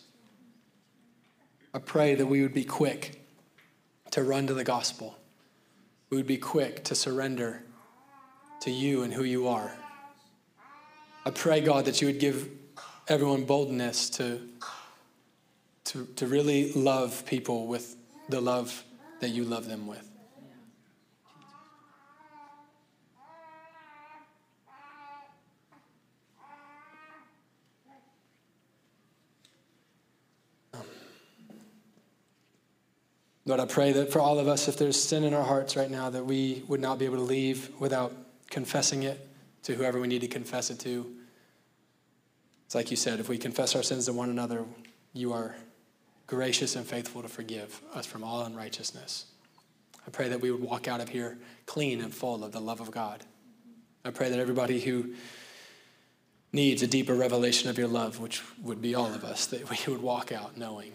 I 1.74 1.80
pray 1.80 2.16
that 2.16 2.26
we 2.26 2.42
would 2.42 2.54
be 2.54 2.66
quick 2.66 3.26
to 4.10 4.24
run 4.24 4.46
to 4.48 4.54
the 4.54 4.66
gospel. 4.66 5.18
We 6.10 6.18
would 6.18 6.28
be 6.28 6.36
quick 6.36 6.84
to 6.84 6.96
surrender 6.96 7.64
to 8.64 8.70
you 8.70 9.04
and 9.04 9.14
who 9.14 9.24
you 9.24 9.48
are. 9.48 9.72
I 11.26 11.30
pray, 11.30 11.62
God, 11.62 11.86
that 11.86 12.02
you 12.02 12.08
would 12.08 12.20
give 12.20 12.50
everyone 13.08 13.46
boldness 13.46 14.10
to, 14.10 14.42
to, 15.86 16.06
to 16.18 16.28
really 16.28 16.74
love 16.74 17.26
people 17.26 17.68
with 17.68 17.96
the 18.28 18.42
love 18.42 18.84
that 19.22 19.30
you 19.30 19.46
love 19.46 19.70
them 19.70 19.88
with. 19.88 20.11
Lord, 33.46 33.60
I 33.60 33.66
pray 33.66 33.92
that 33.94 34.12
for 34.12 34.20
all 34.20 34.38
of 34.38 34.48
us, 34.48 34.68
if 34.68 34.78
there's 34.78 35.02
sin 35.02 35.24
in 35.24 35.34
our 35.34 35.44
hearts 35.44 35.76
right 35.76 35.90
now, 35.90 36.10
that 36.12 36.26
we 36.26 36.64
would 36.68 36.80
not 36.80 37.00
be 37.00 37.06
able 37.06 37.18
to 37.18 37.24
leave 37.24 37.72
without 37.80 38.14
confessing 38.50 39.04
it 39.04 39.28
to 39.64 39.74
whoever 39.74 40.00
we 40.00 40.08
need 40.08 40.22
to 40.22 40.28
confess 40.28 40.70
it 40.70 40.80
to. 40.80 41.12
It's 42.66 42.76
like 42.76 42.92
you 42.92 42.98
said, 42.98 43.20
if 43.20 43.30
we 43.30 43.38
confess 43.38 43.76
our 43.76 43.84
sins 43.84 44.06
to 44.06 44.14
one 44.14 44.30
another, 44.30 44.64
you 45.14 45.34
are 45.34 45.56
gracious 46.28 46.76
and 46.76 46.86
faithful 46.86 47.22
to 47.22 47.28
forgive 47.28 47.82
us 47.94 48.06
from 48.06 48.24
all 48.24 48.44
unrighteousness. 48.44 49.26
I 50.06 50.12
pray 50.12 50.30
that 50.30 50.40
we 50.40 50.52
would 50.52 50.62
walk 50.62 50.88
out 50.88 51.02
of 51.02 51.10
here 51.10 51.38
clean 51.66 52.00
and 52.02 52.14
full 52.14 52.44
of 52.44 52.52
the 52.52 52.62
love 52.62 52.80
of 52.80 52.92
God. 52.92 53.24
I 54.06 54.12
pray 54.12 54.30
that 54.30 54.40
everybody 54.40 54.80
who 54.80 55.14
needs 56.54 56.82
a 56.82 56.88
deeper 56.88 57.14
revelation 57.14 57.70
of 57.70 57.78
your 57.78 57.88
love, 57.88 58.20
which 58.20 58.42
would 58.62 58.82
be 58.82 58.94
all 58.96 59.14
of 59.14 59.24
us, 59.24 59.48
that 59.48 59.70
we 59.70 59.78
would 59.92 60.02
walk 60.02 60.32
out 60.32 60.58
knowing 60.58 60.94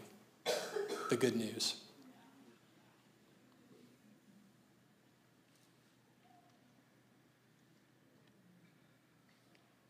the 1.09 1.17
good 1.17 1.37
news. 1.37 1.77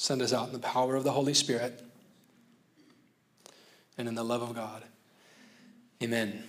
Send 0.06 0.22
us 0.22 0.32
out 0.32 0.46
in 0.46 0.52
the 0.52 0.60
power 0.60 0.94
of 0.94 1.02
the 1.02 1.10
Holy 1.10 1.34
Spirit 1.34 1.82
and 3.98 4.06
in 4.06 4.14
the 4.14 4.22
love 4.22 4.40
of 4.40 4.54
God. 4.54 4.84
Amen. 6.00 6.44